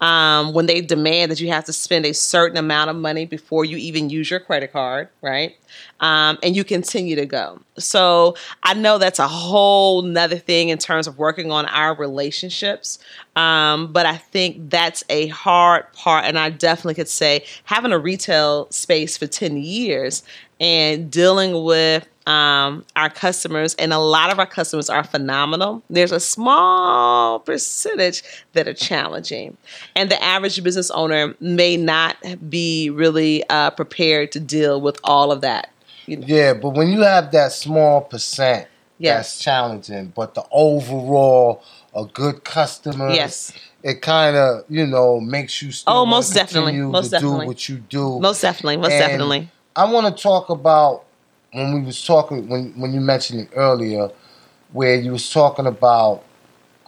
Um, 0.00 0.52
when 0.52 0.66
they 0.66 0.80
demand 0.80 1.30
that 1.30 1.40
you 1.40 1.48
have 1.48 1.64
to 1.66 1.72
spend 1.72 2.06
a 2.06 2.12
certain 2.14 2.56
amount 2.56 2.90
of 2.90 2.96
money 2.96 3.24
before 3.24 3.64
you 3.64 3.76
even 3.76 4.10
use 4.10 4.30
your 4.30 4.40
credit 4.40 4.72
card, 4.72 5.08
right? 5.20 5.56
Um, 6.00 6.38
and 6.42 6.56
you 6.56 6.64
continue 6.64 7.14
to 7.16 7.26
go. 7.26 7.60
So 7.78 8.34
I 8.64 8.74
know 8.74 8.98
that's 8.98 9.18
a 9.20 9.28
whole 9.28 10.02
nother 10.02 10.38
thing 10.38 10.70
in 10.70 10.78
terms 10.78 11.06
of 11.06 11.18
working 11.18 11.52
on 11.52 11.66
our 11.66 11.94
relationships. 11.94 12.98
Um, 13.36 13.92
but 13.92 14.04
I 14.04 14.16
think 14.16 14.70
that's 14.70 15.04
a 15.08 15.28
hard 15.28 15.90
part. 15.92 16.24
And 16.24 16.38
I 16.38 16.50
definitely 16.50 16.94
could 16.94 17.08
say 17.08 17.44
having 17.64 17.92
a 17.92 17.98
retail 17.98 18.70
space 18.70 19.16
for 19.16 19.26
10 19.26 19.56
years 19.56 20.22
and 20.60 21.10
dealing 21.10 21.64
with 21.64 22.08
um, 22.26 22.84
our 22.96 23.10
customers, 23.10 23.74
and 23.76 23.92
a 23.92 23.98
lot 23.98 24.30
of 24.30 24.38
our 24.38 24.46
customers 24.46 24.88
are 24.90 25.04
phenomenal. 25.04 25.82
There's 25.90 26.12
a 26.12 26.20
small 26.20 27.38
percentage 27.40 28.22
that 28.52 28.68
are 28.68 28.74
challenging, 28.74 29.56
and 29.96 30.10
the 30.10 30.22
average 30.22 30.62
business 30.62 30.90
owner 30.90 31.34
may 31.40 31.76
not 31.76 32.16
be 32.48 32.90
really 32.90 33.42
uh, 33.48 33.70
prepared 33.70 34.32
to 34.32 34.40
deal 34.40 34.80
with 34.80 34.98
all 35.04 35.32
of 35.32 35.40
that. 35.42 35.70
You 36.06 36.18
know? 36.18 36.26
Yeah, 36.26 36.54
but 36.54 36.70
when 36.70 36.88
you 36.88 37.00
have 37.02 37.30
that 37.32 37.52
small 37.52 38.00
percent, 38.02 38.68
Yes. 38.98 39.16
that's 39.34 39.38
challenging. 39.40 40.12
But 40.14 40.34
the 40.34 40.44
overall, 40.52 41.62
a 41.94 42.04
good 42.04 42.44
customer, 42.44 43.10
Yes. 43.10 43.52
it 43.82 44.00
kind 44.00 44.36
of 44.36 44.64
you 44.68 44.86
know 44.86 45.18
makes 45.20 45.60
you 45.60 45.72
still 45.72 45.92
Oh, 45.94 46.06
most 46.06 46.32
definitely. 46.34 46.74
Most 46.78 47.06
to 47.06 47.10
definitely. 47.10 47.46
do 47.46 47.48
what 47.48 47.68
you 47.68 47.76
do. 47.78 48.20
Most 48.20 48.40
definitely. 48.42 48.76
Most 48.76 48.92
And 48.92 49.00
definitely. 49.00 49.48
I 49.74 49.90
want 49.90 50.14
to 50.16 50.22
talk 50.22 50.50
about 50.50 51.04
when 51.52 51.74
we 51.74 51.80
was 51.82 52.04
talking 52.04 52.48
when 52.48 52.72
when 52.80 52.92
you 52.92 53.00
mentioned 53.00 53.40
it 53.40 53.50
earlier, 53.54 54.10
where 54.72 54.96
you 54.96 55.12
was 55.12 55.30
talking 55.30 55.66
about 55.66 56.24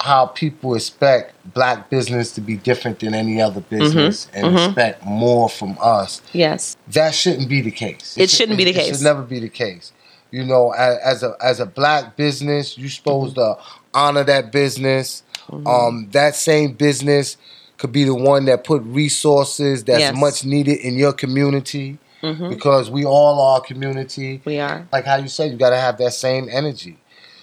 how 0.00 0.26
people 0.26 0.74
expect 0.74 1.34
black 1.54 1.88
business 1.88 2.32
to 2.32 2.40
be 2.40 2.56
different 2.56 2.98
than 2.98 3.14
any 3.14 3.40
other 3.40 3.60
business 3.60 4.28
and 4.34 4.46
mhm. 4.46 4.66
expect 4.66 5.04
more 5.04 5.48
from 5.48 5.78
us. 5.80 6.20
Yes. 6.32 6.76
That 6.88 7.14
shouldn't 7.14 7.48
be 7.48 7.60
the 7.60 7.70
case. 7.70 8.16
It 8.18 8.28
shouldn't 8.28 8.58
be 8.58 8.64
the 8.64 8.70
It 8.70 8.74
case. 8.74 8.88
It 8.88 8.94
should 8.96 9.04
never 9.04 9.22
be 9.22 9.40
the 9.40 9.48
case. 9.48 9.92
You 10.30 10.44
know, 10.44 10.72
as 10.72 11.22
a 11.22 11.36
as 11.40 11.60
a 11.60 11.66
black 11.66 12.16
business, 12.16 12.76
you're 12.76 12.90
supposed 12.90 13.36
to 13.36 13.56
honor 13.92 14.24
that 14.24 14.50
business. 14.50 15.22
Mm-hmm. 15.48 15.66
Um, 15.66 16.08
that 16.10 16.34
same 16.34 16.72
business 16.72 17.36
could 17.76 17.92
be 17.92 18.04
the 18.04 18.14
one 18.14 18.46
that 18.46 18.64
put 18.64 18.82
resources 18.82 19.84
that's 19.84 20.00
Yes. 20.00 20.16
much 20.16 20.44
needed 20.44 20.78
in 20.78 20.94
your 20.96 21.12
community 21.12 21.98
Mhm. 22.24 22.48
because 22.50 22.90
we 22.90 23.04
all 23.04 23.40
are 23.40 23.60
community. 23.60 24.40
We 24.44 24.58
are. 24.58 24.86
Like 24.92 25.04
how 25.04 25.16
you 25.16 25.28
said, 25.28 25.50
you 25.52 25.56
got 25.58 25.70
to 25.70 25.76
have 25.76 25.98
that 25.98 26.12
same 26.14 26.48
energy. 26.50 26.96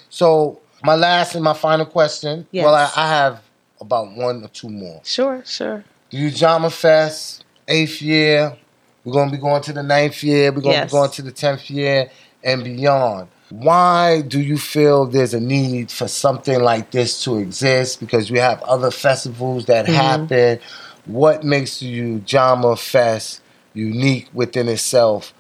So 0.10 0.60
my 0.84 0.96
last 0.96 1.36
and 1.36 1.44
my 1.44 1.54
final 1.54 1.86
question. 1.86 2.48
Yes. 2.52 2.66
Well, 2.66 2.76
I, 2.76 2.90
I 2.96 3.08
have 3.08 3.42
about 3.80 4.12
one 4.16 4.44
or 4.44 4.48
two 4.50 4.70
more. 4.70 5.02
Sure, 5.04 5.44
sure. 5.46 5.84
The 6.10 6.18
Ujamaa 6.32 6.72
Fest, 6.72 7.44
eighth 7.68 8.02
year. 8.02 8.58
We're 9.04 9.14
gonna 9.14 9.32
be 9.32 9.38
going 9.38 9.64
to 9.64 9.74
the 9.74 9.82
ninth 9.84 10.22
year. 10.24 10.52
We're 10.52 10.62
gonna 10.62 10.76
Yes. 10.76 10.92
be 10.92 10.92
going 10.92 11.10
to 11.12 11.22
the 11.24 11.32
tenth 11.32 11.70
year 11.72 12.10
and 12.44 12.64
beyond. 12.64 13.30
Why 13.50 14.22
do 14.22 14.40
you 14.40 14.58
feel 14.58 15.06
there's 15.06 15.34
a 15.34 15.40
need 15.40 15.92
for 15.92 16.08
something 16.08 16.60
like 16.62 16.92
this 16.92 17.24
to 17.24 17.38
exist? 17.40 18.00
Because 18.00 18.30
we 18.32 18.38
have 18.40 18.62
other 18.64 18.92
festivals 18.92 19.66
that 19.66 19.86
Mhm. 19.88 19.94
happen. 19.94 20.60
What 21.06 21.44
makes 21.44 21.80
the 21.80 22.20
Ujamaa 22.20 22.78
Fest 22.78 23.42
unique 23.74 24.28
within 24.34 24.68
itself, 24.68 25.34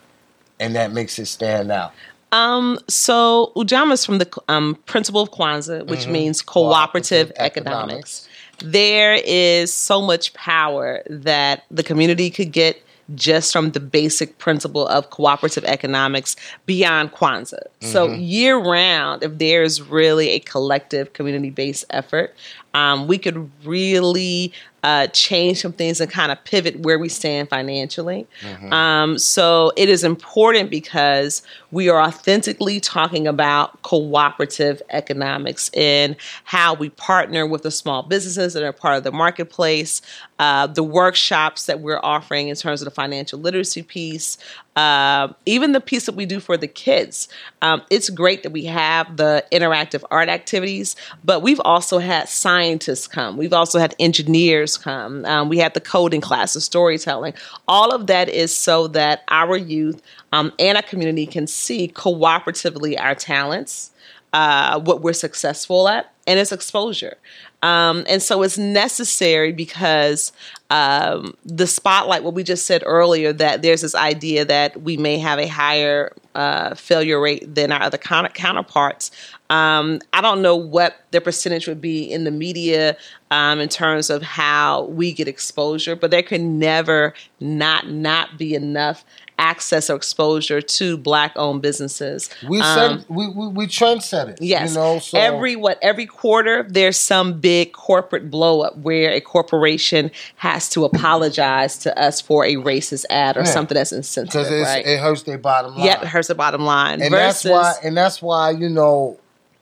and 0.59 0.75
that 0.75 0.91
makes 0.91 1.19
it 1.19 1.25
stand 1.27 1.71
out? 1.71 1.93
Um, 2.31 2.79
so 2.87 3.51
Ujamaa 3.57 3.91
is 3.93 4.05
from 4.05 4.19
the 4.19 4.29
um, 4.47 4.75
principle 4.85 5.21
of 5.21 5.31
Kwanzaa, 5.31 5.85
which 5.85 6.05
Mhm. 6.05 6.11
means 6.11 6.41
cooperative, 6.41 7.27
Cooperative 7.29 7.33
economics. 7.37 8.27
There 8.59 9.15
is 9.25 9.73
so 9.73 10.01
much 10.01 10.33
power 10.33 11.03
that 11.09 11.63
the 11.69 11.83
community 11.83 12.29
could 12.29 12.51
get 12.51 12.81
just 13.15 13.51
from 13.51 13.71
the 13.71 13.79
basic 13.81 14.37
principle 14.37 14.87
of 14.87 15.09
cooperative 15.09 15.65
economics 15.65 16.37
beyond 16.65 17.11
Kwanzaa. 17.11 17.63
So 17.81 18.07
Mhm. 18.07 18.17
year 18.19 18.57
round, 18.57 19.23
if 19.23 19.37
there's 19.37 19.81
really 19.81 20.29
a 20.29 20.39
collective 20.39 21.11
community 21.11 21.49
based 21.49 21.83
effort, 21.89 22.33
um, 22.73 23.07
we 23.07 23.17
could 23.17 23.49
really 23.65 24.53
uh, 24.83 25.05
change 25.07 25.61
some 25.61 25.73
things 25.73 26.01
and 26.01 26.09
kind 26.09 26.31
of 26.31 26.43
pivot 26.43 26.79
where 26.79 26.97
we 26.97 27.07
stand 27.07 27.49
financially. 27.49 28.25
Um, 28.73 29.17
so 29.19 29.71
it 29.77 29.89
is 29.89 30.03
important 30.03 30.71
because 30.71 31.43
we 31.69 31.87
are 31.87 32.01
authentically 32.01 32.79
talking 32.79 33.27
about 33.27 33.79
cooperative 33.83 34.81
economics 34.89 35.69
and 35.75 36.15
how 36.45 36.73
we 36.73 36.89
partner 36.89 37.45
with 37.45 37.61
the 37.61 37.69
small 37.71 38.01
businesses 38.01 38.53
that 38.53 38.63
are 38.63 38.73
part 38.73 38.97
of 38.97 39.03
the 39.03 39.11
marketplace, 39.11 40.01
uh, 40.39 40.65
the 40.65 40.83
workshops 40.83 41.67
that 41.67 41.81
we're 41.81 41.99
offering 42.01 42.47
in 42.47 42.55
terms 42.55 42.81
of 42.81 42.85
the 42.85 42.91
financial 42.91 43.37
literacy 43.37 43.83
piece, 43.83 44.37
uh, 44.75 45.27
even 45.45 45.73
the 45.73 45.81
piece 45.81 46.05
that 46.05 46.15
we 46.15 46.25
do 46.25 46.39
for 46.39 46.55
the 46.55 46.67
kids. 46.67 47.27
Um, 47.61 47.81
it's 47.89 48.09
great 48.09 48.43
that 48.43 48.51
we 48.51 48.65
have 48.65 49.17
the 49.17 49.43
interactive 49.51 50.03
art 50.09 50.29
activities, 50.29 50.95
but 51.23 51.41
we've 51.41 51.59
also 51.65 51.99
had 51.99 52.29
scientists 52.29 53.07
come. 53.07 53.35
We've 53.37 53.53
also 53.53 53.79
had 53.79 53.95
engineers 53.99 54.77
come. 54.77 55.25
Um, 55.25 55.49
we 55.49 55.57
had 55.57 55.73
the 55.73 55.81
coding 55.81 56.21
class, 56.21 56.53
the 56.53 56.61
storytelling. 56.61 57.33
All 57.67 57.93
of 57.93 58.07
that 58.07 58.29
is 58.29 58.55
so 58.55 58.87
that 58.89 59.23
our 59.27 59.57
youth 59.57 60.01
um, 60.31 60.53
and 60.57 60.77
our 60.77 60.83
community 60.83 61.25
can 61.25 61.47
see 61.47 61.89
cooperatively 61.89 62.99
our 62.99 63.15
talents, 63.15 63.91
uh, 64.31 64.79
what 64.79 65.01
we're 65.01 65.13
successful 65.13 65.89
at, 65.89 66.13
and 66.27 66.39
its 66.39 66.51
exposure. 66.51 67.17
Um, 67.63 68.05
and 68.07 68.21
so 68.21 68.41
it's 68.41 68.57
necessary 68.57 69.51
because 69.51 70.31
um, 70.69 71.35
the 71.45 71.67
spotlight, 71.67 72.23
what 72.23 72.33
we 72.33 72.43
just 72.43 72.65
said 72.65 72.83
earlier, 72.85 73.33
that 73.33 73.61
there's 73.61 73.81
this 73.81 73.93
idea 73.93 74.45
that 74.45 74.81
we 74.81 74.97
may 74.97 75.17
have 75.19 75.37
a 75.37 75.47
higher 75.47 76.13
uh, 76.33 76.73
failure 76.73 77.19
rate 77.19 77.53
than 77.53 77.71
our 77.71 77.81
other 77.83 77.97
counter- 77.97 78.29
counterparts. 78.29 79.11
Um, 79.49 79.99
I 80.13 80.21
don't 80.21 80.41
know 80.41 80.55
what 80.55 80.95
the 81.11 81.21
percentage 81.21 81.67
would 81.67 81.81
be 81.81 82.03
in 82.11 82.23
the 82.23 82.31
media 82.31 82.97
um, 83.31 83.59
in 83.59 83.69
terms 83.69 84.09
of 84.09 84.21
how 84.21 84.85
we 84.85 85.11
get 85.11 85.27
exposure, 85.27 85.95
but 85.95 86.09
there 86.09 86.23
can 86.23 86.57
never 86.57 87.13
not 87.39 87.89
not 87.89 88.37
be 88.37 88.55
enough 88.55 89.03
access 89.41 89.89
or 89.89 89.95
exposure 89.95 90.61
to 90.61 90.97
black-owned 90.97 91.61
businesses. 91.63 92.29
We 92.47 92.61
Um, 92.61 92.75
said 92.99 93.05
we 93.09 93.27
we, 93.27 93.47
we 93.47 93.65
trendsetters. 93.67 94.37
Yes. 94.39 94.69
you 94.69 94.75
know. 94.75 94.99
So 94.99 95.17
every 95.17 95.55
what 95.55 95.79
every 95.81 96.05
quarter 96.05 96.63
there's 96.69 96.99
some 96.99 97.39
big 97.39 97.73
corporate 97.73 98.29
blow 98.29 98.61
up 98.61 98.77
where 98.77 99.09
a 99.11 99.19
corporation 99.19 100.11
has 100.37 100.69
to 100.69 100.85
apologize 100.85 101.77
to 101.79 101.89
us 101.99 102.21
for 102.21 102.45
a 102.45 102.55
racist 102.55 103.05
ad 103.09 103.35
or 103.35 103.41
Yeah. 103.41 103.45
something 103.47 103.75
that's 103.75 103.91
insensitive, 103.91 104.45
because 104.47 104.67
right? 104.67 104.85
it 104.85 104.99
hurts 104.99 105.23
their 105.23 105.39
bottom 105.39 105.75
line. 105.75 105.85
Yep, 105.85 106.03
it 106.03 106.07
hurts 106.07 106.27
the 106.27 106.35
bottom 106.35 106.63
line. 106.63 107.01
and 107.01 107.09
versus, 107.11 107.43
that's 107.43 107.45
why 107.51 107.73
and 107.87 107.97
that's 107.97 108.21
why 108.21 108.51
you 108.51 108.69
know 108.69 109.17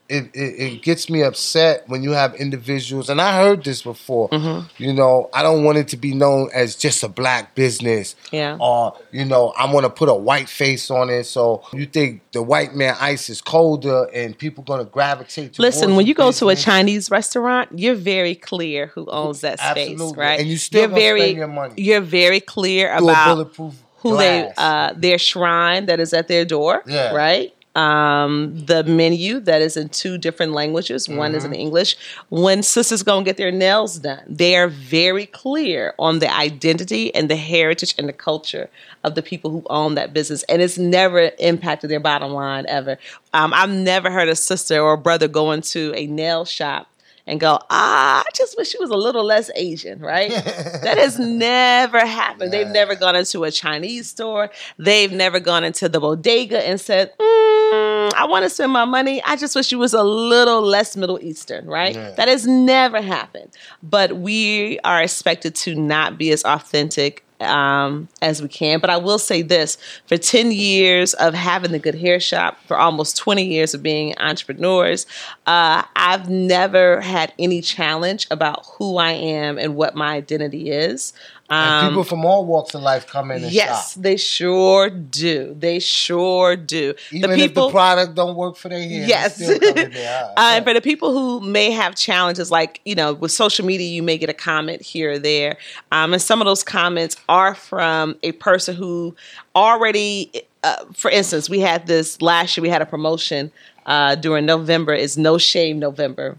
it, 0.10 0.26
it, 0.34 0.39
it 0.60 0.82
gets 0.82 1.10
me 1.10 1.22
upset 1.22 1.88
when 1.88 2.01
you 2.03 2.12
have 2.12 2.34
individuals 2.36 3.10
and 3.10 3.22
i 3.22 3.36
heard 3.38 3.64
this 3.64 3.82
before 3.84 4.28
Mm-hmm. 4.30 4.84
you 4.84 4.93
know 4.93 5.30
i 5.34 5.41
don't 5.43 5.64
want 5.64 5.78
it 5.78 5.88
to 5.89 5.97
be 5.97 6.14
known 6.14 6.49
as 6.53 6.76
just 6.76 7.03
a 7.03 7.07
black 7.07 7.55
business 7.55 8.16
Yeah. 8.32 8.57
or 8.60 8.97
you 9.12 9.26
know 9.26 9.53
i 9.57 9.72
want 9.72 9.86
to 9.86 9.89
put 9.89 10.10
a 10.10 10.14
white 10.14 10.49
face 10.49 10.89
on 10.91 11.10
it 11.10 11.26
so 11.26 11.64
you 11.74 11.86
think 11.86 12.22
the 12.32 12.41
white 12.43 12.74
man 12.76 12.95
ice 12.99 13.30
is 13.30 13.41
colder 13.41 14.05
and 14.14 14.38
people 14.38 14.64
gonna 14.64 14.86
gravitate 14.86 15.53
towards 15.53 15.60
Listen, 15.60 15.95
when 15.95 16.05
you 16.07 16.14
go 16.14 16.32
to 16.32 16.49
a. 16.49 16.55
Chinese 16.55 17.10
restaurant, 17.10 17.70
you're 17.80 17.95
very 17.95 18.36
clear 18.36 18.88
who 18.88 19.05
owns 19.10 19.41
that 19.41 19.60
space, 19.60 19.91
Absolutely. 19.91 20.20
right? 20.20 20.39
And 20.39 20.49
you 20.49 20.57
still 20.57 20.82
you're 20.82 20.89
very, 20.89 21.22
spend 21.22 21.38
your 21.38 21.47
money. 21.47 21.74
You're 21.78 22.01
very 22.01 22.39
clear 22.39 22.95
Through 22.97 23.10
about 23.10 23.55
who 24.01 24.18
they 24.18 24.51
uh, 24.57 24.93
their 24.95 25.18
shrine 25.18 25.86
that 25.88 25.99
is 25.99 26.14
at 26.14 26.28
their 26.28 26.45
door, 26.45 26.84
Yeah. 26.86 27.14
right? 27.14 27.53
Um, 27.80 28.32
the 28.66 28.84
menu 28.84 29.40
that 29.42 29.62
is 29.62 29.78
in 29.78 29.88
two 29.90 30.18
different 30.18 30.52
languages. 30.52 31.08
One 31.08 31.34
is 31.36 31.44
in 31.46 31.52
Mm-hmm. 31.52 31.60
English. 31.66 31.92
When 32.30 32.62
sisters 32.62 33.02
go 33.04 33.16
and 33.18 33.26
get 33.26 33.38
their 33.38 33.52
nails 33.52 34.00
done, 34.00 34.24
they 34.28 34.56
are 34.58 34.68
very 34.68 35.26
clear 35.26 35.94
on 35.98 36.20
the 36.20 36.30
identity 36.48 37.04
and 37.16 37.30
the 37.30 37.36
heritage 37.54 37.96
and 37.98 38.08
the 38.10 38.14
culture 38.30 38.70
of 39.04 39.16
the 39.16 39.22
people 39.22 39.50
who 39.50 39.64
own 39.70 39.96
that 39.96 40.14
business, 40.14 40.44
and 40.50 40.62
it's 40.62 40.78
never 40.78 41.32
impacted 41.40 41.90
their 41.90 42.02
bottom 42.02 42.32
line 42.34 42.66
ever. 42.68 42.98
Um, 43.34 43.54
I've 43.54 43.70
never 43.70 44.10
heard 44.12 44.28
a 44.30 44.36
sister 44.36 44.80
or 44.82 44.94
a 44.94 44.98
brother 44.98 45.28
go 45.30 45.52
into 45.52 45.94
a 45.96 46.06
nail 46.08 46.44
shop 46.46 46.88
and 47.26 47.40
go, 47.40 47.60
ah, 47.70 48.24
I 48.28 48.30
just 48.36 48.58
wish 48.58 48.70
she 48.70 48.80
was 48.80 48.90
a 48.90 48.98
little 48.98 49.24
less 49.24 49.50
Asian, 49.56 50.00
right? 50.00 50.32
that 50.86 50.98
has 50.98 51.18
never 51.20 52.00
happened. 52.06 52.52
They've 52.52 52.68
never 52.82 52.96
gone 52.96 53.16
into 53.16 53.44
a 53.44 53.52
Chinese 53.52 54.10
store. 54.10 54.50
They've 54.80 55.12
never 55.12 55.40
gone 55.40 55.64
into 55.64 55.88
the 55.88 56.00
bodega 56.00 56.60
and 56.68 56.82
said, 56.82 57.14
mm, 57.18 57.49
I 57.72 58.26
want 58.30 58.44
to 58.44 58.50
spend 58.50 58.72
my 58.72 58.86
money. 58.86 59.22
I 59.24 59.36
just 59.36 59.56
wish 59.56 59.68
she 59.68 59.76
was 59.76 59.94
a 59.94 60.04
little 60.04 60.62
less 60.62 60.96
Middle 60.96 61.20
Eastern, 61.22 61.68
right? 61.68 61.96
Yeah. 61.96 62.12
That 62.12 62.28
has 62.28 62.46
never 62.48 63.02
happened. 63.02 63.52
But 63.84 64.18
we 64.18 64.80
are 64.84 65.02
expected 65.02 65.56
to 65.56 65.76
not 65.76 66.18
be 66.18 66.32
as 66.32 66.44
authentic 66.44 67.26
um, 67.40 68.08
as 68.22 68.42
we 68.42 68.48
can. 68.48 68.80
But 68.80 68.90
I 68.90 68.98
will 68.98 69.20
say 69.20 69.42
this 69.42 69.78
for 70.06 70.18
10 70.18 70.52
years 70.52 71.14
of 71.16 71.34
having 71.34 71.72
the 71.72 71.80
Good 71.80 71.96
Hair 71.96 72.20
Shop, 72.20 72.58
for 72.68 72.78
almost 72.78 73.18
20 73.18 73.46
years 73.46 73.74
of 73.74 73.82
being 73.82 74.14
entrepreneurs, 74.20 75.06
uh, 75.48 75.84
I've 75.96 76.30
never 76.30 77.02
had 77.02 77.34
any 77.40 77.62
challenge 77.62 78.28
about 78.32 78.66
who 78.78 78.98
I 78.98 79.12
am 79.12 79.58
and 79.58 79.76
what 79.76 79.96
my 79.96 80.14
identity 80.14 80.70
is. 80.70 81.14
And 81.52 81.86
Um, 81.86 81.89
people 81.91 82.04
from 82.04 82.26
all 82.26 82.45
walks 82.45 82.76
of 82.76 82.82
life 82.82 83.08
come 83.08 83.32
in 83.32 83.43
and 83.43 83.52
yes, 83.52 83.93
shop. 83.93 84.04
they 84.04 84.18
sure 84.18 84.89
do. 84.89 85.56
They 85.58 85.80
sure 85.80 86.56
do. 86.56 86.93
Even 87.12 87.32
the 87.32 87.36
people, 87.36 87.66
if 87.66 87.70
the 87.70 87.72
product 87.72 88.16
don't 88.16 88.36
work 88.36 88.56
for 88.56 88.70
their 88.70 88.80
hair, 88.82 89.08
Yes. 89.08 89.41
Uh, 89.50 90.32
and 90.38 90.64
for 90.66 90.74
the 90.74 90.82
people 90.82 91.12
who 91.12 91.39
may 91.39 91.72
have 91.72 91.95
challenges, 91.95 92.52
like 92.52 92.82
you 92.86 92.93
know, 92.95 93.14
with 93.14 93.32
social 93.32 93.66
media, 93.66 93.88
you 93.88 94.04
may 94.04 94.18
get 94.18 94.30
a 94.30 94.34
comment 94.34 94.82
here 94.82 95.14
or 95.14 95.20
there, 95.20 95.58
um, 95.91 96.14
and 96.14 96.22
some 96.22 96.39
of 96.41 96.45
those 96.45 96.64
comments 96.64 97.16
are 97.28 97.56
from 97.56 98.16
a 98.24 98.32
person 98.34 98.76
who 98.76 99.16
already, 99.56 100.32
uh, 100.64 100.86
for 100.93 101.10
instance, 101.12 101.50
we 101.50 101.60
had 101.60 101.88
this 101.88 102.22
last 102.22 102.56
year. 102.58 102.62
We 102.62 102.70
had 102.70 102.82
a 102.82 102.86
promotion 102.86 103.52
uh, 103.86 104.16
during 104.16 104.45
November. 104.45 104.93
It's 104.93 105.18
No 105.18 105.38
Shame 105.38 105.80
November, 105.80 106.38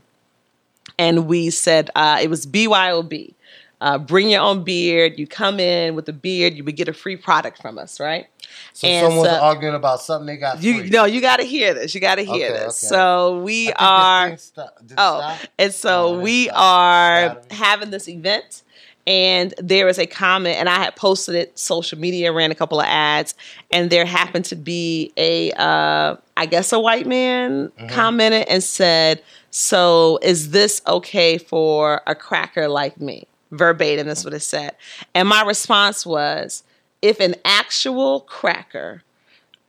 and 0.98 1.26
we 1.26 1.50
said 1.50 1.90
uh, 1.96 2.18
it 2.22 2.30
was 2.30 2.46
BYOB. 2.46 3.34
Uh, 3.80 3.96
bring 3.98 4.28
your 4.28 4.42
own 4.42 4.62
beard. 4.62 5.18
You 5.18 5.26
come 5.26 5.58
in 5.58 5.94
with 5.94 6.08
a 6.08 6.12
beard, 6.12 6.54
you 6.54 6.62
would 6.64 6.76
get 6.76 6.88
a 6.88 6.92
free 6.92 7.16
product 7.16 7.62
from 7.62 7.78
us, 7.78 7.98
right? 7.98 8.26
so 8.72 8.86
and 8.88 9.06
someone's 9.06 9.30
so- 9.30 9.40
arguing 9.40 9.74
about 9.74 10.00
something 10.02 10.26
they 10.26 10.36
got 10.36 10.62
you 10.62 10.80
free. 10.80 10.90
no, 10.90 11.04
you 11.04 11.20
got 11.20 11.38
to 11.38 11.44
hear 11.44 11.72
this. 11.72 11.94
You 11.94 12.00
got 12.00 12.16
to 12.16 12.22
hear 12.24 12.50
Okay, 12.50 12.58
this. 12.64 12.84
okay. 12.84 12.94
So 12.94 13.40
we 13.42 13.72
I 13.72 13.72
think 13.72 13.76
this 13.78 13.80
are. 13.86 14.28
thing 14.28 14.38
sto- 14.38 14.68
did 14.82 14.90
it 14.92 14.96
Oh, 14.98 15.18
stop? 15.18 15.38
and 15.58 15.72
so 15.74 16.20
we 16.20 16.50
are 16.50 17.40
having 17.50 17.90
this 17.90 18.06
event, 18.08 18.62
and 19.06 19.54
there 19.58 19.88
is 19.88 19.98
a 19.98 20.06
comment, 20.06 20.58
and 20.58 20.68
I 20.68 20.76
had 20.76 20.94
posted 20.96 21.34
it 21.36 21.58
social 21.58 21.98
media, 21.98 22.32
ran 22.32 22.50
a 22.50 22.54
couple 22.54 22.80
of 22.80 22.86
ads, 22.86 23.34
and 23.70 23.88
there 23.88 24.04
happened 24.04 24.44
to 24.46 24.56
be 24.56 25.12
a, 25.16 25.52
uh, 25.52 26.16
I 26.36 26.46
guess, 26.46 26.72
a 26.74 26.78
white 26.78 27.06
man 27.06 27.68
Mm-hmm. 27.78 27.86
commented 27.88 28.46
and 28.48 28.62
said, 28.62 29.22
"So 29.50 30.18
is 30.22 30.50
this 30.50 30.82
okay 30.86 31.38
for 31.38 32.02
a 32.06 32.14
cracker 32.14 32.68
like 32.68 33.00
me?" 33.00 33.26
Verbatim, 33.50 34.06
that's 34.06 34.24
what 34.24 34.34
it 34.34 34.40
said, 34.40 34.76
and 35.14 35.28
my 35.28 35.42
response 35.42 36.06
was, 36.06 36.62
"If 37.02 37.20
an 37.20 37.36
actual 37.44 38.20
cracker." 38.20 39.02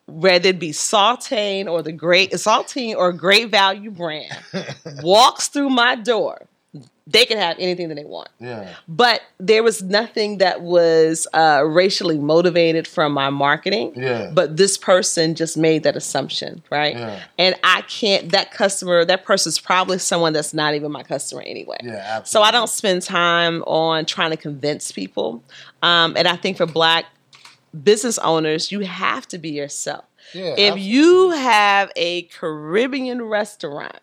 whether 0.07 0.49
it 0.49 0.59
be 0.59 0.71
Saltine 0.71 1.67
or 1.67 1.81
the 1.81 1.91
great 1.91 2.31
Saltine 2.31 2.95
or 2.95 3.13
Great 3.13 3.49
Value 3.49 3.91
brand 3.91 4.35
walks 5.03 5.47
through 5.47 5.69
my 5.69 5.95
door, 5.95 6.47
they 7.11 7.25
can 7.25 7.37
have 7.37 7.57
anything 7.59 7.89
that 7.89 7.95
they 7.95 8.05
want. 8.05 8.29
Yeah. 8.39 8.73
But 8.87 9.21
there 9.39 9.63
was 9.63 9.83
nothing 9.83 10.37
that 10.39 10.61
was 10.61 11.27
uh, 11.33 11.63
racially 11.65 12.17
motivated 12.17 12.87
from 12.87 13.13
my 13.13 13.29
marketing. 13.29 13.93
Yeah. 13.95 14.31
But 14.33 14.57
this 14.57 14.77
person 14.77 15.35
just 15.35 15.57
made 15.57 15.83
that 15.83 15.95
assumption, 15.95 16.63
right? 16.69 16.95
Yeah. 16.95 17.23
And 17.37 17.55
I 17.63 17.81
can't. 17.83 18.31
That 18.31 18.51
customer, 18.51 19.03
that 19.05 19.25
person's 19.25 19.59
probably 19.59 19.97
someone 19.97 20.33
that's 20.33 20.53
not 20.53 20.75
even 20.75 20.91
my 20.91 21.03
customer 21.03 21.41
anyway. 21.41 21.77
Yeah, 21.83 21.93
absolutely. 21.95 22.27
So 22.27 22.41
I 22.41 22.51
don't 22.51 22.69
spend 22.69 23.01
time 23.01 23.63
on 23.63 24.05
trying 24.05 24.31
to 24.31 24.37
convince 24.37 24.91
people. 24.91 25.43
Um, 25.81 26.15
and 26.15 26.27
I 26.27 26.35
think 26.35 26.57
for 26.57 26.65
black 26.65 27.05
business 27.83 28.17
owners, 28.19 28.71
you 28.71 28.81
have 28.81 29.27
to 29.29 29.37
be 29.37 29.49
yourself. 29.49 30.05
Yeah, 30.33 30.55
if 30.57 30.79
you 30.79 31.31
have 31.31 31.91
a 31.95 32.23
Caribbean 32.23 33.21
restaurant 33.23 33.99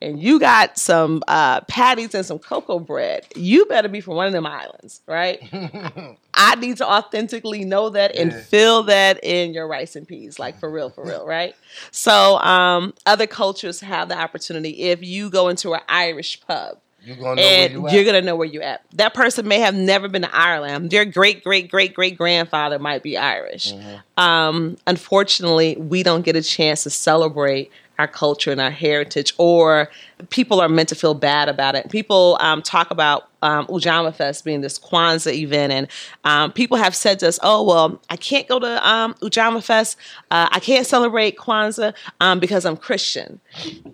and 0.00 0.20
you 0.22 0.38
got 0.38 0.78
some 0.78 1.22
uh, 1.28 1.60
patties 1.62 2.14
and 2.14 2.24
some 2.24 2.38
cocoa 2.38 2.78
bread, 2.78 3.26
you 3.34 3.64
better 3.66 3.88
be 3.88 4.00
from 4.00 4.14
one 4.14 4.26
of 4.26 4.32
them 4.32 4.46
islands, 4.46 5.00
right? 5.06 5.40
I 6.34 6.54
need 6.56 6.76
to 6.78 6.88
authentically 6.88 7.64
know 7.64 7.90
that 7.90 8.14
and 8.16 8.32
Yeah. 8.32 8.40
feel 8.42 8.82
that 8.84 9.18
in 9.24 9.52
your 9.54 9.66
rice 9.66 9.96
and 9.96 10.06
peas, 10.06 10.38
like 10.38 10.58
for 10.60 10.70
real, 10.70 10.90
for 10.90 11.04
real, 11.04 11.26
right? 11.26 11.54
So, 11.90 12.38
um, 12.38 12.94
other 13.06 13.26
cultures 13.26 13.80
have 13.80 14.08
the 14.08 14.16
opportunity. 14.18 14.70
If 14.90 15.02
you 15.02 15.30
go 15.30 15.48
into 15.48 15.74
an 15.74 15.80
Irish 15.88 16.40
pub, 16.46 16.78
You're 17.02 17.16
gonna 17.16 17.40
know 17.40 17.42
where 17.42 17.68
you 17.70 17.86
at. 17.88 17.92
you're 17.94 18.04
gonna 18.04 18.22
know 18.22 18.36
where 18.36 18.46
you're 18.48 18.62
at. 18.62 18.82
That 18.94 19.14
person 19.14 19.48
may 19.48 19.58
have 19.60 19.74
never 19.74 20.08
been 20.08 20.22
to 20.22 20.34
Ireland. 20.36 20.90
Their 20.90 21.04
great 21.04 21.42
great 21.42 21.70
great 21.70 21.94
great 21.94 22.16
grandfather 22.16 22.78
might 22.78 23.02
be 23.02 23.16
Irish. 23.16 23.72
Mm-hmm. 23.72 24.22
Um, 24.22 24.76
unfortunately, 24.86 25.76
we 25.76 26.02
don't 26.02 26.22
get 26.22 26.36
a 26.36 26.42
chance 26.42 26.82
to 26.84 26.90
celebrate 26.90 27.70
our 27.98 28.06
culture 28.08 28.52
and 28.52 28.60
our 28.60 28.70
heritage, 28.70 29.34
or 29.38 29.90
people 30.30 30.60
are 30.60 30.68
meant 30.68 30.88
to 30.90 30.94
feel 30.94 31.14
bad 31.14 31.48
about 31.48 31.74
it. 31.74 31.90
People 31.90 32.36
um, 32.40 32.62
talk 32.62 32.90
about 32.90 33.28
um, 33.42 33.66
Ujamaa 33.66 34.14
Fest 34.14 34.44
being 34.44 34.60
this 34.60 34.78
Kwanzaa 34.78 35.32
event, 35.32 35.72
and 35.72 35.88
um, 36.24 36.52
people 36.52 36.76
have 36.76 36.94
said 36.94 37.18
to 37.20 37.28
us, 37.28 37.38
"Oh, 37.42 37.64
well, 37.64 38.00
I 38.10 38.16
can't 38.16 38.46
go 38.48 38.58
to 38.60 38.88
um, 38.88 39.14
Ujamaa 39.14 39.62
Fest. 39.62 39.96
Uh, 40.30 40.48
I 40.50 40.60
can't 40.60 40.86
celebrate 40.86 41.36
Kwanzaa 41.36 41.92
um, 42.20 42.38
because 42.38 42.64
I'm 42.64 42.76
Christian." 42.76 43.40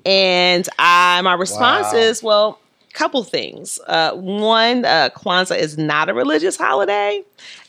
And 0.07 0.69
I, 0.79 1.21
my 1.23 1.35
response 1.35 1.93
Wow. 1.93 1.99
is, 1.99 2.23
well, 2.23 2.59
a 2.91 2.93
couple 2.93 3.25
things. 3.25 3.79
Uh, 3.87 4.13
one, 4.13 4.85
uh, 4.85 5.09
Kwanzaa 5.17 5.59
is 5.59 5.79
not 5.79 6.09
a 6.11 6.15
religious 6.15 6.57
holiday, 6.57 7.23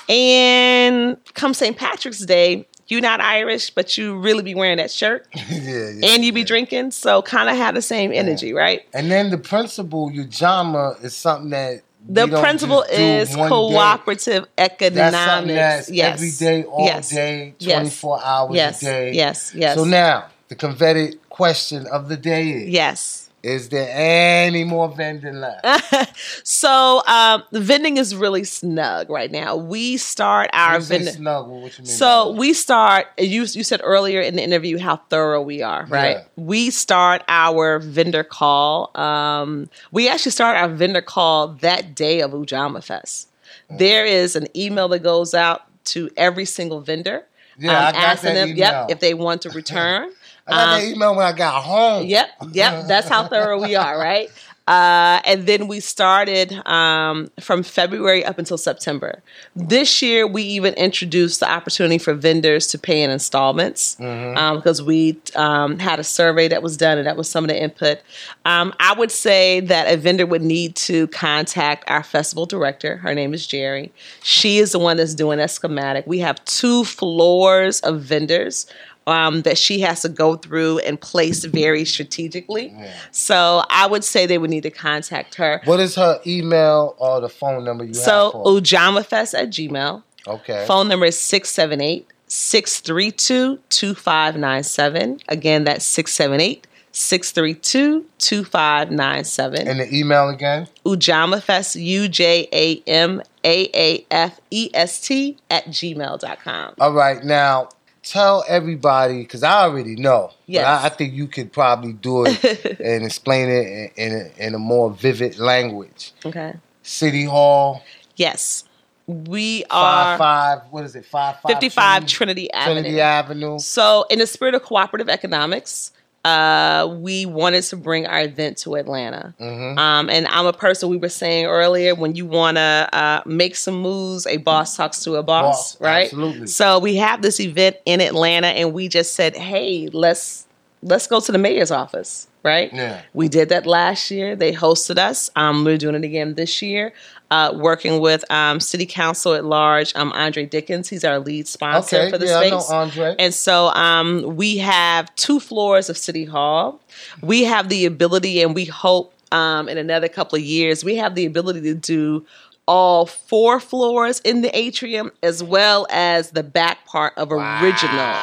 and 0.10 1.18
come 1.34 1.54
St. 1.54 1.78
Patrick's 1.78 2.20
Day, 2.26 2.68
you're 2.88 3.02
not 3.02 3.20
Irish, 3.22 3.70
but 3.72 3.98
you 3.98 4.18
really 4.18 4.44
be 4.44 4.56
wearing 4.56 4.78
that 4.78 4.92
shirt, 4.92 5.28
yeah, 5.36 5.44
yeah. 5.60 6.14
and 6.14 6.24
you 6.24 6.32
be 6.32 6.44
drinking, 6.44 6.92
so 6.92 7.22
kind 7.22 7.50
of 7.50 7.56
have 7.56 7.76
the 7.76 7.82
same 7.82 8.12
energy, 8.12 8.54
right? 8.54 8.86
And 8.94 9.10
then 9.10 9.32
the 9.32 9.38
principle, 9.38 10.12
Ujamaa, 10.12 11.04
is 11.04 11.16
something 11.16 11.50
that 11.50 11.82
The 12.08 12.28
principle 12.28 12.84
is 12.84 13.36
one 13.36 13.50
day. 13.50 13.50
cooperative 13.50 14.46
economics. 14.58 15.12
That's 15.12 15.32
something 15.32 15.56
that's 15.56 15.90
yes. 15.90 16.14
every 16.14 16.32
day, 16.32 16.64
all 16.68 16.86
yes. 16.86 17.10
day, 17.10 17.56
Yes. 17.60 17.76
24 18.02 18.24
hours 18.24 18.56
yes. 18.56 18.82
a 18.82 18.86
day. 18.86 19.12
Yes. 19.14 19.54
Yes. 19.56 19.76
So 19.76 19.84
now, 19.84 20.26
the 20.48 20.56
coveted 20.56 21.20
question 21.30 21.88
of 21.88 22.08
the 22.08 22.18
day 22.18 22.50
is 22.52 22.70
yes. 22.70 23.25
Is 23.46 23.70
there 23.70 23.88
any 23.92 24.64
more 24.64 24.90
vending 24.90 25.36
left? 25.40 26.18
so 26.48 27.02
um, 27.06 27.44
the 27.52 27.62
vending 27.62 27.98
is 27.98 28.16
really 28.16 28.44
snug 28.44 29.10
right 29.10 29.30
now. 29.32 29.56
We 29.56 29.98
start 29.98 30.50
our 30.52 30.72
When 30.74 30.80
you 30.82 30.86
say 30.86 30.96
vending. 30.98 31.14
snug, 31.14 31.48
what 31.48 31.78
you 31.78 31.84
mean? 31.84 31.86
So 31.86 32.32
we 32.32 32.54
start. 32.54 33.06
You 33.20 33.42
you 33.44 33.64
said 33.64 33.82
earlier 33.84 34.20
in 34.22 34.36
the 34.36 34.44
interview 34.44 34.80
how 34.80 34.98
thorough 35.10 35.42
we 35.44 35.62
are, 35.62 35.86
right? 35.86 36.18
Yeah. 36.18 36.24
We 36.38 36.72
start 36.72 37.24
our 37.28 37.78
vendor 37.80 38.24
call. 38.24 38.90
Um, 38.98 39.70
we 39.92 40.10
actually 40.10 40.32
start 40.32 40.58
our 40.58 40.70
vendor 40.70 41.02
call 41.02 41.50
that 41.62 41.94
day 41.94 42.22
of 42.22 42.32
Ujamaa 42.32 42.84
Fest. 42.84 43.30
Mm. 43.72 43.78
There 43.78 44.06
is 44.06 44.36
an 44.36 44.48
email 44.56 44.88
that 44.88 45.00
goes 45.04 45.34
out 45.36 45.62
to 45.94 46.10
every 46.18 46.46
single 46.46 46.82
vendor. 46.82 47.18
um, 47.18 47.64
Yeah, 47.66 47.88
I 47.90 47.92
got 47.92 47.96
asking 48.04 48.34
that 48.34 48.34
them, 48.34 48.50
email. 48.50 48.58
yep, 48.58 48.90
if 48.90 49.00
they 49.02 49.14
want 49.14 49.44
to 49.44 49.50
return. 49.62 50.12
I 50.48 50.52
got 50.52 50.68
Um, 50.68 50.82
that 50.82 50.88
email 50.90 51.16
when 51.16 51.26
I 51.26 51.32
got 51.32 51.64
home. 51.64 52.06
Yep, 52.06 52.30
yep. 52.52 52.88
That's 52.88 53.08
how 53.08 53.28
thorough 53.28 53.62
we 53.62 53.76
are, 53.76 53.98
right? 53.98 54.30
Uh, 54.68 55.22
and 55.26 55.46
then 55.46 55.68
we 55.68 55.80
started 55.80 56.52
um, 56.66 57.30
from 57.40 57.62
February 57.62 58.26
up 58.26 58.40
until 58.40 58.58
September. 58.58 59.22
This 59.56 60.02
year, 60.02 60.26
we 60.26 60.42
even 60.42 60.74
introduced 60.74 61.40
the 61.40 61.48
opportunity 61.48 62.00
for 62.00 62.16
vendors 62.16 62.66
to 62.68 62.80
pay 62.80 63.04
in 63.04 63.12
installments 63.12 63.96
um, 64.00 64.56
because 64.56 64.82
we 64.82 65.18
um, 65.36 65.78
had 65.78 66.00
a 66.00 66.04
survey 66.04 66.48
that 66.48 66.64
was 66.64 66.78
done, 66.78 66.98
and 66.98 67.06
that 67.06 67.16
was 67.16 67.30
some 67.30 67.44
of 67.44 67.50
the 67.50 67.62
input. 67.62 68.00
Um, 68.44 68.74
I 68.80 68.96
would 68.98 69.12
say 69.12 69.60
that 69.60 69.88
a 69.92 69.98
vendor 69.98 70.26
would 70.26 70.42
need 70.42 70.76
to 70.78 71.08
contact 71.10 71.84
our 71.88 72.02
festival 72.02 72.48
director. 72.48 72.98
Her 72.98 73.14
name 73.14 73.36
is 73.36 73.46
Jerry. 73.46 73.92
She 74.24 74.58
is 74.58 74.72
the 74.72 74.80
one 74.80 74.98
that's 74.98 75.14
doing 75.14 75.38
that 75.38 75.52
schematic. 75.52 76.08
We 76.08 76.20
have 76.20 76.44
two 76.46 76.86
floors 76.86 77.82
of 77.82 78.02
vendors 78.02 78.66
um, 79.08 79.42
that 79.44 79.58
she 79.58 79.82
has 79.82 80.02
to 80.02 80.10
go 80.10 80.36
through 80.36 80.80
and 80.80 81.00
place 81.00 81.46
very 81.46 81.86
strategically. 81.86 82.68
Yeah. 82.68 82.94
So 83.12 83.64
I 83.70 83.88
would 83.88 84.04
say 84.04 84.26
they 84.26 84.38
would 84.38 84.50
need 84.50 84.64
to 84.64 84.72
contact 84.72 85.36
her. 85.36 85.62
What 85.66 85.80
is 85.80 85.96
her 85.96 86.20
email 86.26 86.96
or 86.98 87.22
the 87.22 87.30
phone 87.30 87.64
number 87.64 87.84
you 87.84 87.94
So 87.94 88.24
have 88.26 88.32
for? 88.32 88.46
Ujamaafest 88.46 89.34
at 89.34 89.50
Gmail. 89.50 90.04
Okay. 90.28 90.66
Phone 90.68 90.88
number 90.88 91.06
is 91.06 91.20
678 91.20 92.08
632 92.28 93.60
2597. 93.70 95.20
Again, 95.28 95.64
that's 95.66 95.86
678 95.86 96.66
632 96.92 98.06
2597. 98.18 99.68
And 99.68 99.80
the 99.82 99.94
email 99.94 100.30
again? 100.30 100.68
Ujamaafest, 100.86 101.82
U 101.82 102.08
J 102.08 102.48
A 102.52 102.82
M 102.88 103.22
A 103.44 103.70
A 103.74 104.06
F 104.10 104.40
E 104.50 104.70
S 104.74 105.02
T 105.02 105.38
at 105.52 105.66
gmail.com. 105.66 106.74
All 106.80 106.94
right, 106.94 107.24
now 107.24 107.70
tell 108.06 108.46
everybody 108.48 109.20
because 109.24 109.44
I 109.44 109.64
already 109.64 109.96
know. 109.96 110.32
Yes. 110.46 110.64
But 110.64 110.68
I, 110.68 110.86
I 110.86 110.90
think 110.90 111.14
you 111.14 111.28
could 111.28 111.52
probably 111.52 111.94
do 111.94 112.26
it 112.26 112.80
and 112.80 113.04
explain 113.04 113.50
it 113.50 113.92
in, 113.98 114.12
in, 114.12 114.14
a, 114.14 114.48
in 114.48 114.56
a 114.56 114.60
more 114.60 114.92
vivid 114.92 115.38
language. 115.38 116.14
Okay. 116.26 116.54
City 116.84 117.26
Hall, 117.26 117.82
Yes. 118.16 118.64
We 119.08 119.66
are 119.70 120.18
five. 120.18 120.62
What 120.72 120.84
is 120.86 120.96
it? 120.96 121.06
Five 121.06 121.40
five. 121.40 121.54
55 121.54 122.08
Trinity 122.08 122.52
Avenue. 122.52 122.82
Trinity 122.82 123.02
Avenue. 123.02 123.60
So, 123.60 124.06
in 124.10 124.18
the 124.18 124.26
spirit 124.26 124.56
of 124.56 124.64
cooperative 124.64 125.10
economics, 125.10 125.92
uh, 126.26 126.88
we 127.00 127.26
wanted 127.28 127.62
to 127.62 127.78
bring 127.78 128.08
our 128.08 128.22
event 128.22 128.58
to 128.58 128.76
Atlanta. 128.76 129.36
Mhm. 129.40 129.78
Um, 129.78 130.10
and 130.10 130.28
I'm 130.28 130.48
a 130.48 130.54
person 130.54 130.90
we 130.90 130.98
were 130.98 131.08
saying 131.10 131.46
earlier 131.46 131.94
when 131.94 132.16
you 132.16 132.26
want 132.26 132.58
to 132.58 132.90
uh, 132.92 133.22
make 133.28 133.56
some 133.56 133.80
moves, 133.80 134.26
a 134.26 134.38
boss 134.38 134.76
talks 134.76 135.04
to 135.04 135.16
a 135.16 135.24
boss, 135.24 135.74
Boss, 135.76 135.82
right? 135.82 136.06
absolutely. 136.06 136.48
So 136.48 136.80
we 136.80 136.96
have 136.96 137.22
this 137.22 137.40
event 137.40 137.76
in 137.86 138.02
Atlanta, 138.02 138.48
and 138.48 138.74
we 138.74 138.88
just 138.88 139.14
said, 139.14 139.36
hey, 139.36 139.88
let's 139.94 140.45
let's 140.86 141.08
go 141.08 141.20
to 141.20 141.32
the 141.32 141.38
mayor's 141.38 141.72
office, 141.72 142.28
right? 142.44 142.72
Yeah. 142.72 143.02
We 143.14 143.28
did 143.28 143.50
that 143.50 143.66
last 143.66 144.12
year. 144.12 144.36
They 144.36 144.54
hosted 144.54 144.98
us. 144.98 145.30
Um, 145.36 145.66
we're 145.66 145.78
doing 145.78 145.96
it 145.96 146.04
again 146.04 146.36
this 146.36 146.62
year. 146.62 146.94
Uh, 147.32 147.52
working 147.56 148.00
with 148.00 148.24
um, 148.32 148.60
City 148.60 148.86
Council 148.86 149.34
at 149.34 149.44
large, 149.44 149.94
um, 149.96 150.12
Andre 150.14 150.46
Dickens. 150.46 150.88
He's 150.88 151.04
our 151.04 151.18
lead 151.20 151.48
sponsor 151.48 151.98
Okay, 151.98 152.12
for 152.12 152.20
the 152.20 152.28
yeah, 152.28 152.38
I 152.38 152.48
space. 152.48 152.70
know 152.70 152.76
Andre. 152.76 153.16
And 153.18 153.34
so 153.34 153.70
um, 153.70 154.36
we 154.36 154.58
have 154.60 155.14
two 155.16 155.40
floors 155.40 155.90
of 155.90 155.98
City 155.98 156.24
Hall. 156.26 156.80
We 157.22 157.44
have 157.46 157.68
the 157.70 157.86
ability, 157.88 158.44
and 158.44 158.54
we 158.54 158.66
hope 158.66 159.12
um, 159.32 159.68
in 159.68 159.80
another 159.80 160.08
couple 160.08 160.38
of 160.38 160.44
years, 160.44 160.86
we 160.86 160.98
have 160.98 161.16
the 161.16 161.26
ability 161.26 161.62
to 161.62 161.74
do 161.74 162.26
all 162.68 163.06
four 163.08 163.60
floors 163.60 164.20
in 164.22 164.42
the 164.42 164.56
atrium 164.58 165.12
as 165.24 165.44
well 165.44 165.86
as 165.90 166.32
the 166.32 166.44
back 166.44 166.86
part 166.86 167.14
of 167.18 167.32
original. 167.32 168.16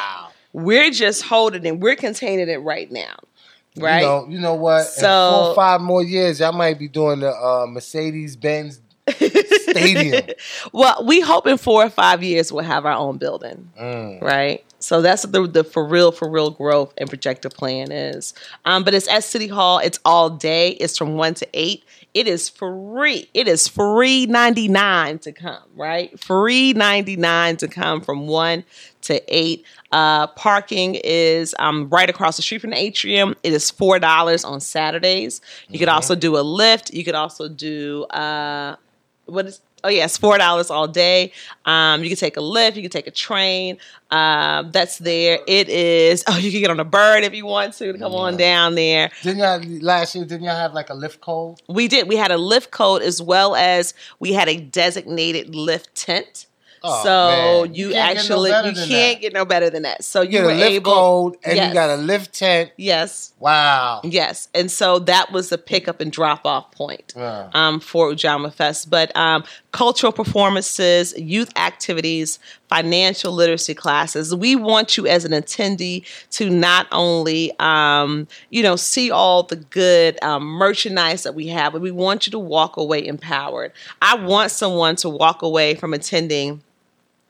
We're 0.53 0.91
just 0.91 1.23
holding 1.23 1.65
it, 1.65 1.79
we're 1.79 1.95
containing 1.95 2.47
it 2.49 2.57
right 2.57 2.91
now. 2.91 3.15
Right? 3.75 4.01
You 4.01 4.05
know, 4.05 4.27
you 4.29 4.39
know 4.39 4.53
what? 4.53 4.81
in 4.81 4.85
So- 4.85 5.31
four 5.31 5.49
or 5.49 5.55
five 5.55 5.81
more 5.81 6.03
years, 6.03 6.41
I 6.41 6.51
might 6.51 6.77
be 6.79 6.87
doing 6.87 7.19
the 7.21 7.31
uh, 7.31 7.65
Mercedes 7.67 8.35
Benz 8.35 8.79
Stadium. 9.09 10.23
well, 10.71 11.03
we 11.05 11.19
hope 11.19 11.47
in 11.47 11.57
four 11.57 11.83
or 11.83 11.89
five 11.89 12.23
years 12.23 12.51
we'll 12.51 12.63
have 12.63 12.85
our 12.85 12.93
own 12.93 13.17
building. 13.17 13.69
Mm. 13.79 14.21
right? 14.21 14.63
So 14.79 15.01
that's 15.01 15.23
the 15.23 15.47
the 15.47 15.63
for 15.63 15.85
real 15.85 16.11
for 16.11 16.29
real 16.29 16.51
growth 16.51 16.93
and 16.97 17.09
projected 17.09 17.53
plan 17.53 17.91
is. 17.91 18.33
Um, 18.65 18.83
but 18.83 18.93
it's 18.93 19.07
at 19.07 19.23
City 19.23 19.47
Hall. 19.47 19.79
It's 19.79 19.99
all 20.03 20.29
day. 20.29 20.71
It's 20.71 20.97
from 20.97 21.15
one 21.15 21.33
to 21.35 21.47
eight. 21.53 21.83
It 22.13 22.27
is 22.27 22.47
free. 22.47 23.29
It 23.33 23.47
is 23.47 23.67
free 23.67 24.27
ninety 24.27 24.67
nine 24.67 25.17
to 25.19 25.31
come. 25.31 25.63
Right, 25.75 26.17
free 26.19 26.73
ninety 26.73 27.15
nine 27.15 27.57
to 27.57 27.67
come 27.67 28.01
from 28.01 28.27
one 28.27 28.63
to 29.01 29.21
eight. 29.27 29.65
Uh, 29.91 30.27
parking 30.27 30.95
is 31.03 31.55
um, 31.57 31.89
right 31.89 32.09
across 32.09 32.35
the 32.35 32.43
street 32.43 32.61
from 32.61 32.69
the 32.69 32.77
atrium. 32.77 33.35
It 33.41 33.53
is 33.53 33.71
four 33.71 33.97
dollars 33.97 34.43
on 34.43 34.59
Saturdays. 34.59 35.41
You 35.69 35.79
could 35.79 35.89
also 35.89 36.13
do 36.13 36.35
a 36.37 36.43
Lyft. 36.43 36.93
You 36.93 37.03
could 37.03 37.15
also 37.15 37.49
do 37.49 38.03
uh, 38.05 38.75
what 39.25 39.47
is 39.47 39.61
oh 39.83 39.89
yes 39.89 40.17
four 40.17 40.37
dollars 40.37 40.69
all 40.69 40.87
day. 40.87 41.31
Um 41.65 42.03
you 42.03 42.09
can 42.09 42.17
take 42.17 42.37
a 42.37 42.41
Lyft 42.41 42.75
you 42.75 42.81
can 42.81 42.91
take 42.91 43.07
a 43.07 43.11
train. 43.11 43.77
Um 44.11 44.71
that's 44.71 44.97
there. 44.99 45.39
It 45.47 45.69
is 45.69 46.23
oh 46.27 46.37
you 46.37 46.51
can 46.51 46.61
get 46.61 46.69
on 46.69 46.79
a 46.79 46.85
bird 46.85 47.23
if 47.23 47.33
you 47.33 47.45
want 47.45 47.73
to 47.75 47.97
come 47.97 48.13
on 48.13 48.37
down 48.37 48.75
there. 48.75 49.09
Didn't 49.21 49.39
y'all 49.39 49.79
last 49.81 50.15
year? 50.15 50.25
Didn't 50.25 50.43
y'all 50.43 50.55
have 50.55 50.73
like 50.73 50.89
a 50.89 50.93
Lyft 50.93 51.19
code? 51.21 51.61
we 51.67 51.87
did. 51.87 52.07
We 52.07 52.15
had 52.15 52.31
a 52.31 52.35
Lyft 52.37 52.71
code 52.71 53.01
as 53.01 53.21
well 53.21 53.55
as 53.55 53.93
we 54.19 54.33
had 54.33 54.47
a 54.47 54.57
designated 54.57 55.53
Lyft 55.53 55.87
tent 55.95 56.47
Oh, 56.85 57.03
so 57.03 57.63
man. 57.65 57.75
you, 57.75 57.87
You 57.87 57.93
can't 57.93 58.15
no 58.29 58.45
actually 58.45 58.49
you 58.69 58.87
can't 58.87 59.21
get 59.21 59.31
no 59.33 59.45
better 59.45 59.69
than 59.69 59.83
that 59.83 60.03
so 60.03 60.21
You 60.21 60.39
you, 60.39 60.43
were 60.45 60.51
a 60.51 60.55
Lyft 60.55 60.69
able 60.69 60.91
code 60.91 61.37
and 61.45 61.55
Yes. 61.55 61.67
you 61.69 61.73
got 61.73 61.89
a 61.89 61.97
Lyft 62.01 62.31
tent. 62.31 62.71
yes 62.77 63.31
Wow. 63.39 63.99
Yes, 64.05 64.47
and 64.55 64.71
so 64.71 64.99
that 64.99 65.33
was 65.33 65.49
the 65.49 65.57
pickup 65.57 65.99
and 65.99 66.09
drop 66.13 66.45
off 66.45 66.71
point 66.71 67.11
Yeah. 67.15 67.49
um, 67.53 67.81
for 67.81 68.09
Ujamaa 68.09 68.53
Fest. 68.53 68.89
But 68.89 69.13
um, 69.17 69.43
cultural 69.73 70.13
performances, 70.13 71.13
youth 71.17 71.51
activities, 71.57 72.39
financial 72.69 73.33
literacy 73.33 73.73
classes. 73.73 74.33
We 74.33 74.55
want 74.55 74.95
you 74.95 75.07
as 75.07 75.25
an 75.25 75.31
attendee 75.33 76.05
to 76.31 76.49
not 76.49 76.87
only 76.93 77.51
um, 77.59 78.27
you 78.49 78.63
know 78.63 78.77
see 78.77 79.11
all 79.11 79.43
the 79.43 79.57
good 79.57 80.17
um, 80.23 80.43
merchandise 80.45 81.23
that 81.23 81.35
we 81.35 81.47
have, 81.47 81.73
but 81.73 81.81
we 81.81 81.91
want 81.91 82.25
you 82.25 82.31
to 82.31 82.39
walk 82.39 82.77
away 82.77 83.05
empowered. 83.05 83.73
I 84.01 84.15
want 84.15 84.51
someone 84.51 84.95
to 84.97 85.09
walk 85.09 85.41
away 85.41 85.75
from 85.75 85.93
attending 85.93 86.61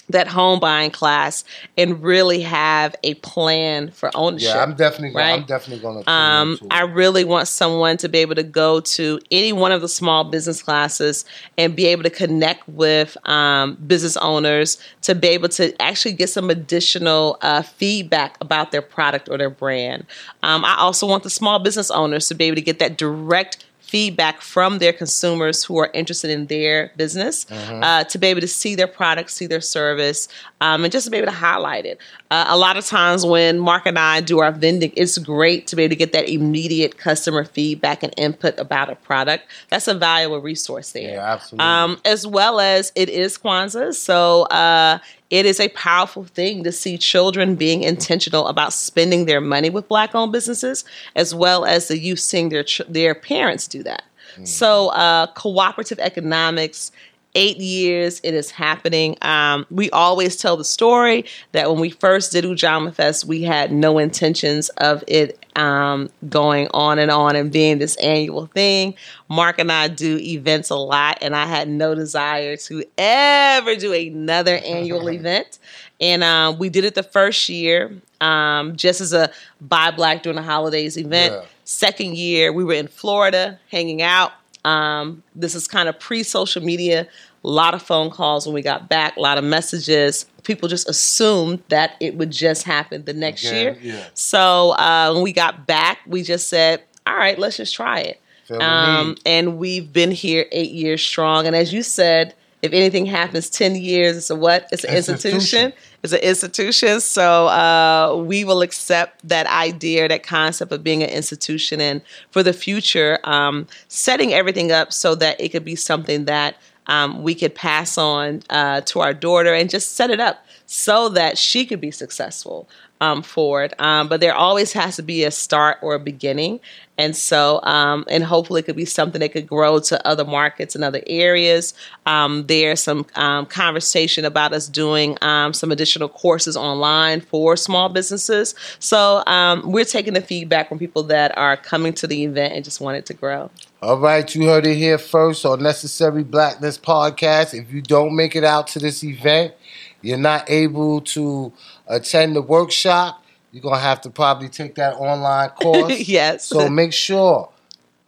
that 0.10 0.28
home 0.28 0.60
buying 0.60 0.92
class 0.92 1.44
and 1.78 2.04
really 2.04 2.42
have 2.42 2.96
a 3.04 3.14
plan 3.16 3.92
for 3.92 4.12
ownership. 4.16 4.56
Yeah, 4.56 4.64
I'm 4.64 4.76
definitely 4.76 5.12
gonna, 5.12 5.34
I'm 5.34 5.46
definitely 5.46 5.82
gonna. 5.82 6.04
Um. 6.08 6.60
I 6.72 6.82
really 6.82 7.24
want 7.24 7.48
someone 7.48 7.98
to 7.98 8.10
be 8.10 8.20
able 8.20 8.36
to 8.36 8.44
go 8.44 8.80
to 8.82 9.20
any 9.32 9.54
one 9.54 9.72
of 9.72 9.82
the 9.82 9.88
small 9.88 10.24
business 10.24 10.62
classes 10.62 11.26
and 11.58 11.76
be 11.76 11.86
able 11.88 12.04
to 12.04 12.10
connect 12.10 12.68
with 12.68 13.16
um, 13.28 13.76
business 13.76 14.18
owners 14.18 14.78
to 15.04 15.16
be 15.16 15.30
able 15.30 15.50
to 15.50 15.80
actually 15.82 16.14
get 16.14 16.30
some 16.30 16.50
additional 16.50 17.38
uh, 17.42 17.62
feedback 17.62 18.38
about 18.42 18.72
their 18.72 18.82
product 18.82 19.30
or 19.30 19.38
their 19.38 19.50
brand. 19.50 20.06
Um, 20.42 20.66
I 20.66 20.76
also 20.78 21.08
want 21.08 21.24
the 21.24 21.30
small 21.30 21.60
business 21.60 21.90
owners 21.92 22.28
to 22.28 22.36
be 22.36 22.46
able 22.46 22.56
to 22.56 22.62
get 22.62 22.80
that 22.80 22.98
direct 22.98 23.66
feedback 23.94 24.42
from 24.42 24.80
their 24.80 24.92
consumers 24.92 25.64
who 25.66 25.78
are 25.78 25.92
interested 25.94 26.30
in 26.32 26.48
their 26.48 26.92
business 26.98 27.46
Mhm. 27.46 27.84
uh, 27.84 28.04
to 28.12 28.18
be 28.18 28.26
able 28.34 28.42
to 28.42 28.48
see 28.62 28.74
their 28.74 28.88
product, 29.00 29.30
see 29.30 29.46
their 29.54 29.62
service, 29.62 30.28
um, 30.64 30.86
and 30.86 30.94
just 30.94 31.04
to 31.04 31.12
be 31.12 31.18
able 31.18 31.28
to 31.28 31.38
highlight 31.38 31.86
it. 31.86 32.00
Uh, 32.32 32.46
a 32.48 32.58
lot 32.58 32.78
of 32.78 32.86
times 32.86 33.26
when 33.26 33.60
Mark 33.60 33.86
and 33.86 34.00
I 34.00 34.22
do 34.22 34.40
our 34.40 34.54
vending, 34.54 34.94
it's 34.96 35.18
great 35.18 35.68
to 35.68 35.76
be 35.76 35.84
able 35.84 35.90
to 35.90 35.98
get 35.98 36.14
that 36.14 36.30
immediate 36.30 36.98
customer 36.98 37.44
feedback 37.44 38.02
and 38.02 38.14
input 38.16 38.58
about 38.58 38.90
a 38.90 38.96
product. 38.96 39.44
That's 39.70 39.90
a 39.90 39.94
valuable 39.94 40.40
resource 40.40 40.94
there. 40.94 41.16
Yeah, 41.16 41.34
absolutely. 41.34 41.66
Um, 41.66 42.02
as 42.06 42.26
well 42.26 42.62
as 42.62 42.94
it 42.96 43.10
is 43.10 43.38
Kwanzaa, 43.38 43.94
so 43.94 44.44
uh, 44.44 45.00
it 45.30 45.46
is 45.46 45.60
a 45.60 45.68
powerful 45.70 46.24
thing 46.24 46.64
to 46.64 46.72
see 46.72 46.98
children 46.98 47.56
being 47.56 47.84
intentional 47.84 48.48
about 48.48 48.72
spending 48.72 49.26
their 49.26 49.42
money 49.42 49.70
with 49.70 49.90
Black-owned 49.90 50.32
businesses, 50.32 50.86
as 51.18 51.36
well 51.36 51.66
as 51.66 51.90
the 51.90 51.98
youth 51.98 52.20
seeing 52.20 52.48
their 52.48 52.64
ch- 52.64 52.88
their 52.88 53.14
parents 53.14 53.68
do 53.68 53.84
that. 53.84 54.04
So, 54.46 54.88
uh, 54.90 55.28
cooperative 55.28 56.00
economics. 56.00 56.92
Eight 57.36 57.58
years, 57.58 58.22
it 58.24 58.36
is 58.36 58.52
happening. 58.52 59.18
Um, 59.24 59.66
we 59.72 59.90
always 59.90 60.36
tell 60.36 60.56
the 60.56 60.64
story 60.64 61.26
that 61.52 61.70
when 61.72 61.80
we 61.80 61.90
first 61.90 62.32
did 62.32 62.46
Ujamaa 62.46 62.94
Fest, 62.94 63.26
we 63.26 63.42
had 63.42 63.72
no 63.72 63.98
intentions 63.98 64.70
of 64.78 65.04
it 65.08 65.44
um, 65.56 66.10
going 66.30 66.68
on 66.74 67.00
and 67.00 67.10
on 67.10 67.36
and 67.36 67.52
being 67.52 67.80
this 67.80 67.96
annual 67.98 68.46
thing. 68.48 68.94
Mark 69.30 69.58
and 69.58 69.72
I 69.72 69.88
do 69.88 70.18
events 70.20 70.70
a 70.70 70.76
lot, 70.76 71.18
and 71.22 71.36
I 71.36 71.46
had 71.46 71.68
no 71.68 71.96
desire 71.96 72.56
to 72.58 72.84
ever 72.98 73.76
do 73.76 73.94
another 73.94 74.58
annual 74.64 75.10
event. 75.10 75.58
And 76.00 76.24
um, 76.24 76.60
we 76.60 76.70
did 76.70 76.86
it 76.86 76.96
the 76.96 77.04
first 77.04 77.50
year, 77.50 77.94
um, 78.22 78.76
just 78.76 79.02
as 79.02 79.14
a 79.14 79.32
buy 79.62 79.92
black 79.92 80.24
during 80.24 80.36
the 80.36 80.42
holidays 80.44 80.98
event. 80.98 81.34
Yeah. 81.34 81.46
Second 81.64 82.18
year, 82.18 82.52
we 82.52 82.64
were 82.64 82.74
in 82.74 82.88
Florida 82.88 83.60
hanging 83.72 84.02
out. 84.02 84.34
Um, 84.66 85.24
this 85.36 85.56
is 85.56 85.68
kind 85.68 85.90
of 85.90 86.00
pre 86.00 86.24
social 86.24 86.64
media. 86.64 87.08
A 87.44 87.48
lot 87.48 87.74
of 87.74 87.82
phone 87.82 88.10
calls 88.10 88.46
when 88.46 88.54
we 88.54 88.62
got 88.62 88.88
back, 88.88 89.18
a 89.18 89.20
lot 89.20 89.38
of 89.38 89.44
messages. 89.44 90.26
People 90.44 90.70
just 90.70 90.88
assumed 90.88 91.62
that 91.70 91.96
it 92.00 92.16
would 92.16 92.32
just 92.32 92.64
happen 92.64 93.04
the 93.06 93.14
next 93.14 93.44
year. 93.44 93.78
yeah. 93.82 94.06
So 94.14 94.72
uh, 94.72 95.12
when 95.14 95.24
we 95.24 95.34
got 95.34 95.68
back, 95.68 96.00
we 96.06 96.24
just 96.24 96.48
said, 96.48 96.84
all 97.06 97.16
right, 97.16 97.38
let's 97.38 97.58
just 97.58 97.76
try 97.76 98.00
it. 98.00 98.22
Um, 98.62 99.16
and 99.26 99.58
we've 99.58 99.92
been 99.92 100.12
here 100.12 100.46
eight 100.52 100.72
years 100.72 101.02
strong. 101.02 101.48
And 101.48 101.56
as 101.56 101.74
you 101.74 101.82
said, 101.84 102.36
if 102.62 102.72
anything 102.72 103.06
happens 103.06 103.50
10 103.50 103.76
years, 103.76 104.16
it's 104.16 104.30
a 104.30 104.36
what? 104.36 104.68
It's 104.72 104.84
an 104.86 104.96
institution. 104.96 105.34
Institution. 105.72 105.74
It's 106.04 106.12
an 106.12 106.20
institution. 106.20 107.00
So 107.00 107.48
uh, 107.48 108.22
we 108.28 108.44
will 108.44 108.62
accept 108.62 109.26
that 109.28 109.48
idea, 109.48 110.08
that 110.10 110.24
concept 110.24 110.72
of 110.74 110.84
being 110.84 111.02
an 111.02 111.10
institution. 111.10 111.80
And 111.80 112.02
for 112.30 112.44
the 112.44 112.52
future, 112.52 113.20
um, 113.24 113.68
setting 113.88 114.34
everything 114.34 114.72
up 114.72 114.92
so 114.92 115.16
that 115.16 115.40
it 115.40 115.50
could 115.50 115.64
be 115.64 115.76
something 115.76 116.26
that 116.26 116.58
um, 116.88 117.24
we 117.24 117.34
could 117.34 117.56
pass 117.56 117.98
on 117.98 118.44
uh, 118.50 118.82
to 118.82 119.00
our 119.00 119.14
daughter 119.14 119.54
and 119.54 119.70
just 119.70 119.94
set 119.94 120.10
it 120.10 120.20
up 120.20 120.46
so 120.66 121.08
that 121.10 121.38
she 121.38 121.66
could 121.66 121.80
be 121.80 121.92
successful 121.92 122.68
um, 123.04 123.22
for 123.22 123.64
it. 123.64 123.74
Um, 123.80 124.08
but 124.08 124.22
there 124.22 124.34
always 124.34 124.72
has 124.74 124.96
to 124.96 125.04
be 125.04 125.26
a 125.26 125.32
start 125.32 125.78
or 125.82 125.96
a 125.96 126.00
beginning. 126.00 126.62
And 126.98 127.16
so, 127.16 127.60
um, 127.64 128.06
and 128.08 128.24
hopefully 128.24 128.62
it 128.62 128.64
could 128.64 128.76
be 128.76 128.86
something 128.86 129.20
that 129.20 129.34
could 129.34 129.48
grow 129.48 129.80
to 129.80 130.08
other 130.08 130.24
markets 130.24 130.76
and 130.76 130.84
other 130.84 131.02
areas. 131.08 131.74
Um, 132.06 132.46
there's 132.48 132.82
some 132.82 133.06
um, 133.16 133.46
conversation 133.48 134.24
about 134.26 134.54
us 134.54 134.68
doing 134.68 135.18
um, 135.22 135.54
some 135.54 135.72
additional 135.72 136.08
courses 136.08 136.56
online 136.56 137.20
for 137.20 137.58
small 137.58 137.90
businesses. 137.90 138.56
So 138.80 139.24
we're 139.66 139.86
taking 139.86 140.14
the 140.14 140.22
feedback 140.22 140.70
from 140.70 140.80
people 140.80 141.04
that 141.04 141.38
are 141.38 141.58
coming 141.58 141.94
to 141.94 142.08
the 142.08 142.24
event 142.24 142.54
and 142.54 142.64
just 142.64 142.80
want 142.80 142.98
it 142.98 143.06
to 143.08 143.14
grow. 143.14 143.50
All 143.82 143.98
right, 143.98 144.34
you 144.34 144.48
heard 144.48 144.66
it 144.66 144.76
here 144.76 144.98
first 144.98 145.46
on 145.46 145.62
Necessary 145.62 146.24
Blackness 146.24 146.78
Podcast. 146.78 147.54
If 147.54 147.74
you 147.74 147.82
don't 147.82 148.16
make 148.16 148.34
it 148.34 148.46
out 148.46 148.68
to 148.68 148.80
this 148.80 149.04
event, 149.04 149.56
you're 150.02 150.18
not 150.18 150.50
able 150.50 151.02
to 151.02 151.52
attend 151.96 152.36
the 152.36 152.42
workshop, 152.42 153.24
you're 153.52 153.62
going 153.62 153.76
to 153.76 153.82
have 153.82 154.02
to 154.02 154.10
probably 154.10 154.50
take 154.50 154.76
that 154.76 154.96
online 154.96 155.50
course. 155.62 156.08
yes. 156.08 156.46
So 156.46 156.70
make 156.70 156.94
sure 156.94 157.50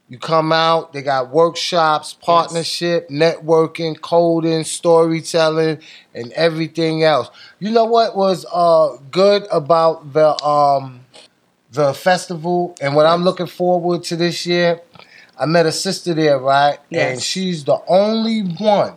you 0.08 0.18
come 0.18 0.52
out. 0.52 0.92
They 0.92 1.02
got 1.02 1.30
workshops, 1.30 2.14
partnership, 2.14 3.08
networking, 3.08 4.00
coding, 4.00 4.64
storytelling, 4.64 5.78
and 6.14 6.32
everything 6.32 7.02
else. 7.02 7.28
You 7.58 7.70
know 7.70 7.84
what 7.84 8.16
was 8.16 8.46
uh, 8.52 8.98
good 9.10 9.46
about 9.50 10.12
the 10.12 10.40
um, 10.44 11.00
the 11.72 11.92
festival, 11.92 12.76
and 12.80 12.94
what 12.94 13.06
I'm 13.06 13.22
looking 13.22 13.46
forward 13.46 14.04
to 14.04 14.16
this 14.16 14.46
year, 14.46 14.80
I 15.38 15.46
met 15.46 15.66
a 15.66 15.72
sister 15.72 16.14
there, 16.14 16.38
right? 16.38 16.78
Yes. 16.88 17.12
And 17.12 17.22
she's 17.22 17.64
the 17.64 17.78
only 17.88 18.40
one 18.40 18.94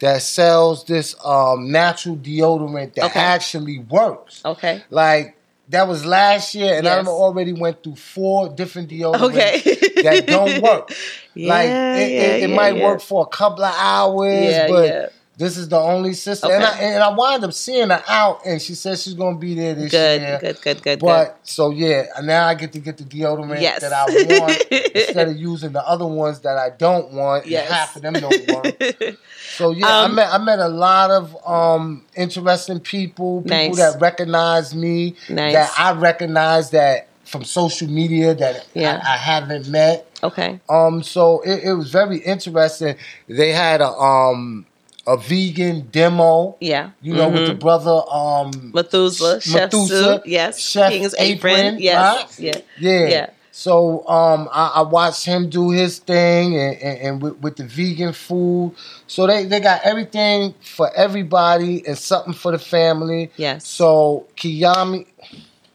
that 0.00 0.22
sells 0.22 0.84
this 0.84 1.14
um, 1.24 1.70
natural 1.72 2.16
deodorant 2.16 2.94
that 2.94 3.06
Okay. 3.06 3.20
actually 3.20 3.78
works. 3.80 4.42
Okay. 4.44 4.82
Like 4.90 5.36
that 5.70 5.86
was 5.88 6.06
last 6.06 6.54
year, 6.54 6.74
and 6.74 6.86
I 6.86 6.96
Yes. 6.96 7.04
done 7.06 7.12
already 7.14 7.52
went 7.52 7.82
through 7.82 7.96
four 7.96 8.48
different 8.48 8.90
deodorants 8.90 9.30
Okay. 9.30 9.60
that 10.02 10.26
don't 10.26 10.62
work. 10.62 10.88
like 11.34 11.68
Yeah, 11.68 11.94
it, 11.96 11.98
it, 11.98 12.12
yeah, 12.12 12.44
it 12.44 12.50
yeah, 12.50 12.56
might 12.56 12.76
work 12.76 13.00
for 13.00 13.22
a 13.22 13.26
couple 13.26 13.64
of 13.64 13.74
hours, 13.76 14.56
but. 14.68 15.12
This 15.38 15.56
is 15.56 15.68
the 15.68 15.78
only 15.78 16.12
sister. 16.14 16.50
And, 16.52 16.64
I, 16.64 16.74
Okay. 16.74 16.92
and 16.94 17.02
I 17.02 17.14
wound 17.14 17.44
up 17.44 17.52
seeing 17.52 17.88
her 17.90 18.02
out, 18.08 18.40
and 18.44 18.60
she 18.60 18.74
says 18.74 19.02
she's 19.02 19.14
gonna 19.14 19.38
be 19.38 19.54
there 19.54 19.72
this 19.74 19.90
Good, 19.92 20.20
year. 20.20 20.38
good, 20.40 20.60
good, 20.60 20.82
good, 20.82 20.98
But 20.98 21.38
so 21.44 21.70
yeah, 21.70 22.06
now 22.22 22.46
I 22.46 22.54
get 22.54 22.72
to 22.72 22.80
get 22.80 22.98
the 22.98 23.04
deodorant 23.04 23.60
Yes. 23.60 23.80
that 23.82 23.92
I 23.92 24.04
want 24.04 24.60
instead 24.94 25.28
of 25.28 25.36
using 25.36 25.72
the 25.72 25.86
other 25.88 26.06
ones 26.06 26.40
that 26.40 26.58
I 26.58 26.70
don't 26.76 27.12
want. 27.12 27.46
Yes. 27.46 27.70
half 27.70 27.96
of 27.96 28.02
them 28.02 28.14
don't 28.14 28.48
work. 28.48 28.82
So 29.56 29.70
yeah, 29.70 29.86
I 29.86 30.04
Um, 30.04 30.14
met 30.14 30.28
I 30.32 30.38
met 30.38 30.58
a 30.60 30.68
lot 30.68 31.10
of 31.10 31.36
um 31.46 32.04
interesting 32.14 32.78
people, 32.80 33.40
people 33.42 33.56
Nice. 33.56 33.76
that 33.78 34.00
recognize 34.00 34.74
me, 34.74 35.14
Nice. 35.28 35.52
that 35.54 35.72
I 35.76 35.92
recognize 35.98 36.70
that 36.70 37.08
from 37.24 37.44
social 37.44 37.88
media 37.88 38.34
that 38.34 38.66
Yeah. 38.74 39.00
I, 39.04 39.14
I 39.14 39.16
haven't 39.16 39.68
met. 39.68 40.06
Okay. 40.22 40.60
Um, 40.68 41.02
so 41.02 41.40
it, 41.42 41.64
it 41.64 41.72
was 41.74 41.90
very 41.90 42.18
interesting. 42.18 42.96
They 43.28 43.50
had 43.52 43.80
a 43.80 43.90
um 43.90 44.66
a 45.08 45.16
vegan 45.16 45.88
demo. 45.90 46.56
Yeah. 46.60 46.90
You 47.00 47.14
know, 47.14 47.28
with 47.30 47.46
the 47.46 47.54
Mhm. 47.54 47.60
brother 47.60 48.00
um 48.10 48.72
Methuselah, 48.74 49.40
Chef 49.40 49.54
Methuselah, 49.72 50.14
Soup, 50.18 50.22
yes. 50.26 50.58
Chef 50.60 50.90
King's 50.92 51.14
Apron, 51.18 51.54
Apron, 51.56 51.78
yes. 51.80 51.96
right? 51.96 52.38
Yeah. 52.38 52.60
Yeah. 52.78 53.08
Yeah. 53.08 53.26
So 53.50 54.06
um, 54.08 54.48
I, 54.52 54.72
I 54.76 54.82
watched 54.82 55.24
him 55.24 55.48
do 55.50 55.70
his 55.70 55.98
thing 55.98 56.56
and, 56.56 56.76
and, 56.80 56.98
and 57.00 57.22
with, 57.22 57.38
with 57.40 57.56
the 57.56 57.64
vegan 57.64 58.12
food. 58.12 58.72
So 59.08 59.26
they, 59.26 59.46
they 59.46 59.58
got 59.58 59.80
everything 59.82 60.54
for 60.62 60.88
everybody 60.94 61.84
and 61.84 61.98
something 61.98 62.34
for 62.34 62.52
the 62.52 62.60
family. 62.60 63.32
Yes. 63.36 63.66
So 63.66 64.28
Kiyami, 64.36 65.06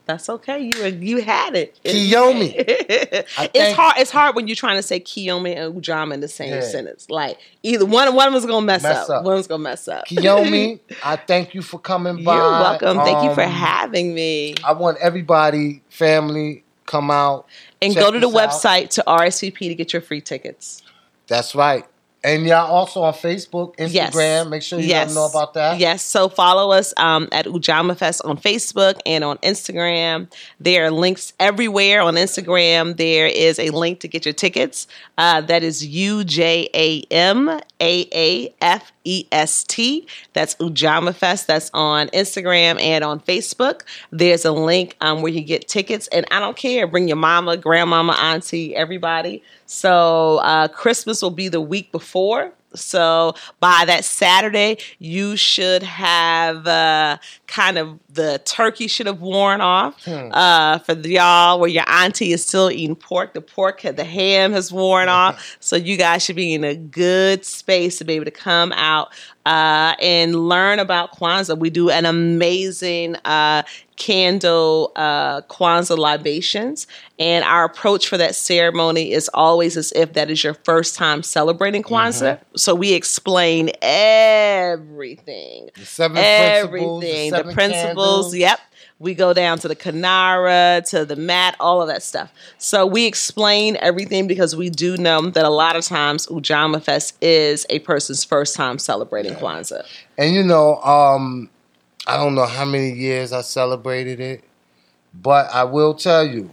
That's 0.05 0.27
okay. 0.29 0.59
You 0.59 0.85
you 0.87 1.21
had 1.21 1.55
it. 1.55 1.79
Kiyomi. 1.85 2.53
It's 2.57 3.75
hard. 3.75 3.95
It's 3.97 4.11
hard 4.11 4.35
when 4.35 4.47
you're 4.47 4.55
trying 4.55 4.75
to 4.77 4.83
say 4.83 4.99
Kiyomi 4.99 5.55
and 5.55 5.73
Ujamaa 5.81 6.13
in 6.15 6.19
the 6.19 6.27
same 6.27 6.55
Yeah. 6.55 6.61
sentence. 6.61 7.09
Like 7.09 7.37
either 7.63 7.85
one, 7.85 8.13
one 8.13 8.33
was 8.33 8.45
gonna 8.45 8.65
mess, 8.65 8.83
Mess 8.83 9.09
up. 9.09 9.19
up. 9.19 9.23
One 9.23 9.35
was 9.35 9.47
gonna 9.47 9.63
mess 9.63 9.87
up. 9.87 10.05
Kiyomi, 10.07 10.79
I 11.03 11.15
thank 11.15 11.53
you 11.53 11.61
for 11.61 11.79
coming 11.79 12.23
by. 12.23 12.35
You're 12.35 12.51
welcome. 12.51 12.97
Thank 12.97 13.23
you 13.23 13.33
for 13.33 13.43
Um, 13.43 13.51
having 13.51 14.13
me. 14.13 14.55
I 14.65 14.73
want 14.73 14.97
everybody, 14.99 15.81
family, 15.89 16.63
come 16.85 17.09
out 17.09 17.45
And 17.81 17.95
go 17.95 18.11
to 18.11 18.19
the 18.19 18.27
out. 18.27 18.33
website 18.51 18.89
to 18.91 19.03
RSVP 19.07 19.69
to 19.69 19.75
get 19.75 19.93
your 19.93 20.01
free 20.01 20.19
tickets. 20.21 20.83
That's 21.27 21.55
right. 21.55 21.85
And 22.25 22.45
y'all 22.45 22.71
also 22.71 23.01
on 23.01 23.13
Facebook, 23.13 23.75
Instagram. 23.75 23.91
Yes. 23.93 24.47
Make 24.47 24.61
sure 24.61 24.79
you 24.79 24.87
yes. 24.87 25.13
know 25.13 25.25
about 25.25 25.55
that. 25.55 25.77
Yes. 25.77 26.03
So 26.03 26.29
follow 26.29 26.71
us 26.71 26.93
um, 26.95 27.27
at 27.33 27.45
Ujamaa 27.45 27.97
Fest 27.97 28.21
on 28.23 28.37
Facebook 28.37 28.97
and 29.05 29.25
on 29.25 29.37
Instagram. 29.39 30.31
There 30.57 30.85
are 30.85 30.91
links 30.91 31.33
everywhere 31.37 32.01
on 32.01 32.13
Instagram. 32.13 32.95
There 32.95 33.27
is 33.27 33.59
a 33.59 33.71
link 33.71 33.99
to 33.99 34.07
get 34.07 34.25
your 34.25 34.31
tickets. 34.31 34.87
Uh, 35.17 35.41
that 35.41 35.63
is 35.63 35.85
U 35.85 36.23
J 36.23 36.69
A 36.73 37.01
M 37.11 37.49
A 37.81 38.07
A 38.13 38.55
F 38.61 38.92
E 39.03 39.25
S 39.31 39.63
T. 39.63 40.07
That's 40.33 40.55
Ujamaa 40.55 41.13
Fest. 41.13 41.47
That's 41.47 41.69
on 41.73 42.07
Instagram 42.09 42.81
and 42.81 43.03
on 43.03 43.19
Facebook. 43.19 43.81
There's 44.11 44.45
a 44.45 44.51
link 44.51 44.95
um, 45.01 45.21
where 45.21 45.31
you 45.31 45.41
get 45.41 45.67
tickets. 45.67 46.07
And 46.07 46.25
I 46.31 46.39
don't 46.39 46.57
care. 46.57 46.87
Bring 46.87 47.07
your 47.07 47.17
mama, 47.17 47.57
grandmama, 47.57 48.13
auntie, 48.13 48.75
everybody. 48.75 49.43
So 49.65 50.37
uh, 50.37 50.67
Christmas 50.67 51.21
will 51.21 51.31
be 51.31 51.47
the 51.47 51.61
week 51.61 51.91
before. 51.91 52.51
So 52.75 53.35
by 53.59 53.83
that 53.87 54.05
Saturday, 54.05 54.77
you 54.99 55.35
should 55.37 55.83
have 55.83 56.65
uh, 56.67 57.17
kind 57.47 57.77
of 57.77 57.99
the 58.09 58.41
turkey 58.45 58.87
should 58.87 59.07
have 59.07 59.21
worn 59.21 59.61
off. 59.61 60.07
Uh, 60.07 60.79
for 60.79 60.93
y'all, 60.93 61.59
where 61.59 61.69
your 61.69 61.83
auntie 61.87 62.31
is 62.31 62.45
still 62.45 62.69
eating 62.71 62.95
pork, 62.95 63.33
the 63.33 63.41
pork, 63.41 63.81
the 63.81 64.03
ham 64.03 64.51
has 64.53 64.71
worn 64.71 65.09
off. 65.09 65.57
So 65.59 65.75
you 65.75 65.97
guys 65.97 66.23
should 66.23 66.35
be 66.35 66.53
in 66.53 66.63
a 66.63 66.75
good 66.75 67.45
space 67.45 67.97
to 67.99 68.03
be 68.05 68.13
able 68.13 68.25
to 68.25 68.31
come 68.31 68.71
out 68.73 69.13
uh, 69.45 69.95
and 70.01 70.47
learn 70.47 70.79
about 70.79 71.17
Kwanzaa. 71.17 71.57
We 71.57 71.69
do 71.69 71.89
an 71.89 72.05
amazing 72.05 73.15
uh, 73.25 73.63
candle 74.03 74.91
uh, 74.97 75.39
Kwanzaa 75.43 75.97
libations, 75.97 76.87
and 77.17 77.45
our 77.45 77.63
approach 77.63 78.07
for 78.09 78.17
that 78.17 78.35
ceremony 78.35 79.13
is 79.13 79.29
always 79.33 79.77
as 79.77 79.93
if 79.93 80.11
that 80.13 80.29
is 80.29 80.43
your 80.43 80.55
first 80.65 80.95
time 80.95 81.23
celebrating 81.23 81.83
Kwanzaa. 81.83 82.37
So 82.57 82.75
we 82.75 82.91
explain 82.93 83.69
everything, 83.81 85.69
The 85.75 85.85
seven 85.85 86.15
principles, 86.17 87.01
the 87.01 87.07
everything, 87.07 87.31
the, 87.31 87.43
principles. 87.53 87.83
candles. 87.85 88.35
Yep. 88.35 88.59
We 88.99 89.13
go 89.15 89.33
down 89.33 89.59
to 89.59 89.67
the 89.67 89.75
kinara, 89.75 90.87
to 90.91 91.05
the 91.05 91.15
mat, 91.15 91.55
all 91.59 91.81
of 91.81 91.87
that 91.87 92.03
stuff. 92.03 92.31
So 92.57 92.85
we 92.85 93.05
explain 93.05 93.77
everything 93.81 94.27
because 94.27 94.55
we 94.55 94.69
do 94.69 94.95
know 94.97 95.29
that 95.29 95.45
a 95.45 95.49
lot 95.49 95.75
of 95.75 95.83
times 95.85 96.27
Ujamaa 96.27 96.81
Fest 96.83 97.17
is 97.21 97.65
a 97.69 97.79
person's 97.79 98.23
first 98.23 98.55
time 98.55 98.77
celebrating 98.79 99.33
Kwanzaa. 99.35 99.85
And 100.17 100.33
you 100.33 100.43
know, 100.43 100.75
um, 100.83 101.49
I 102.05 102.17
don't 102.17 102.35
know 102.35 102.45
how 102.45 102.65
many 102.65 102.91
years 102.91 103.31
I 103.31 103.41
celebrated 103.41 104.19
it, 104.19 104.43
but 105.13 105.49
I 105.53 105.63
will 105.63 105.93
tell 105.93 106.25
you, 106.25 106.49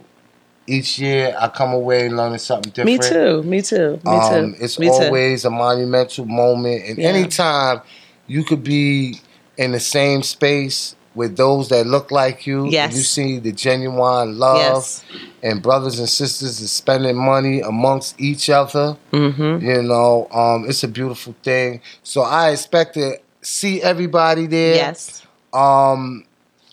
each 0.67 0.99
year 0.99 1.35
I 1.37 1.47
come 1.49 1.73
away 1.73 2.07
learning 2.09 2.37
something 2.39 2.71
different. 2.71 3.01
Me 3.01 3.09
too. 3.09 3.43
Me 3.43 3.61
too. 3.61 3.99
Me 4.05 4.11
Um, 4.11 4.53
too. 4.53 4.63
it's 4.63 4.79
Me 4.79 4.87
too. 4.87 4.93
always 4.93 5.43
a 5.43 5.49
monumental 5.49 6.25
moment, 6.25 6.83
and 6.87 6.97
Yeah. 6.97 7.09
anytime 7.09 7.81
you 8.27 8.43
could 8.43 8.63
be 8.63 9.19
in 9.57 9.71
the 9.73 9.79
same 9.79 10.23
space 10.23 10.95
with 11.13 11.35
those 11.35 11.67
that 11.67 11.85
look 11.85 12.09
like 12.11 12.47
you, 12.47 12.63
and 12.63 12.71
Yes. 12.71 12.95
you 12.95 13.01
see 13.01 13.37
the 13.39 13.51
genuine 13.51 14.39
love, 14.39 14.57
Yes. 14.57 15.03
and 15.43 15.61
brothers 15.61 15.99
and 15.99 16.07
sisters 16.07 16.61
is 16.61 16.71
spending 16.71 17.17
money 17.17 17.59
amongst 17.59 18.15
each 18.21 18.49
other. 18.49 18.95
Mm-hmm. 19.11 19.65
You 19.67 19.81
know, 19.81 20.29
um, 20.31 20.65
it's 20.69 20.83
a 20.85 20.87
beautiful 20.87 21.35
thing. 21.43 21.81
So 22.03 22.21
I 22.21 22.51
expect 22.51 22.93
to 22.93 23.17
see 23.41 23.81
everybody 23.81 24.47
there. 24.47 24.75
Yes. 24.75 25.23
Um, 25.53 26.25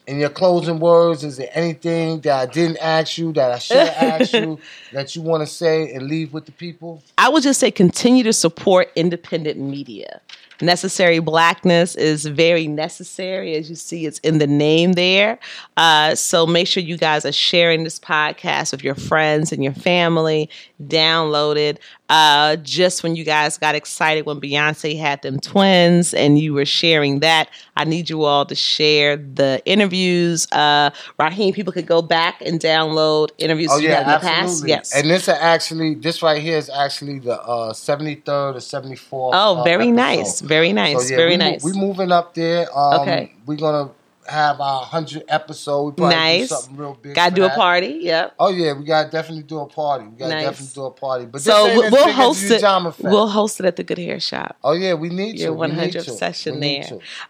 in 0.09 0.18
your 0.18 0.31
closing 0.31 0.81
words, 0.81 1.22
is 1.22 1.37
there 1.37 1.51
anything 1.53 2.20
that 2.20 2.49
I 2.49 2.51
didn't 2.51 2.79
ask 2.79 3.18
you 3.18 3.31
that 3.35 3.53
I 3.53 3.59
should 3.59 3.76
have 3.76 4.22
asked 4.22 4.33
you 4.33 4.59
that 4.93 5.14
you 5.14 5.20
want 5.20 5.43
to 5.43 5.47
say 5.47 5.93
and 5.93 6.07
leave 6.07 6.33
with 6.33 6.47
the 6.47 6.53
people? 6.53 7.03
I 7.18 7.29
would 7.29 7.43
just 7.43 7.61
say 7.61 7.70
continue 7.70 8.24
to 8.24 8.33
support 8.33 8.91
independent 8.97 9.61
media. 9.61 10.22
Necessary 10.61 11.20
blackness 11.20 11.95
is 11.95 12.26
very 12.26 12.66
necessary, 12.66 13.55
as 13.55 13.70
you 13.70 13.76
see, 13.76 14.07
it's 14.07 14.18
in 14.20 14.39
the 14.39 14.47
name 14.47 14.95
there. 14.95 15.39
Uh, 15.76 16.16
so 16.16 16.47
make 16.47 16.66
sure 16.66 16.83
you 16.83 16.97
guys 16.97 17.24
are 17.24 17.31
sharing 17.31 17.85
this 17.85 18.01
podcast 18.01 18.72
with 18.72 18.83
your 18.83 18.97
friends 18.97 19.53
and 19.53 19.62
your 19.62 19.74
family. 19.74 20.51
Download 20.83 21.57
it. 21.57 21.81
Uh, 22.09 22.57
just 22.57 23.03
when 23.03 23.16
you 23.16 23.24
guys 23.24 23.59
got 23.59 23.74
excited 23.74 24.24
when 24.24 24.41
Beyonce 24.41 24.99
had 24.99 25.20
them 25.22 25.41
twins 25.41 26.14
and 26.14 26.39
you 26.39 26.55
were 26.55 26.64
sharing 26.64 27.20
that, 27.20 27.49
I 27.76 27.85
need 27.85 28.09
you 28.09 28.24
all 28.24 28.47
to 28.47 28.55
share 28.55 29.16
the 29.16 29.61
interviews. 29.66 30.47
Uh, 30.53 30.91
Raheem, 31.18 31.53
people 31.53 31.72
could 31.72 31.87
go 31.87 32.01
back 32.01 32.41
and 32.41 32.61
download 32.61 33.31
interviews 33.39 33.70
Oh 33.72 33.79
yeah, 33.79 34.01
in 34.03 34.07
the 34.09 34.18
past. 34.20 34.66
Yes. 34.66 34.95
And 34.95 35.11
this 35.11 35.29
actually 35.29 35.95
this 35.97 36.22
right 36.22 36.41
here 36.41 36.57
is 36.57 36.70
actually 36.70 37.18
the 37.18 37.41
uh, 37.43 37.72
73rd 37.72 38.29
or 38.29 38.55
74th. 38.55 39.31
Oh, 39.35 39.59
uh, 39.61 39.64
very 39.64 39.89
episode. 39.89 39.97
nice. 39.97 40.41
Very 40.41 40.72
nice. 40.72 41.09
So, 41.09 41.11
yeah, 41.11 41.16
very 41.16 41.31
we, 41.33 41.37
mo- 41.37 41.51
nice. 41.51 41.64
We 41.64 41.72
moving 41.72 42.12
up 42.12 42.35
there. 42.35 42.66
Um, 42.76 43.01
Okay. 43.01 43.33
We're 43.47 43.57
gonna 43.57 43.91
have 44.29 44.61
our 44.61 44.81
100 44.81 45.24
episode. 45.29 45.99
We 45.99 46.07
nice. 46.09 46.51
Something 46.51 46.76
real 46.76 46.99
big. 47.01 47.14
Gotta 47.14 47.31
for 47.31 47.37
do 47.37 47.45
a 47.45 47.51
party. 47.51 47.99
Yep. 48.03 48.35
Oh 48.39 48.51
yeah, 48.51 48.72
we 48.74 48.85
gotta 48.85 49.11
definitely 49.11 49.45
do 49.45 49.61
a 49.61 49.66
party. 49.66 50.07
We 50.07 50.16
gotta 50.18 50.35
Nice. 50.35 50.45
definitely 50.45 50.74
do 50.74 50.85
a 50.85 50.91
party. 50.91 51.26
But 51.26 51.41
so 51.43 51.64
we'll, 51.64 51.85
as 51.85 51.93
we'll 51.93 52.05
big 52.05 52.11
as 52.11 52.16
host 52.16 52.51
it. 52.51 52.62
We'll 53.05 53.29
host 53.29 53.61
it 53.61 53.66
at 53.66 53.76
the 53.76 53.85
Good 53.85 53.99
Hair 53.99 54.20
Shop. 54.20 54.57
Oh 54.62 54.72
yeah, 54.72 54.95
we 54.95 55.09
need 55.09 55.39
Your 55.39 55.51
to. 55.51 55.55
100 55.55 56.03
session 56.05 56.61
there. 56.61 56.85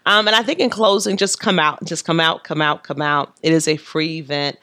Um, 0.05 0.27
and 0.27 0.35
I 0.35 0.43
think 0.43 0.59
in 0.59 0.69
closing, 0.69 1.17
just 1.17 1.39
come 1.39 1.59
out, 1.59 1.83
just 1.85 2.05
come 2.05 2.19
out, 2.19 2.43
come 2.43 2.61
out, 2.61 2.83
come 2.83 3.01
out. 3.01 3.33
It 3.41 3.53
is 3.53 3.67
a 3.67 3.77
free 3.77 4.17
event. 4.19 4.57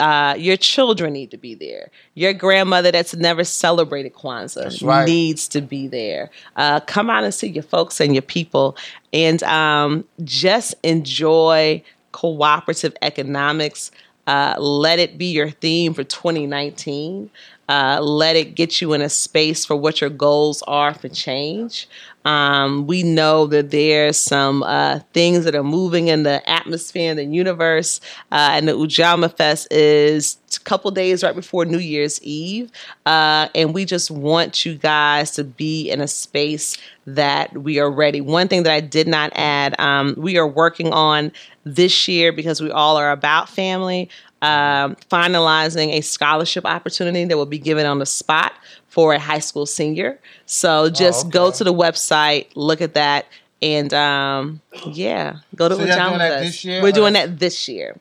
Uh, 0.00 0.34
your 0.38 0.56
children 0.56 1.12
need 1.12 1.30
to 1.30 1.36
be 1.36 1.54
there. 1.54 1.90
Your 2.14 2.32
grandmother 2.32 2.92
that's 2.92 3.16
never 3.16 3.42
celebrated 3.42 4.14
Kwanzaa 4.14 4.86
right. 4.86 5.06
needs 5.06 5.48
to 5.48 5.60
be 5.60 5.88
there. 5.88 6.30
Uh, 6.56 6.78
come 6.80 7.10
out 7.10 7.24
and 7.24 7.34
see 7.34 7.48
your 7.48 7.64
folks 7.64 8.00
and 8.00 8.14
your 8.14 8.22
people, 8.22 8.76
and 9.12 9.42
um, 9.42 10.04
just 10.22 10.74
enjoy 10.84 11.82
cooperative 12.12 12.96
economics. 13.02 13.90
Uh, 14.26 14.54
let 14.58 14.98
it 14.98 15.18
be 15.18 15.26
your 15.32 15.50
theme 15.50 15.94
for 15.94 16.04
2019. 16.04 17.30
uh, 17.68 18.00
let 18.00 18.34
it 18.34 18.54
get 18.54 18.80
you 18.80 18.94
in 18.94 19.02
a 19.02 19.08
space 19.08 19.64
for 19.64 19.76
what 19.76 20.00
your 20.00 20.10
goals 20.10 20.62
are 20.62 20.94
for 20.94 21.08
change. 21.08 21.88
Um, 22.28 22.86
we 22.86 23.04
know 23.04 23.46
that 23.46 23.70
there's 23.70 24.20
some 24.20 24.62
uh, 24.62 25.00
things 25.14 25.46
that 25.46 25.54
are 25.54 25.64
moving 25.64 26.08
in 26.08 26.24
the 26.24 26.46
atmosphere 26.46 27.10
in 27.10 27.16
the 27.16 27.24
universe, 27.24 28.02
uh, 28.30 28.50
and 28.52 28.68
the 28.68 28.72
Ujamaa 28.72 29.34
Fest 29.34 29.72
is 29.72 30.36
a 30.54 30.60
couple 30.60 30.90
days 30.90 31.24
right 31.24 31.34
before 31.34 31.64
New 31.64 31.78
Year's 31.78 32.22
Eve, 32.22 32.70
uh, 33.06 33.48
and 33.54 33.72
we 33.72 33.86
just 33.86 34.10
want 34.10 34.66
you 34.66 34.74
guys 34.74 35.30
to 35.32 35.44
be 35.44 35.88
in 35.90 36.02
a 36.02 36.06
space 36.06 36.76
that 37.06 37.56
we 37.56 37.78
are 37.78 37.90
ready. 37.90 38.20
One 38.20 38.46
thing 38.46 38.64
that 38.64 38.74
I 38.74 38.80
did 38.80 39.08
not 39.08 39.32
add, 39.34 39.80
um, 39.80 40.14
we 40.18 40.36
are 40.36 40.46
working 40.46 40.92
on 40.92 41.32
this 41.64 42.08
year 42.08 42.30
because 42.30 42.60
we 42.60 42.70
all 42.70 42.98
are 42.98 43.10
about 43.10 43.48
family. 43.48 44.10
Um, 44.40 44.94
finalizing 45.10 45.94
a 45.94 46.00
scholarship 46.00 46.64
opportunity 46.64 47.24
that 47.24 47.36
will 47.36 47.44
be 47.44 47.58
given 47.58 47.86
on 47.86 47.98
the 47.98 48.06
spot 48.06 48.52
for 48.88 49.12
a 49.14 49.18
high 49.18 49.38
school 49.40 49.66
senior. 49.66 50.18
So 50.46 50.88
just 50.90 51.24
Oh, 51.24 51.28
okay. 51.28 51.38
go 51.38 51.50
to 51.52 51.64
the 51.64 51.74
website, 51.74 52.46
look 52.54 52.80
at 52.80 52.94
that, 52.94 53.26
and 53.62 53.92
um, 53.94 54.60
yeah, 54.86 55.36
go 55.56 55.68
to 55.68 55.74
So 55.74 55.80
doing 55.80 55.88
that 55.96 56.18
Fest. 56.18 56.44
this 56.44 56.64
year, 56.64 56.82
We're 56.82 56.88
or- 56.88 56.92
doing 56.92 57.12
that 57.14 57.38
this 57.38 57.68
year. 57.68 57.96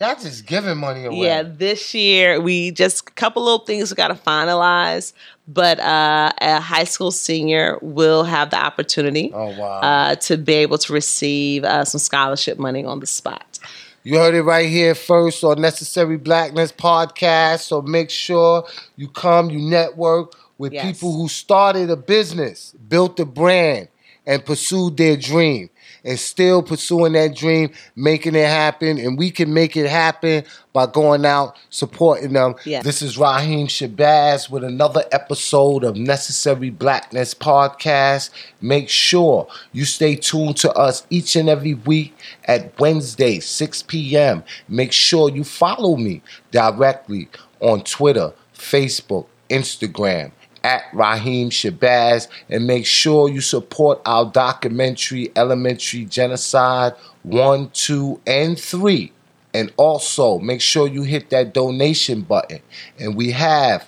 Y'all 0.00 0.14
just 0.14 0.46
giving 0.46 0.78
money 0.78 1.04
away. 1.04 1.18
Yeah, 1.26 1.42
this 1.42 1.92
year 1.92 2.40
we 2.40 2.70
just 2.70 3.06
a 3.06 3.12
couple 3.12 3.42
little 3.44 3.58
things 3.66 3.90
we 3.90 3.96
got 3.96 4.08
to 4.08 4.14
finalize, 4.14 5.12
but 5.46 5.78
uh, 5.78 6.30
a 6.40 6.58
high 6.58 6.84
school 6.84 7.10
senior 7.10 7.78
will 7.82 8.24
have 8.24 8.48
the 8.48 8.56
opportunity 8.56 9.30
Oh 9.34 9.48
wow. 9.58 9.80
uh, 9.80 10.14
to 10.14 10.38
be 10.38 10.54
able 10.54 10.78
to 10.78 10.92
receive 10.94 11.64
uh, 11.64 11.84
some 11.84 11.98
scholarship 11.98 12.58
money 12.58 12.82
on 12.82 13.00
the 13.00 13.06
spot. 13.06 13.58
You 14.02 14.16
heard 14.18 14.34
it 14.34 14.42
right 14.42 14.68
here 14.68 14.94
first 14.94 15.44
on 15.44 15.60
Necessary 15.60 16.16
Blackness 16.16 16.72
podcast. 16.72 17.60
So 17.60 17.82
make 17.82 18.10
sure 18.10 18.64
you 18.96 19.08
come, 19.08 19.50
you 19.50 19.58
network 19.60 20.34
with 20.58 20.72
Yes. 20.72 20.84
people 20.86 21.12
who 21.12 21.28
started 21.28 21.90
a 21.90 21.96
business, 21.96 22.74
built 22.88 23.20
a 23.20 23.24
brand, 23.24 23.88
and 24.26 24.44
pursued 24.44 24.96
their 24.96 25.16
dream. 25.16 25.68
And 26.04 26.18
still 26.18 26.62
pursuing 26.62 27.12
that 27.12 27.36
dream, 27.36 27.70
making 27.94 28.34
it 28.34 28.46
happen. 28.46 28.98
And 28.98 29.18
we 29.18 29.30
can 29.30 29.52
make 29.52 29.76
it 29.76 29.88
happen 29.88 30.44
by 30.72 30.86
going 30.86 31.26
out, 31.26 31.56
supporting 31.68 32.32
them. 32.32 32.54
Yes. 32.64 32.84
This 32.84 33.02
is 33.02 33.18
Raheem 33.18 33.66
Shabazz 33.66 34.50
with 34.50 34.64
another 34.64 35.04
episode 35.12 35.84
of 35.84 35.96
Necessary 35.96 36.70
Blackness 36.70 37.34
Podcast. 37.34 38.30
Make 38.60 38.88
sure 38.88 39.48
you 39.72 39.84
stay 39.84 40.16
tuned 40.16 40.56
to 40.58 40.72
us 40.72 41.06
each 41.10 41.36
and 41.36 41.48
every 41.48 41.74
week 41.74 42.14
at 42.44 42.78
Wednesday, 42.78 43.40
6 43.40 43.82
p.m. 43.84 44.44
Make 44.68 44.92
sure 44.92 45.30
you 45.30 45.44
follow 45.44 45.96
me 45.96 46.22
directly 46.50 47.28
on 47.60 47.82
Twitter, 47.82 48.32
Facebook, 48.54 49.26
Instagram 49.50 50.32
at 50.64 50.84
Raheem 50.92 51.50
Shabazz 51.50 52.28
and 52.48 52.66
make 52.66 52.86
sure 52.86 53.28
you 53.28 53.40
support 53.40 54.00
our 54.04 54.24
documentary 54.24 55.30
Elementary 55.36 56.04
Genocide 56.04 56.94
1, 57.22 57.70
2, 57.70 58.20
and 58.26 58.58
3. 58.58 59.12
And 59.52 59.72
also 59.76 60.38
make 60.38 60.60
sure 60.60 60.86
you 60.86 61.02
hit 61.02 61.30
that 61.30 61.54
donation 61.54 62.22
button. 62.22 62.60
And 62.98 63.16
we 63.16 63.32
have 63.32 63.86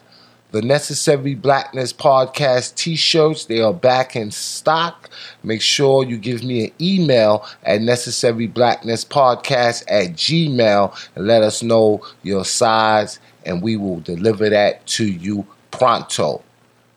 the 0.53 0.61
Necessary 0.61 1.35
Blackness 1.35 1.95
Podcast 1.95 2.75
t 2.75 2.95
shirts. 2.95 3.47
They 3.47 3.61
are 3.61 3.73
back 3.73 4.15
in 4.15 4.31
stock. 4.31 5.09
Make 5.43 5.63
sure 5.63 6.05
you 6.05 6.19
give 6.19 6.45
me 6.45 6.67
an 6.67 6.73
email 6.79 7.47
at 7.63 7.81
Necessary 7.81 8.47
Blackness 8.47 9.03
Podcast 9.05 9.85
at 9.89 10.13
Gmail 10.13 11.11
and 11.17 11.27
let 11.27 11.43
us 11.43 11.63
know 11.63 12.03
your 12.23 12.45
size, 12.45 13.19
and 13.47 13.63
we 13.63 13.77
will 13.77 14.01
deliver 14.01 14.51
that 14.51 14.87
to 14.89 15.07
you 15.07 15.47
pronto. 15.71 16.43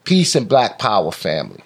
Peace 0.06 0.36
and 0.36 0.48
Black 0.48 0.80
Power, 0.80 1.12
family. 1.12 1.60